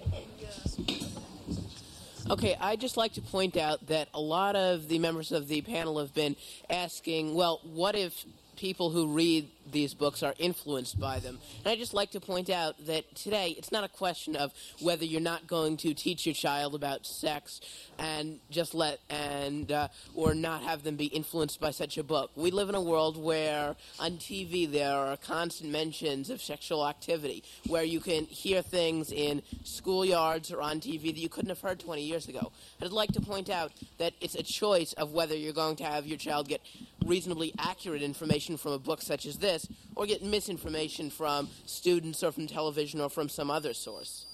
[2.30, 5.62] Okay, I'd just like to point out that a lot of the members of the
[5.62, 6.36] panel have been
[6.68, 8.26] asking, well, what if
[8.58, 11.38] people who read these books are influenced by them.
[11.64, 15.04] And I just like to point out that today it's not a question of whether
[15.04, 17.60] you're not going to teach your child about sex
[17.98, 22.30] and just let and uh, or not have them be influenced by such a book.
[22.36, 27.42] We live in a world where on TV there are constant mentions of sexual activity,
[27.66, 31.80] where you can hear things in schoolyards or on TV that you couldn't have heard
[31.80, 32.52] 20 years ago.
[32.80, 36.06] I'd like to point out that it's a choice of whether you're going to have
[36.06, 36.60] your child get
[37.04, 39.57] reasonably accurate information from a book such as this
[39.94, 44.26] or get misinformation from students or from television or from some other source.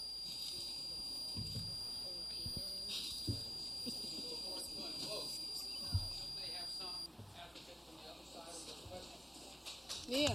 [10.06, 10.28] Yeah.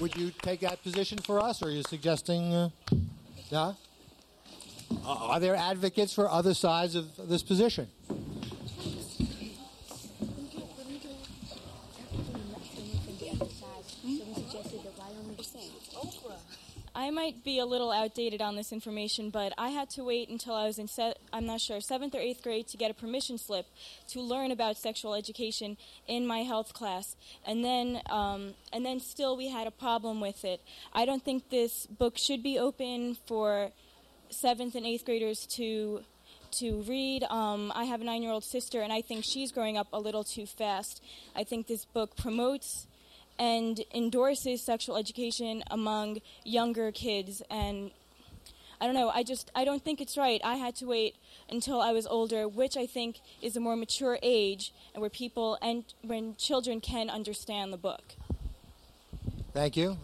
[0.00, 2.54] Would you take that position for us, or are you suggesting?
[2.54, 2.70] Uh,
[3.50, 3.74] yeah.
[5.04, 7.88] Uh, are there advocates for other sides of this position?
[17.10, 20.54] I might be a little outdated on this information, but I had to wait until
[20.54, 23.36] I was in, se- I'm not sure, seventh or eighth grade to get a permission
[23.36, 23.66] slip
[24.10, 25.76] to learn about sexual education
[26.06, 30.44] in my health class, and then, um, and then still we had a problem with
[30.44, 30.60] it.
[30.92, 33.72] I don't think this book should be open for
[34.30, 36.02] seventh and eighth graders to
[36.52, 37.24] to read.
[37.24, 40.46] Um, I have a nine-year-old sister, and I think she's growing up a little too
[40.46, 41.02] fast.
[41.34, 42.86] I think this book promotes
[43.40, 47.90] and endorses sexual education among younger kids and
[48.82, 50.40] I don't know, I just I don't think it's right.
[50.42, 51.16] I had to wait
[51.50, 55.58] until I was older, which I think is a more mature age and where people
[55.60, 58.14] and when children can understand the book.
[59.52, 59.98] Thank you.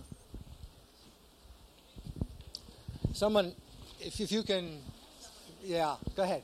[3.15, 3.53] Someone
[3.99, 4.79] if, if you can
[5.63, 6.43] yeah, go ahead.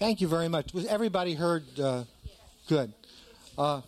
[0.00, 0.72] Thank you very much.
[0.72, 1.78] Was everybody heard?
[1.78, 2.04] Uh,
[2.68, 2.94] good.
[3.58, 3.82] Uh,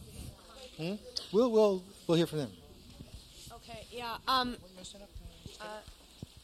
[0.76, 0.96] hmm?
[1.32, 2.50] We'll we'll we'll hear from them.
[3.50, 3.86] Okay.
[3.90, 4.18] Yeah.
[4.28, 4.58] Um.
[5.58, 5.64] Uh,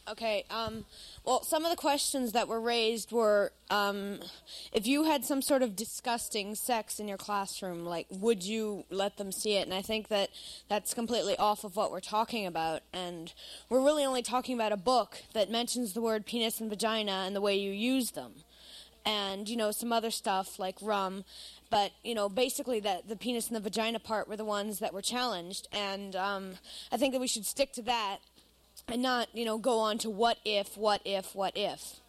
[0.09, 0.43] okay.
[0.49, 0.85] Um.
[1.23, 4.21] Well, some of the questions that were raised were, um,
[4.73, 9.17] if you had some sort of disgusting sex in your classroom, like, would you let
[9.17, 9.67] them see it?
[9.67, 10.31] And I think that
[10.67, 12.81] that's completely off of what we're talking about.
[12.91, 13.31] And
[13.69, 17.35] we're really only talking about a book that mentions the word penis and vagina and
[17.35, 18.33] the way you use them
[19.09, 21.23] and you know some other stuff like rum.
[21.71, 24.93] But you know basically that the penis and the vagina part were the ones that
[24.93, 25.67] were challenged.
[25.71, 26.53] And um,
[26.91, 28.19] i think that we should stick to that
[28.87, 31.99] and not you know go on to what if what if what if.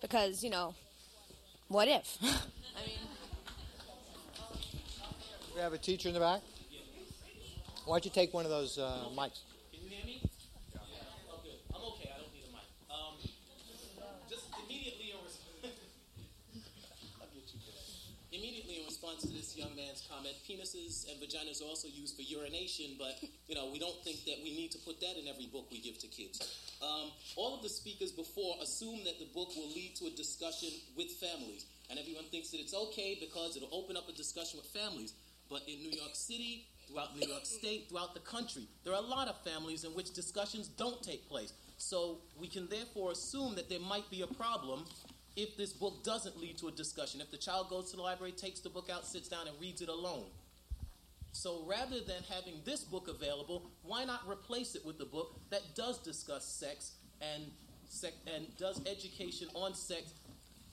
[0.00, 0.74] Because you know
[1.68, 2.18] what if?
[2.22, 2.98] I mean
[5.54, 6.42] we have a teacher in the back.
[7.86, 9.40] Why don't you take one of those uh, mics
[19.02, 23.18] response to this young man's comment, penises and vaginas are also used for urination, but
[23.48, 25.80] you know we don't think that we need to put that in every book we
[25.80, 26.38] give to kids.
[26.80, 30.70] Um, all of the speakers before assume that the book will lead to a discussion
[30.96, 34.70] with families, and everyone thinks that it's okay because it'll open up a discussion with
[34.70, 35.14] families.
[35.50, 39.06] But in New York City, throughout New York State, throughout the country, there are a
[39.06, 41.52] lot of families in which discussions don't take place.
[41.76, 44.84] So we can therefore assume that there might be a problem
[45.36, 47.20] if this book doesn't lead to a discussion.
[47.20, 49.80] If the child goes to the library, takes the book out, sits down, and reads
[49.80, 50.24] it alone.
[51.32, 55.62] So rather than having this book available, why not replace it with a book that
[55.74, 57.44] does discuss sex and
[58.34, 60.14] and does education on sex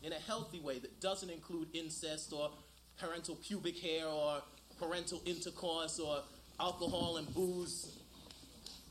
[0.03, 2.49] in a healthy way that doesn't include incest or
[2.98, 4.41] parental pubic hair or
[4.80, 6.22] parental intercourse or
[6.60, 7.98] alcohol and booze.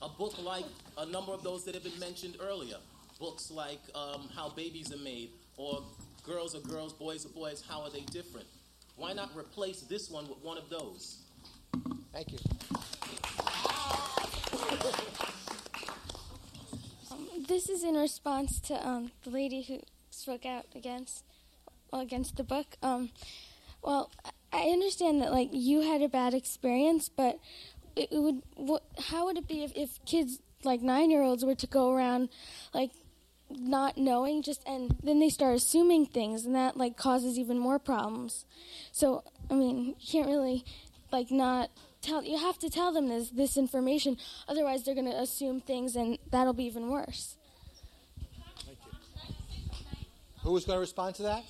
[0.02, 0.66] A book like
[0.98, 2.76] a number of those that have been mentioned earlier.
[3.18, 5.82] Books like um, How Babies Are Made or
[6.22, 8.46] Girls Are Girls, Boys Are Boys, How Are They Different?
[8.96, 11.18] Why not replace this one with one of those?
[12.12, 12.38] Thank you.
[17.10, 19.80] Um, this is in response to um, the lady who
[20.10, 21.24] spoke out against
[21.92, 22.76] well, against the book.
[22.82, 23.10] Um,
[23.82, 24.10] well,
[24.52, 27.38] I understand that like you had a bad experience, but
[27.96, 31.54] it would what, how would it be if, if kids like nine year olds were
[31.54, 32.28] to go around
[32.74, 32.90] like
[33.50, 37.78] not knowing just and then they start assuming things and that like causes even more
[37.78, 38.44] problems.
[38.92, 40.64] So i mean you can't really
[41.12, 41.70] like not
[42.02, 44.16] tell you have to tell them this this information.
[44.48, 47.36] Otherwise they're going to assume things and that'll be even worse.
[50.42, 51.44] Who is going to respond to that?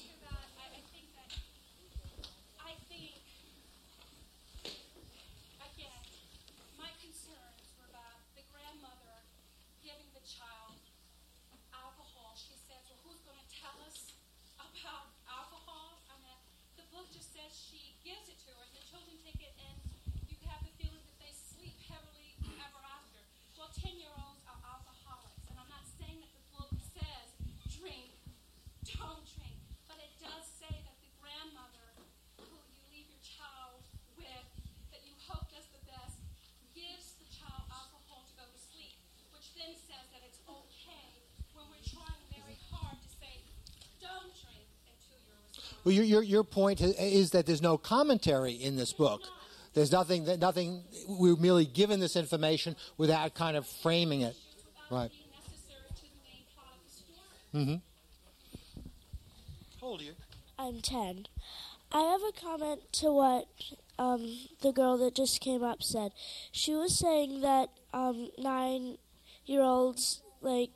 [6.78, 9.14] My concerns were about the grandmother
[9.84, 10.74] giving the child
[11.70, 12.34] alcohol.
[12.34, 14.14] She says, Well, who's going to tell us
[14.58, 16.02] about alcohol?
[16.10, 16.38] I mean,
[16.78, 19.76] the book just says she gives it to her, and the children take it, and
[20.26, 23.20] you have the feeling that they sleep heavily ever after.
[23.54, 27.26] Well, 10 year olds are alcoholics, and I'm not saying that the book says
[27.78, 28.10] drink,
[28.98, 31.86] don't drink, but it does say that the grandmother
[32.38, 33.82] who you leave your child
[34.16, 34.46] with,
[34.94, 36.18] that you hope does the best,
[36.72, 38.96] gives the child alcohol to go to sleep,
[39.34, 41.10] which then says that it's okay
[41.54, 43.42] when we're trying very hard to say,
[44.00, 45.77] don't drink until you're responsible.
[45.88, 49.22] Well, your, your, your point is- is that there's no commentary in this book.
[49.72, 50.84] There's nothing that nothing.
[51.08, 54.36] We're merely given this information without kind of framing it,
[54.90, 55.10] right?
[57.54, 57.76] Mm-hmm.
[59.80, 60.12] How old are you?
[60.58, 61.24] I'm 10.
[61.90, 63.46] I have a comment to what
[63.98, 66.12] um, the girl that just came up said.
[66.52, 68.98] She was saying that um, nine
[69.46, 70.68] year olds like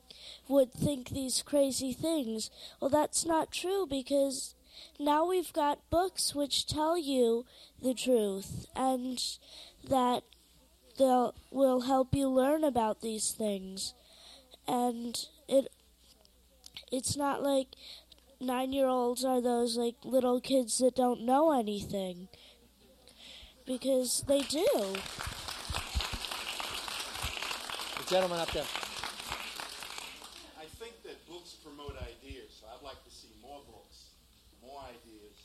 [0.47, 2.49] would think these crazy things.
[2.79, 4.55] Well, that's not true because
[4.99, 7.45] now we've got books which tell you
[7.81, 9.19] the truth and
[9.87, 10.23] that
[10.97, 13.93] they'll will help you learn about these things.
[14.67, 15.17] And
[15.47, 15.67] it
[16.91, 17.69] it's not like
[18.39, 22.27] nine year olds are those like little kids that don't know anything.
[23.65, 24.67] Because they do.
[27.97, 28.67] The gentleman up there.
[30.59, 34.11] I think that books promote ideas, so I'd like to see more books,
[34.61, 35.39] more ideas.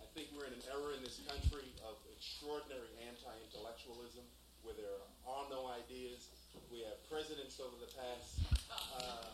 [0.00, 4.22] I think we're in an era in country of extraordinary anti-intellectualism,
[4.62, 6.30] where there are no ideas.
[6.70, 9.32] We have presidents over the past uh,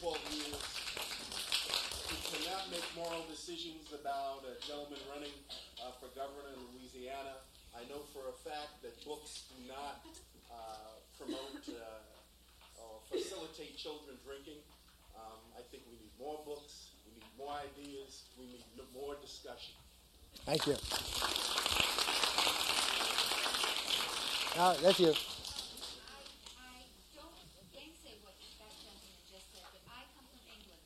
[0.00, 0.62] 12 years
[2.08, 5.34] who cannot make moral decisions about a gentleman running
[5.82, 7.42] uh, for governor in Louisiana.
[7.76, 10.06] I know for a fact that books do not
[10.48, 14.62] uh, promote uh, or facilitate children drinking.
[15.12, 18.64] Um, I think we need more books, we need more ideas, we need
[18.94, 19.74] more discussion.
[20.44, 20.76] Thank you.
[24.58, 25.14] Uh, that's you.
[27.70, 30.82] gainsay what that gentleman just said, but I come from England,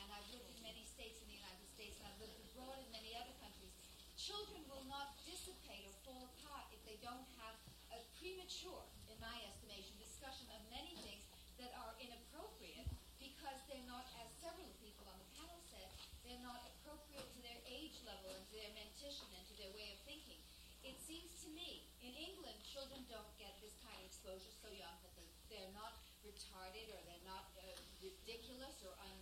[0.00, 2.88] and I've lived in many states in the United States, and I've lived abroad in
[2.88, 3.76] many other countries.
[4.16, 7.60] Children will not dissipate or fall apart if they don't have
[7.92, 11.20] a premature, in my estimation, discussion of many things
[11.60, 12.88] that are inappropriate
[13.20, 15.92] because they're not, as several people on the panel said,
[16.24, 19.92] they're not appropriate to their age level and to their mentation and to their way
[19.92, 20.40] of thinking.
[20.80, 24.96] It seems to me, in England, children don't get this kind of exposure so young
[25.04, 27.64] that they, they're not retarded or they're not uh,
[28.00, 29.18] ridiculous or un,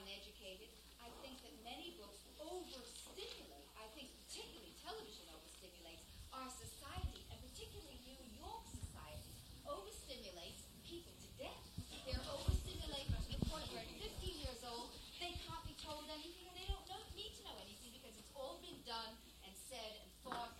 [0.00, 0.72] uneducated.
[0.96, 3.68] I think that many books overstimulate.
[3.76, 6.00] I think particularly television overstimulates
[6.32, 9.28] our society, and particularly New York society
[9.68, 11.60] overstimulates people to death.
[12.08, 16.48] They're overstimulated to the point where at 15 years old, they can't be told anything
[16.48, 19.12] and they don't know, need to know anything because it's all been done
[19.44, 20.56] and said and thought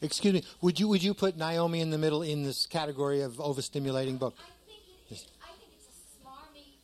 [0.00, 0.44] Excuse me.
[0.62, 4.34] Would you would you put Naomi in the middle in this category of overstimulating book?
[4.38, 4.78] I think
[5.10, 6.78] it's a smarmy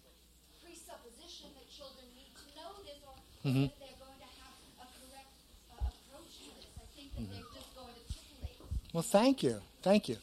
[0.62, 3.15] presupposition that children need to know this or
[3.47, 3.70] Mhm.
[3.70, 5.31] that they're going to have a correct
[5.70, 6.66] uh, approach to this.
[6.74, 8.59] I think that they're just going to titillate.
[8.93, 9.62] Well, thank you.
[9.82, 10.16] Thank you.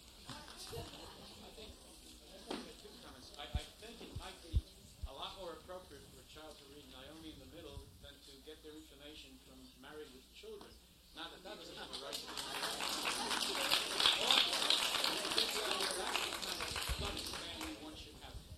[3.39, 4.59] I, I think it might be
[5.07, 8.31] a lot more appropriate for a child to read Naomi in the Middle than to
[8.43, 10.75] get their information from Married with Children.
[11.15, 12.27] Not that that doesn't have a right to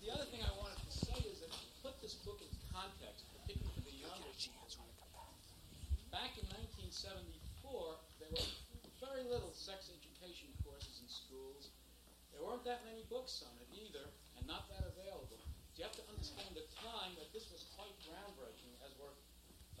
[0.04, 3.24] The other thing I wanted to say is that to put this book in context,
[3.32, 4.68] particularly for the younger people,
[6.12, 6.44] back in
[6.92, 8.48] 1974, there were
[9.00, 11.72] very little sex education courses in schools.
[12.36, 14.06] There weren't that many books on it either,
[14.38, 15.42] and not that available.
[15.74, 19.10] So you have to understand the time that this was quite groundbreaking, as were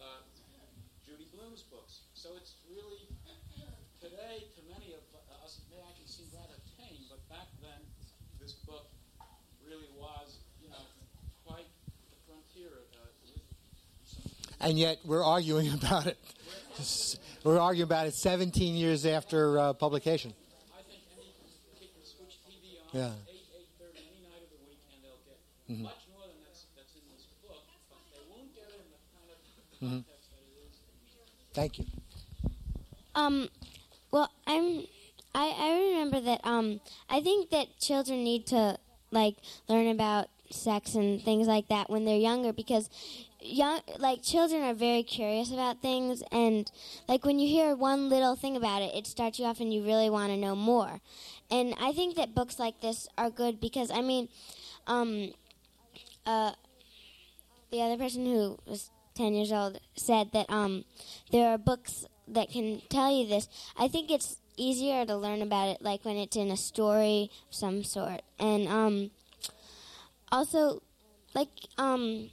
[0.02, 0.26] uh,
[1.06, 2.10] Judy Blume's books.
[2.18, 3.06] So it's really,
[4.02, 5.06] today, to many of
[5.38, 7.78] us, it may actually seem rather tame, but back then,
[8.42, 8.90] this book
[9.62, 10.82] really was, you know,
[11.46, 11.70] quite
[12.10, 12.74] the frontier.
[12.90, 16.18] Uh, And yet we're arguing about it.
[17.46, 20.34] We're arguing about it 17 years after uh, publication.
[22.94, 23.10] Yeah.
[25.68, 25.82] Mhm.
[25.82, 29.00] much more than that's, that's in this book, but they won't get it in the
[29.10, 29.38] kind of
[29.82, 30.04] Mhm.
[30.04, 30.76] context that it is.
[31.54, 31.86] Thank you.
[33.16, 33.48] Um,
[34.12, 34.86] well, I'm.
[35.34, 36.40] I, I remember that.
[36.46, 36.80] Um,
[37.10, 38.78] I think that children need to
[39.10, 39.36] like
[39.68, 42.88] learn about sex and things like that when they're younger because
[43.44, 46.70] young like children are very curious about things and
[47.08, 49.84] like when you hear one little thing about it it starts you off and you
[49.84, 51.00] really want to know more
[51.50, 54.28] and i think that books like this are good because i mean
[54.86, 55.30] um
[56.26, 56.52] uh
[57.70, 60.84] the other person who was 10 years old said that um,
[61.30, 63.48] there are books that can tell you this.
[63.76, 67.54] I think it's easier to learn about it like when it's in a story of
[67.54, 68.22] some sort.
[68.38, 69.10] And um,
[70.30, 70.82] also,
[71.34, 72.30] like, um,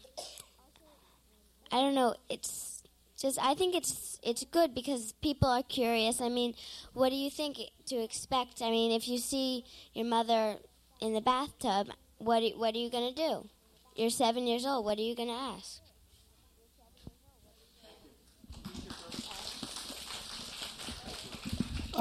[1.72, 2.84] I don't know, it's
[3.20, 6.22] just, I think it's it's good because people are curious.
[6.22, 6.54] I mean,
[6.94, 7.58] what do you think
[7.88, 8.62] to expect?
[8.62, 10.58] I mean, if you see your mother
[11.00, 13.48] in the bathtub, what, do- what are you going to do?
[13.96, 14.86] You're seven years old.
[14.86, 15.82] What are you going to ask?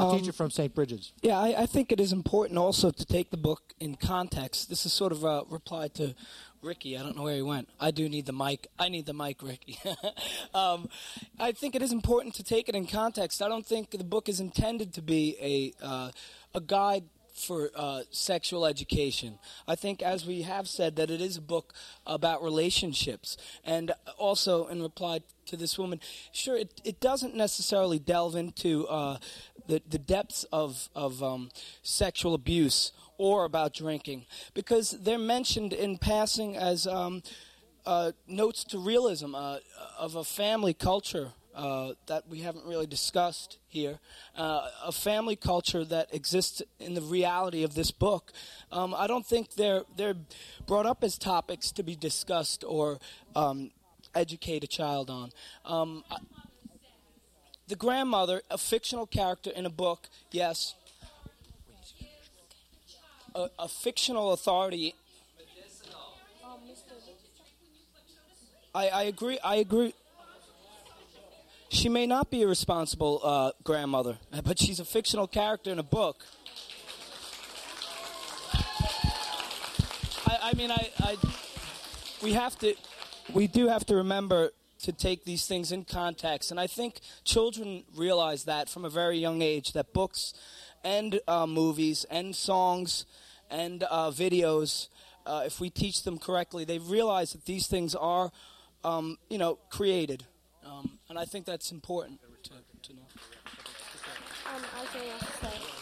[0.00, 0.74] A teacher from St.
[0.74, 1.12] Bridget's.
[1.22, 4.68] Yeah, I, I think it is important also to take the book in context.
[4.68, 6.14] This is sort of a reply to
[6.62, 6.96] Ricky.
[6.96, 7.68] I don't know where he went.
[7.78, 8.68] I do need the mic.
[8.78, 9.78] I need the mic, Ricky.
[10.54, 10.88] um,
[11.38, 13.42] I think it is important to take it in context.
[13.42, 16.10] I don't think the book is intended to be a uh,
[16.54, 17.04] a guide
[17.40, 19.38] for uh, sexual education.
[19.66, 21.72] I think, as we have said, that it is a book
[22.06, 23.36] about relationships.
[23.64, 26.00] And also, in reply to this woman,
[26.32, 29.18] sure, it, it doesn't necessarily delve into uh,
[29.66, 31.50] the, the depths of, of um,
[31.82, 34.24] sexual abuse or about drinking,
[34.54, 37.22] because they're mentioned in passing as um,
[37.84, 39.58] uh, notes to realism uh,
[39.98, 43.98] of a family culture uh, that we haven't really discussed here,
[44.36, 48.32] uh, a family culture that exists in the reality of this book.
[48.70, 50.14] Um, I don't think they're they're
[50.66, 53.00] brought up as topics to be discussed or
[53.34, 53.70] um,
[54.14, 55.32] educate a child on.
[55.64, 56.18] Um, I-
[57.70, 60.74] the grandmother, a fictional character in a book, yes.
[63.34, 64.96] A, a fictional authority.
[68.74, 69.38] I, I agree.
[69.42, 69.94] I agree.
[71.68, 75.84] She may not be a responsible uh, grandmother, but she's a fictional character in a
[75.84, 76.24] book.
[80.26, 81.16] I, I mean, I, I,
[82.20, 82.74] we have to,
[83.32, 84.50] we do have to remember
[84.82, 89.18] to take these things in context, and I think children realize that from a very
[89.18, 90.34] young age that books,
[90.82, 93.04] and uh, movies, and songs,
[93.50, 94.88] and uh, videos,
[95.26, 98.30] uh, if we teach them correctly, they realize that these things are,
[98.84, 100.24] um, you know, created,
[100.64, 102.50] um, and I think that's important to,
[102.82, 103.02] to know.
[104.50, 105.80] Um, I was going to say.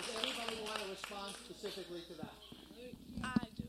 [0.00, 2.32] Does anybody want to respond specifically to that?
[3.24, 3.68] I do.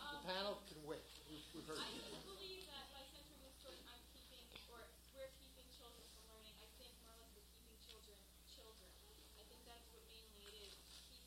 [0.00, 1.04] The panel can wait.
[1.28, 2.00] We've, we've heard you.
[2.24, 4.80] believe that by centering this book, I'm keeping, or
[5.12, 6.56] we're keeping children from learning.
[6.56, 8.16] I think more like we're keeping children
[8.48, 8.88] children.
[9.36, 10.72] I think that's what mainly it is.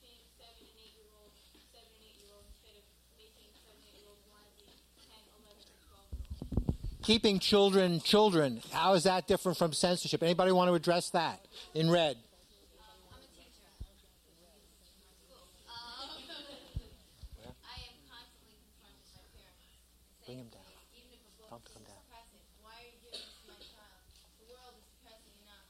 [0.01, 1.37] Keeping seven and eight year olds,
[1.69, 2.85] seven and eight year olds instead of
[3.17, 4.65] making seven and eight year olds want to be
[5.05, 8.59] 10, 11, and 12 Keeping children children.
[8.73, 10.21] How is that different from censorship?
[10.21, 11.39] Anybody want to address that
[11.73, 12.17] in red?
[17.63, 19.71] I am constantly confronted by parents.
[20.27, 20.67] Bring him down.
[20.99, 22.03] Even if a book Tell him to come is down.
[22.11, 24.03] suppressing, why are you giving this to my child?
[24.43, 25.63] The world is suppressing enough.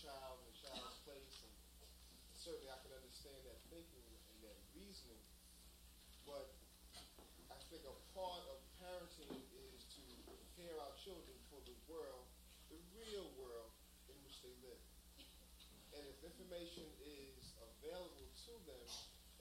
[0.00, 1.52] child and the child's place, and
[2.32, 4.00] certainly I can understand that thinking
[4.32, 5.20] and that reasoning.
[6.24, 6.56] But
[7.52, 12.30] I think a part of parenting is to prepare our children for the world,
[12.70, 13.74] the real world
[14.06, 14.78] in which they live.
[15.90, 18.86] And if information is available to them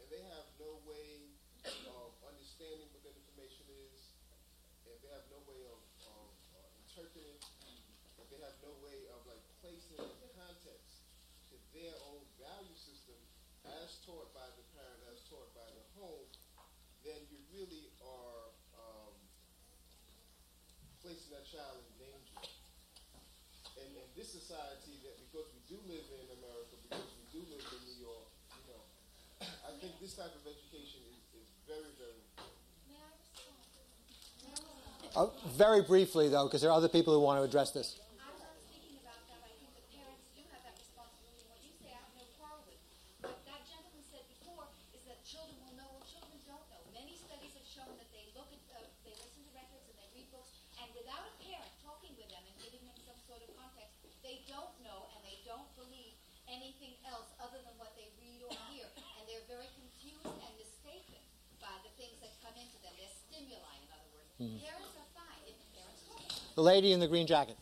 [0.01, 1.37] and they have no way
[1.85, 4.17] of understanding what that information is,
[4.89, 5.77] and they have no way of,
[6.09, 7.37] of uh, interpreting,
[8.17, 11.05] if they have no way of like placing it in context
[11.53, 13.21] to their own value system
[13.77, 16.33] as taught by the parent, as taught by the home,
[17.05, 19.13] then you really are um,
[20.99, 22.38] placing that child in danger.
[23.81, 27.65] And in this society, that because we do live in America, because we do live
[27.65, 28.85] in New York, you know,
[29.41, 32.53] I think this type of education is, is very, very important.
[35.17, 35.26] Uh,
[35.57, 37.97] very briefly, though, because there are other people who want to address this.
[38.21, 38.30] I'm
[38.69, 41.49] speaking about that, I think that parents do have that responsibility.
[41.49, 42.77] What you say, I have no quarrel with
[43.26, 46.81] what that gentleman said before is that children will know what children don't know.
[46.93, 50.09] Many studies have shown that they look at, uh, they listen to records and they
[50.13, 53.49] read books, and without a parent talking with them and giving them some sort of
[53.57, 56.13] context, they don't know and they don't believe
[56.49, 58.85] anything else other than what they read or hear,
[59.17, 61.21] and they're very confused and mistaken
[61.61, 62.93] by the things that come into them.
[62.97, 64.30] They're stimuli, in other words.
[64.41, 64.59] Mhm.
[64.65, 66.55] Parents are fine if parents talk.
[66.55, 67.57] The lady in the green jacket.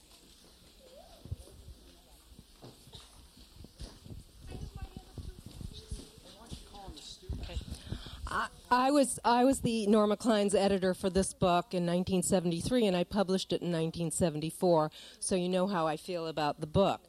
[8.29, 12.95] I, I was I was the Norma Klein's editor for this book in 1973, and
[12.97, 14.91] I published it in 1974.
[15.19, 17.01] So you know how I feel about the book.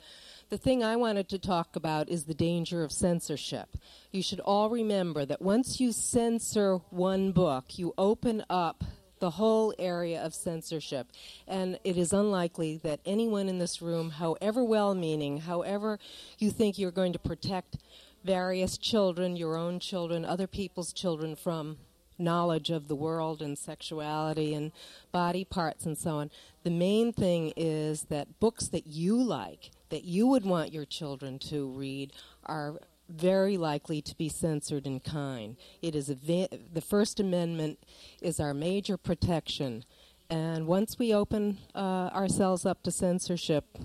[0.51, 3.77] The thing I wanted to talk about is the danger of censorship.
[4.13, 8.83] You should all remember that once you censor one book, you open up
[9.19, 11.09] the whole area of censorship.
[11.47, 15.99] And it is unlikely that anyone in this room, however well meaning, however
[16.39, 17.77] you think you're going to protect
[18.25, 21.77] various children, your own children, other people's children from
[22.19, 24.73] knowledge of the world and sexuality and
[25.13, 26.31] body parts and so on.
[26.65, 31.39] The main thing is that books that you like, that you would want your children
[31.39, 32.13] to read,
[32.45, 32.75] are
[33.09, 35.57] very likely to be censored in kind.
[35.81, 37.79] It is va- the First Amendment
[38.21, 39.85] is our major protection,
[40.31, 43.79] and once we open uh, ourselves up to censorship,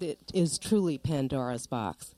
[0.00, 2.14] it is truly Pandora's box.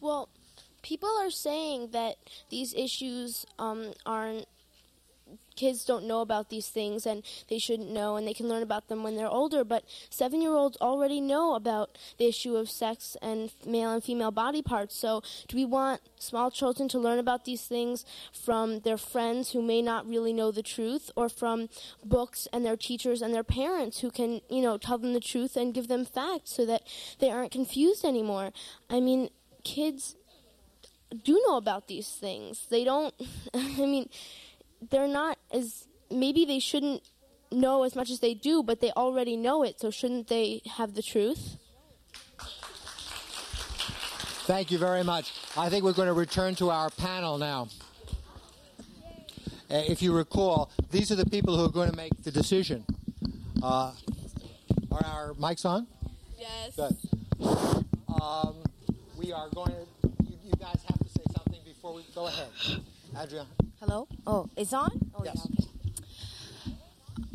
[0.00, 0.28] Well,
[0.82, 2.14] people are saying that
[2.50, 4.46] these issues um, aren't.
[5.56, 8.88] Kids don't know about these things and they shouldn't know, and they can learn about
[8.88, 9.64] them when they're older.
[9.64, 14.30] But seven year olds already know about the issue of sex and male and female
[14.30, 14.96] body parts.
[14.96, 19.62] So, do we want small children to learn about these things from their friends who
[19.62, 21.68] may not really know the truth, or from
[22.04, 25.56] books and their teachers and their parents who can, you know, tell them the truth
[25.56, 26.82] and give them facts so that
[27.18, 28.52] they aren't confused anymore?
[28.90, 29.30] I mean,
[29.64, 30.16] kids
[31.24, 32.66] do know about these things.
[32.68, 33.14] They don't,
[33.54, 34.08] I mean,
[34.90, 37.02] they're not as, maybe they shouldn't
[37.50, 40.94] know as much as they do, but they already know it, so shouldn't they have
[40.94, 41.56] the truth?
[44.46, 45.32] Thank you very much.
[45.56, 47.68] I think we're going to return to our panel now.
[49.68, 52.84] Uh, if you recall, these are the people who are going to make the decision.
[53.60, 53.92] Uh,
[54.92, 55.88] are our mics on?
[56.38, 56.76] Yes.
[56.76, 56.96] Good.
[58.22, 58.62] Um,
[59.18, 62.48] we are going to, you, you guys have to say something before we go ahead.
[63.20, 63.48] Adriana.
[63.86, 64.08] Hello?
[64.26, 64.90] Oh, it's on?
[65.14, 65.46] Oh, Yes.
[65.48, 65.62] yeah.
[65.62, 66.74] Okay.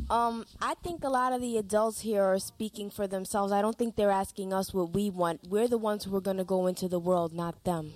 [0.10, 3.53] Um, I think a lot of the adults here are speaking for themselves.
[3.53, 5.48] I don't think they're asking us what we want.
[5.48, 7.94] We're the ones who are going to go into the world, not them.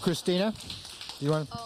[0.00, 0.54] Christina,
[1.20, 1.52] you want?
[1.52, 1.58] Um,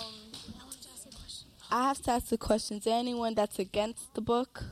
[1.71, 4.65] I have to ask the question: Is there anyone that's against the book,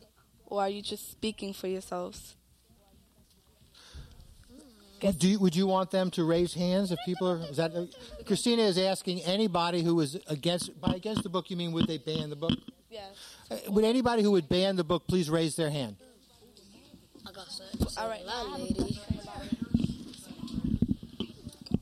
[0.47, 2.35] or are you just speaking for yourselves?
[5.10, 7.38] Do you, would you want them to raise hands if people are?
[7.50, 7.72] Is that
[8.24, 11.50] Christina is asking anybody who is against by against the book?
[11.50, 12.52] You mean would they ban the book?
[12.88, 13.10] Yes.
[13.50, 15.96] Uh, would anybody who would ban the book please raise their hand?
[17.26, 17.94] I got that.
[17.98, 18.24] All right.
[18.58, 19.00] lady.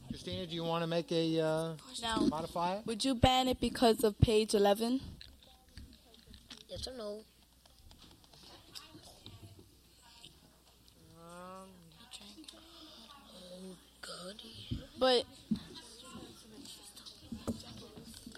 [0.09, 1.73] Christina, do you want to make a uh,
[2.03, 2.87] Now, modify it?
[2.87, 5.01] would you ban it because of page eleven?
[6.69, 7.21] Yes or no?
[15.01, 15.25] But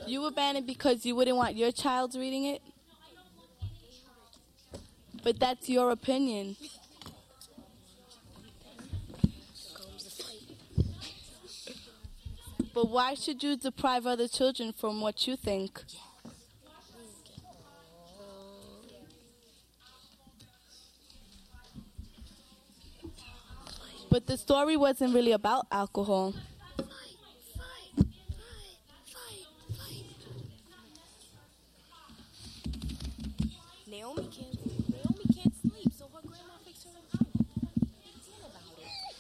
[0.06, 2.62] you would ban it because you wouldn't want your child reading it?
[5.24, 6.56] But that's your opinion.
[12.72, 15.82] But why should you deprive other children from what you think?
[24.09, 26.34] But the story wasn't really about alcohol.
[34.03, 34.62] Naomi can't.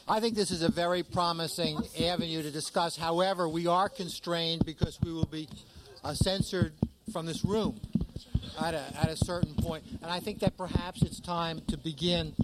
[0.08, 2.96] I think this is a very promising avenue to discuss.
[2.96, 5.48] However, we are constrained because we will be
[6.02, 6.72] uh, censored
[7.12, 7.80] from this room
[8.60, 9.84] at a, at a certain point.
[10.02, 12.34] And I think that perhaps it's time to begin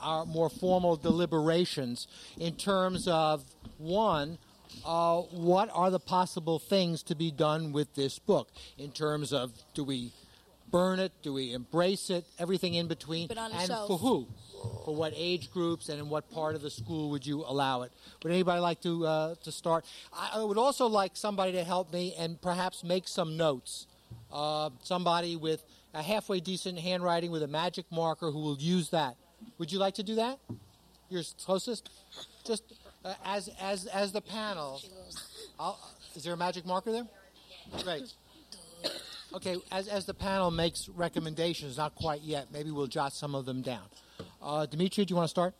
[0.00, 2.06] our more formal deliberations
[2.38, 3.42] in terms of
[3.78, 4.36] one,
[4.84, 9.52] uh, what are the possible things to be done with this book in terms of
[9.74, 10.12] do we
[10.72, 13.86] burn it, do we embrace it, everything in between, Keep it on the and shelf.
[13.86, 14.26] for who?
[14.84, 17.92] For what age groups and in what part of the school would you allow it?
[18.22, 19.84] Would anybody like to uh, to start?
[20.12, 23.86] I, would also like somebody to help me and perhaps make some notes.
[24.32, 25.62] Uh, somebody with
[25.94, 29.16] a halfway decent handwriting with a magic marker who will use that.
[29.58, 30.38] Would you like to do that?
[31.10, 31.90] You're closest.
[32.44, 32.62] Just
[33.04, 34.80] uh, as as as the panel.
[35.58, 35.78] I'll,
[36.14, 37.06] is there a magic marker there?
[37.82, 38.12] Great.
[39.34, 43.46] Okay, as, as the panel makes recommendations, not quite yet, maybe we'll jot some of
[43.46, 43.84] them down.
[44.42, 45.54] Uh, Dimitri, do you want to start?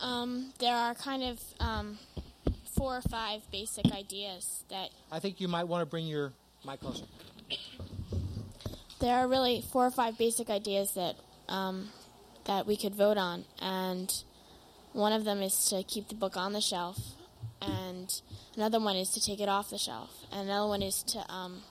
[0.00, 1.98] Um, there are kind of um,
[2.74, 6.32] four or five basic ideas that I think you might want to bring your
[6.66, 7.04] mic closer.
[9.00, 11.16] there are really four or five basic ideas that
[11.48, 11.90] um,
[12.46, 14.12] that we could vote on, and
[14.92, 16.98] one of them is to keep the book on the shelf,
[17.60, 18.20] and
[18.56, 21.62] another one is to take it off the shelf, and another one is to um,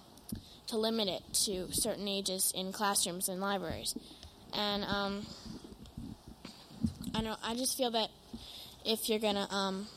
[0.74, 3.95] to limit it to certain ages in classrooms and libraries,
[4.54, 5.26] and um,
[7.14, 8.10] I know I just feel that
[8.84, 9.88] if you're gonna um,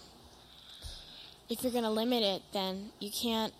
[1.48, 3.54] if you're gonna limit it, then you can't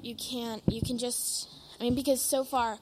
[0.00, 1.46] you can't you can just
[1.78, 2.78] I mean because so far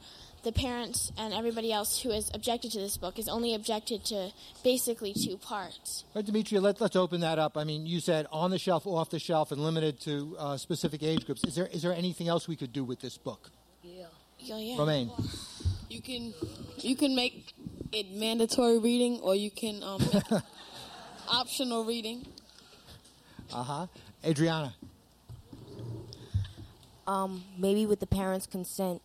[0.46, 4.30] the parents and everybody else who has objected to this book has only objected to
[4.62, 6.04] basically two parts.
[6.14, 7.56] All right, Dimitri, let, let's open that up.
[7.56, 11.02] I mean, you said on the shelf, off the shelf, and limited to uh, specific
[11.02, 11.42] age groups.
[11.42, 13.50] Is there is there anything else we could do with this book?
[13.82, 14.04] Yeah.
[14.38, 14.78] Yeah, yeah.
[14.78, 15.10] Romaine.
[15.88, 16.32] You can
[16.78, 17.52] you can make
[17.90, 20.42] it mandatory reading or you can um, make it
[21.28, 22.24] optional reading.
[23.52, 23.86] Uh huh.
[24.24, 24.74] Adriana.
[27.08, 29.02] Um, maybe with the parents' consent.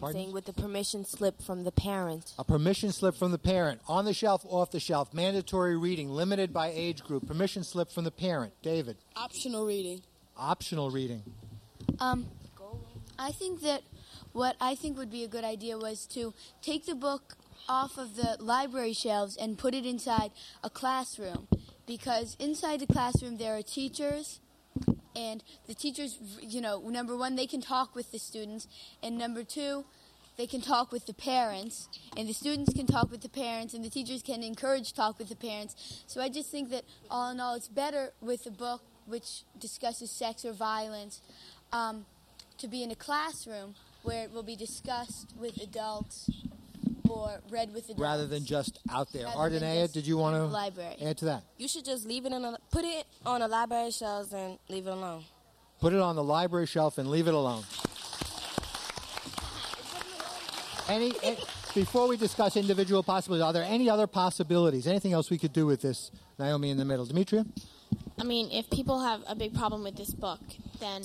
[0.00, 0.20] Pardon?
[0.20, 2.32] Saying with the permission slip from the parent.
[2.38, 3.80] A permission slip from the parent.
[3.86, 5.12] On the shelf, off the shelf.
[5.12, 7.26] Mandatory reading, limited by age group.
[7.26, 8.54] Permission slip from the parent.
[8.62, 8.96] David.
[9.14, 10.00] Optional reading.
[10.36, 11.22] Optional reading.
[11.98, 12.26] Um,
[13.18, 13.82] I think that
[14.32, 16.32] what I think would be a good idea was to
[16.62, 17.36] take the book
[17.68, 20.30] off of the library shelves and put it inside
[20.64, 21.46] a classroom
[21.86, 24.40] because inside the classroom there are teachers
[25.16, 28.68] and the teachers you know number one they can talk with the students
[29.02, 29.84] and number two
[30.36, 33.84] they can talk with the parents and the students can talk with the parents and
[33.84, 36.02] the teachers can encourage talk with the parents.
[36.06, 40.10] So i just think that all in all it's better with a book which discusses
[40.10, 41.20] sex or violence
[41.72, 42.06] um,
[42.58, 46.30] to be in a classroom where it will be discussed with adults
[47.14, 49.26] or read with adults Rather than just out there.
[49.26, 50.96] Rather Ardenea, did you want in to the library.
[51.02, 51.42] add to that?
[51.58, 54.86] You should just leave it in a put it on a library shelf and leave
[54.86, 55.24] it alone.
[55.80, 57.64] Put it on the library shelf and leave it alone.
[60.88, 61.36] Any, eh,
[61.74, 64.86] before we discuss individual possibilities, are there any other possibilities?
[64.86, 67.06] Anything else we could do with this, Naomi, in the middle?
[67.06, 67.46] Demetria?
[68.18, 70.40] I mean, if people have a big problem with this book,
[70.80, 71.04] then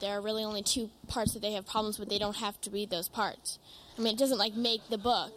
[0.00, 2.08] there are really only two parts that they have problems with.
[2.08, 3.58] They don't have to read those parts.
[4.02, 5.30] I mean, it doesn't like make the book.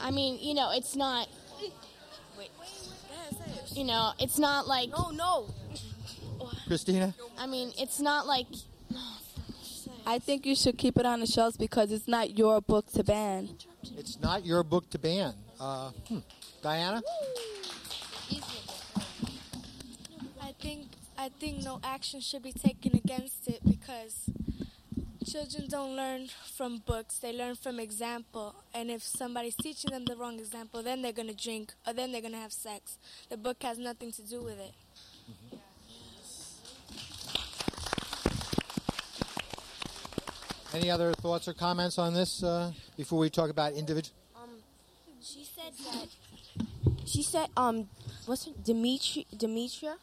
[0.00, 1.28] I mean, you know, it's not.
[3.68, 4.90] You know, it's not like.
[4.90, 5.54] No, no.
[6.66, 7.14] Christina?
[7.38, 8.48] I mean, it's not like.
[10.04, 13.04] I think you should keep it on the shelves because it's not your book to
[13.04, 13.50] ban.
[13.96, 15.32] It's not your book to ban.
[15.60, 16.18] Uh, hmm.
[16.64, 17.00] Diana?
[20.42, 24.30] I think I think no action should be taken against it because
[25.26, 28.54] children don't learn from books; they learn from example.
[28.72, 32.22] And if somebody's teaching them the wrong example, then they're gonna drink or then they're
[32.22, 32.98] gonna have sex.
[33.28, 34.72] The book has nothing to do with it.
[40.72, 44.14] Any other thoughts or comments on this uh, before we talk about individual?
[44.36, 44.50] Um,
[45.22, 46.08] she said that.
[47.06, 47.88] She said, um,
[48.26, 49.96] what's her Dimitri, Demetria?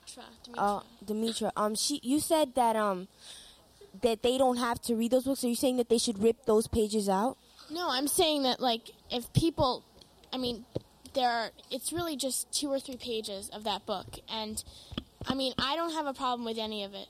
[0.57, 1.51] Uh, Demetria.
[1.55, 3.07] Um, she, you said that um,
[4.01, 5.43] that they don't have to read those books.
[5.43, 7.37] Are you saying that they should rip those pages out?
[7.69, 9.83] No, I'm saying that like if people,
[10.31, 10.65] I mean,
[11.13, 11.49] there are.
[11.71, 14.63] It's really just two or three pages of that book, and
[15.27, 17.07] I mean, I don't have a problem with any of it.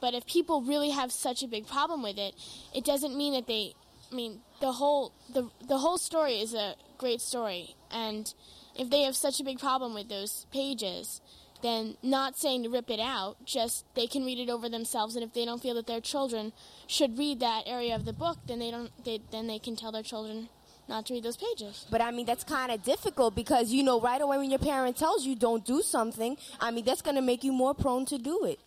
[0.00, 2.34] But if people really have such a big problem with it,
[2.74, 3.74] it doesn't mean that they.
[4.10, 8.32] I mean, the whole the the whole story is a great story, and
[8.76, 11.20] if they have such a big problem with those pages,
[11.64, 15.24] then not saying to rip it out, just they can read it over themselves, and
[15.24, 16.52] if they don't feel that their children
[16.86, 18.90] should read that area of the book, then they don't.
[19.04, 20.50] They, then they can tell their children
[20.88, 21.86] not to read those pages.
[21.90, 24.98] But I mean, that's kind of difficult because, you know, right away when your parent
[24.98, 28.18] tells you don't do something, I mean, that's going to make you more prone to
[28.18, 28.60] do it.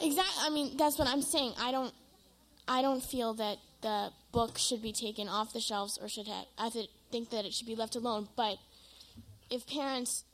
[0.00, 0.42] Exactly.
[0.42, 1.54] I mean, that's what I'm saying.
[1.58, 1.92] I don't.
[2.68, 6.46] I don't feel that the book should be taken off the shelves or should have.
[6.56, 8.28] I th- think that it should be left alone.
[8.36, 8.56] But
[9.50, 10.24] if parents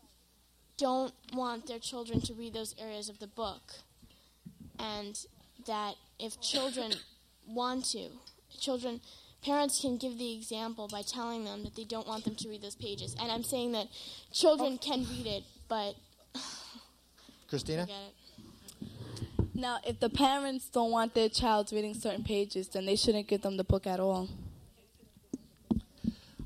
[0.81, 3.62] don't want their children to read those areas of the book,
[4.78, 5.27] and
[5.66, 6.93] that if children
[7.47, 8.09] want to,
[8.59, 9.01] children,
[9.44, 12.62] parents can give the example by telling them that they don't want them to read
[12.62, 13.15] those pages.
[13.20, 13.89] And I'm saying that
[14.32, 14.85] children oh.
[14.85, 15.94] can read it, but
[17.48, 17.86] Christina?
[19.55, 23.43] Now, if the parents don't want their child reading certain pages, then they shouldn't give
[23.43, 24.28] them the book at all.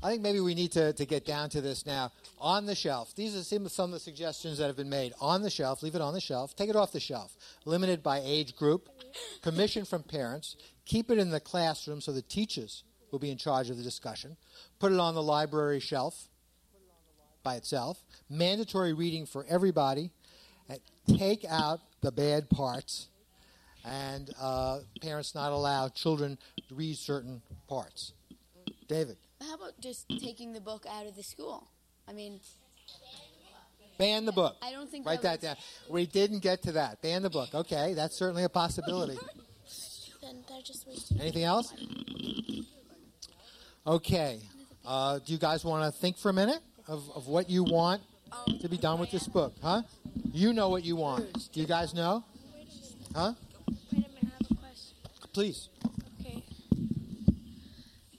[0.03, 2.11] I think maybe we need to, to get down to this now.
[2.45, 3.15] On the shelf.
[3.15, 5.13] These are some, of the suggestions that have been made.
[5.19, 6.55] On the shelf, leave it on the shelf.
[6.55, 7.35] Take it off the shelf.
[7.65, 8.87] Limited by age group.
[9.41, 10.55] Permission from parents.
[10.85, 14.37] Keep it in the classroom so the teachers will be in charge of the discussion.
[14.77, 16.27] Put it on the library shelf
[17.41, 18.05] by itself.
[18.29, 20.11] Mandatory reading for everybody.
[21.17, 23.07] Take out the bad parts.
[23.83, 26.37] And uh, parents not allow children
[26.69, 28.13] to read certain parts.
[28.87, 29.17] David.
[29.41, 31.71] How about just taking the book out of the school?
[32.07, 32.39] I mean,
[33.97, 34.57] Ban the book.
[34.61, 35.55] I don't think Write that that down.
[35.89, 37.01] We didn't get to that.
[37.01, 37.53] Ban the book.
[37.53, 39.17] Okay, that's certainly a possibility.
[40.21, 41.21] Then they're just wasting.
[41.21, 41.71] Anything else?
[43.85, 44.39] Okay.
[44.83, 48.01] Uh, do you guys want to think for a minute of, of what you want
[48.59, 49.53] to be done with this book?
[49.61, 49.83] Huh?
[50.33, 51.51] You know what you want.
[51.53, 52.23] Do you guys know?
[53.13, 53.33] Huh?
[55.31, 55.69] Please.
[56.21, 56.43] Okay.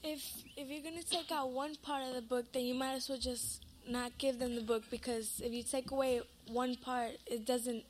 [0.04, 0.22] If
[0.56, 3.18] if you're gonna take out one part of the book, then you might as well
[3.18, 7.84] just not give them the book because if you take away one part, it doesn't.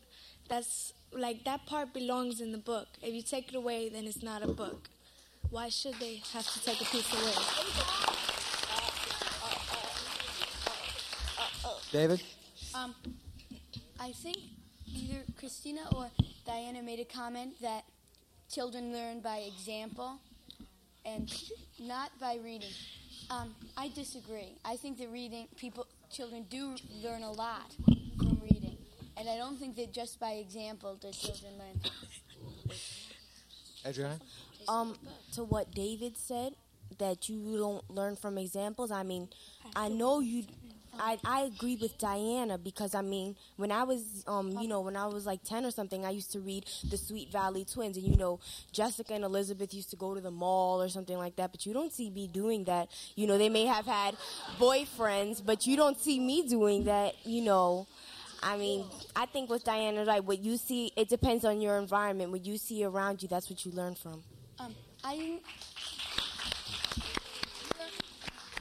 [0.48, 2.89] That's like that part belongs in the book.
[3.02, 4.89] If you take it away, then it's not a book.
[5.51, 8.06] Why should they have to take a piece away?
[11.93, 12.23] David?
[12.74, 12.94] Um,
[13.98, 14.36] I think
[14.86, 16.10] either Christina or
[16.44, 17.85] Diana made a comment that
[18.51, 20.18] children learn by example
[21.05, 21.32] and
[21.81, 22.73] not by reading.
[23.31, 24.55] Um, I disagree.
[24.65, 27.74] I think that reading, people, children do learn a lot
[28.19, 28.77] from reading,
[29.16, 31.81] and I don't think that just by example do children learn.
[33.85, 34.19] Adriana?
[34.69, 34.97] Um,
[35.35, 36.55] to what David said,
[36.98, 38.90] that you don't learn from examples.
[38.90, 39.28] I mean,
[39.74, 40.44] I know you.
[40.98, 44.97] I, I agree with Diana because I mean when I was um you know when
[44.97, 47.97] I was like ten or something I used to read the Sweet Valley Twins.
[47.97, 48.40] And you know
[48.73, 51.52] Jessica and Elizabeth used to go to the mall or something like that.
[51.52, 52.89] But you don't see me doing that.
[53.14, 54.16] You know they may have had
[54.59, 57.86] boyfriends but you don't see me doing that you know.
[58.43, 62.31] I mean I think with Diana right what you see it depends on your environment.
[62.31, 64.23] What you see around you that's what you learn from.
[64.59, 64.74] Um,
[65.05, 65.40] I.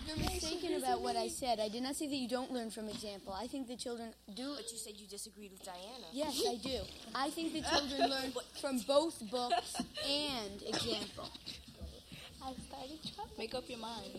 [0.07, 1.59] You're mistaken about what I said.
[1.59, 3.33] I did not say that you don't learn from example.
[3.33, 4.53] I think the children do.
[4.55, 6.07] But you said you disagreed with Diana.
[6.11, 6.79] Yes, I do.
[7.15, 9.75] I think the children learn from both books
[10.07, 11.29] and example.
[12.43, 13.31] I started trouble.
[13.37, 14.11] Make up your mind.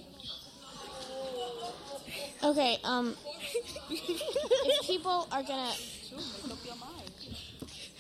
[2.42, 2.78] Okay.
[2.82, 3.14] Um.
[3.90, 5.72] if people are gonna,
[6.12, 7.10] Make up your mind.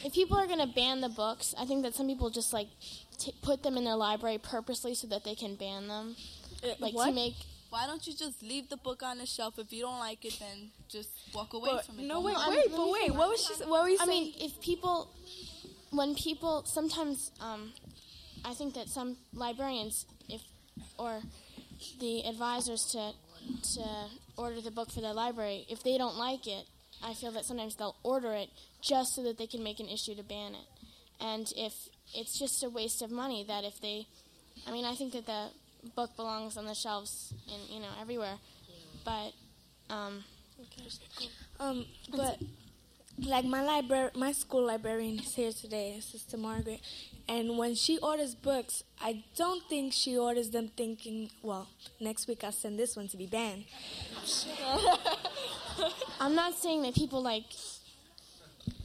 [0.04, 2.68] if people are gonna ban the books, I think that some people just like
[3.18, 6.16] t- put them in their library purposely so that they can ban them.
[6.80, 7.34] Like to make.
[7.70, 9.58] Why don't you just leave the book on the shelf?
[9.58, 12.02] If you don't like it, then just walk away But- from it.
[12.04, 13.54] no, wait, wait, but wait, what was she?
[13.64, 14.08] What were you saying?
[14.08, 15.10] I mean, if people,
[15.90, 17.72] when people sometimes, um,
[18.44, 20.42] I think that some librarians, if
[20.98, 21.22] or
[22.00, 23.12] the advisors to
[23.74, 26.66] to order the book for their library, if they don't like it,
[27.02, 28.50] I feel that sometimes they'll order it
[28.82, 30.66] just so that they can make an issue to ban it.
[31.20, 31.72] And if
[32.14, 34.06] it's just a waste of money, that if they,
[34.66, 35.50] I mean, I think that the
[35.94, 38.36] book belongs on the shelves and you know everywhere,
[39.04, 39.32] but
[39.90, 40.24] um,
[41.60, 42.38] Um, but
[43.18, 46.80] like my library, my school librarian is here today, Sister Margaret,
[47.28, 51.68] and when she orders books, I don't think she orders them thinking, well,
[52.00, 53.64] next week I'll send this one to be banned.
[56.20, 57.44] I'm not saying that people like.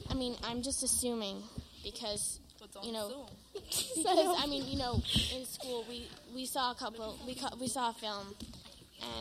[0.09, 1.41] I mean, I'm just assuming
[1.83, 2.39] because
[2.83, 5.01] you know, because I mean, you know,
[5.35, 8.35] in school we we saw a couple we ca- we saw a film,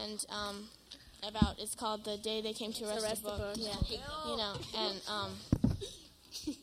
[0.03, 0.69] and um,
[1.27, 3.55] about it's called the day they came to arrest, Arrest the the book.
[3.55, 3.85] Book.
[3.89, 5.33] Yeah, you know, and um,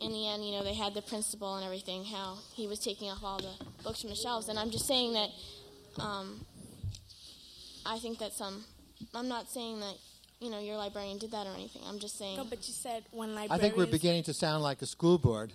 [0.02, 3.10] in the end, you know, they had the principal and everything, how he was taking
[3.10, 3.54] off all the
[3.84, 4.50] books from the shelves.
[4.50, 5.30] And I'm just saying that
[6.00, 6.46] um,
[7.86, 8.64] I think that some,
[9.14, 9.96] I'm not saying that,
[10.40, 11.82] you know, your librarian did that or anything.
[11.86, 12.38] I'm just saying.
[12.38, 13.52] No, but you said one librarian.
[13.52, 15.52] I think we're beginning to sound like a school board.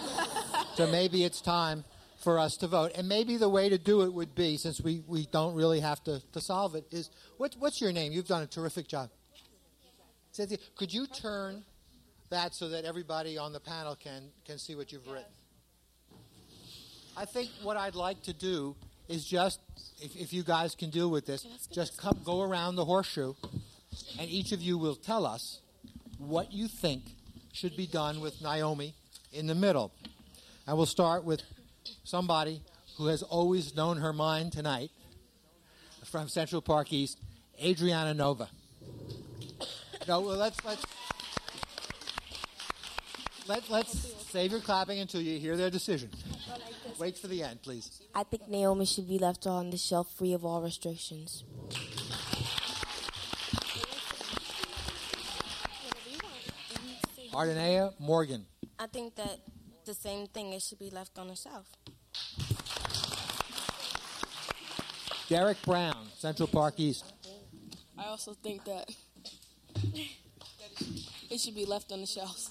[0.74, 1.84] so maybe it's time
[2.22, 2.92] for us to vote.
[2.96, 6.02] And maybe the way to do it would be, since we, we don't really have
[6.04, 8.12] to, to solve it, is what, what's your name?
[8.12, 9.10] You've done a terrific job.
[10.32, 11.64] Cynthia, could you turn
[12.30, 15.30] that so that everybody on the panel can, can see what you've written?
[17.16, 18.74] I think what I'd like to do
[19.08, 19.60] is just,
[20.00, 23.34] if, if you guys can deal with this, just come, go around the horseshoe,
[24.18, 25.60] and each of you will tell us
[26.18, 27.02] what you think
[27.52, 28.94] should be done with Naomi
[29.32, 29.92] in the middle.
[30.66, 31.42] And we'll start with
[32.04, 32.62] somebody
[32.96, 34.90] who has always known her mind tonight
[36.04, 37.18] from Central Park East,
[37.62, 38.48] Adriana Nova.
[40.06, 40.84] No, well, let's let's
[43.46, 46.10] let, let's save your clapping until you hear their decision.
[46.98, 48.00] Wait for the end, please.
[48.14, 51.44] I think Naomi should be left on the shelf free of all restrictions.
[57.34, 58.46] Ardenea Morgan.
[58.78, 59.40] I think that
[59.84, 61.66] the same thing, it should be left on the shelf.
[65.28, 67.12] Derek Brown, Central Park East.
[67.98, 68.90] I also think that
[71.30, 72.50] it should be left on the shelves.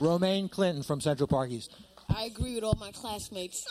[0.00, 1.74] Romaine Clinton from Central Park East.
[2.14, 3.66] I agree with all my classmates.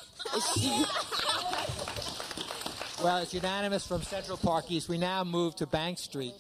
[3.04, 4.90] Well, it's unanimous from Central Park East.
[4.90, 6.34] We now move to Bank Street.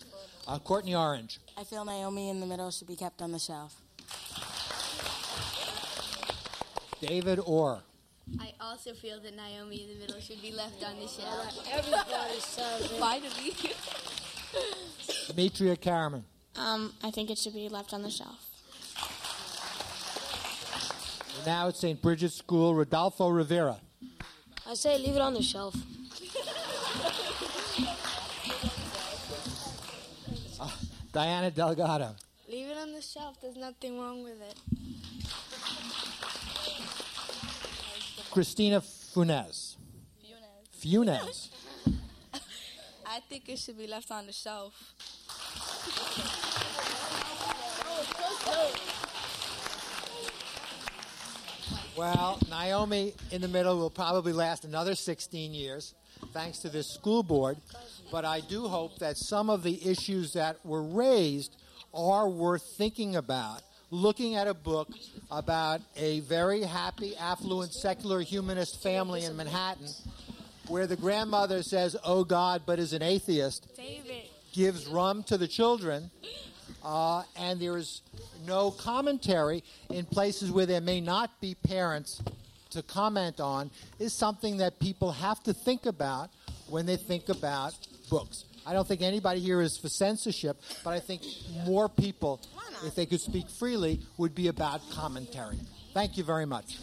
[0.47, 1.39] Uh, Courtney Orange.
[1.57, 3.81] I feel Naomi in the middle should be kept on the shelf.
[7.01, 7.81] David Orr.
[8.39, 11.67] I also feel that Naomi in the middle should be left on the shelf.
[11.71, 12.91] Everybody says it.
[12.97, 13.53] Finally.
[15.27, 16.23] Demetria Karaman.
[16.55, 18.45] Um, I think it should be left on the shelf.
[21.37, 22.01] And now it's St.
[22.01, 23.77] Bridget's School, Rodolfo Rivera.
[24.65, 25.75] I say leave it on the shelf.
[31.17, 32.15] Diana Delgado.
[32.47, 33.41] Leave it on the shelf.
[33.41, 34.55] There's nothing wrong with it.
[38.29, 39.77] Christina Funes.
[40.79, 41.49] Funes.
[43.07, 44.93] I think it should be left on the shelf.
[51.97, 55.95] Well, Naomi in the middle will probably last another 16 years,
[56.31, 57.57] thanks to this school board.
[58.11, 61.55] But I do hope that some of the issues that were raised
[61.93, 63.61] are worth thinking about.
[63.89, 64.89] Looking at a book
[65.31, 69.87] about a very happy, affluent, secular humanist family in Manhattan,
[70.67, 74.23] where the grandmother says, Oh God, but is an atheist, David.
[74.53, 76.11] gives rum to the children,
[76.83, 78.01] uh, and there is
[78.45, 82.21] no commentary in places where there may not be parents
[82.71, 86.29] to comment on, is something that people have to think about
[86.67, 87.73] when they think about
[88.09, 88.45] books.
[88.65, 91.21] I don't think anybody here is for censorship, but I think
[91.65, 92.41] more people,
[92.85, 95.57] if they could speak freely, would be about commentary.
[95.93, 96.75] Thank you very much.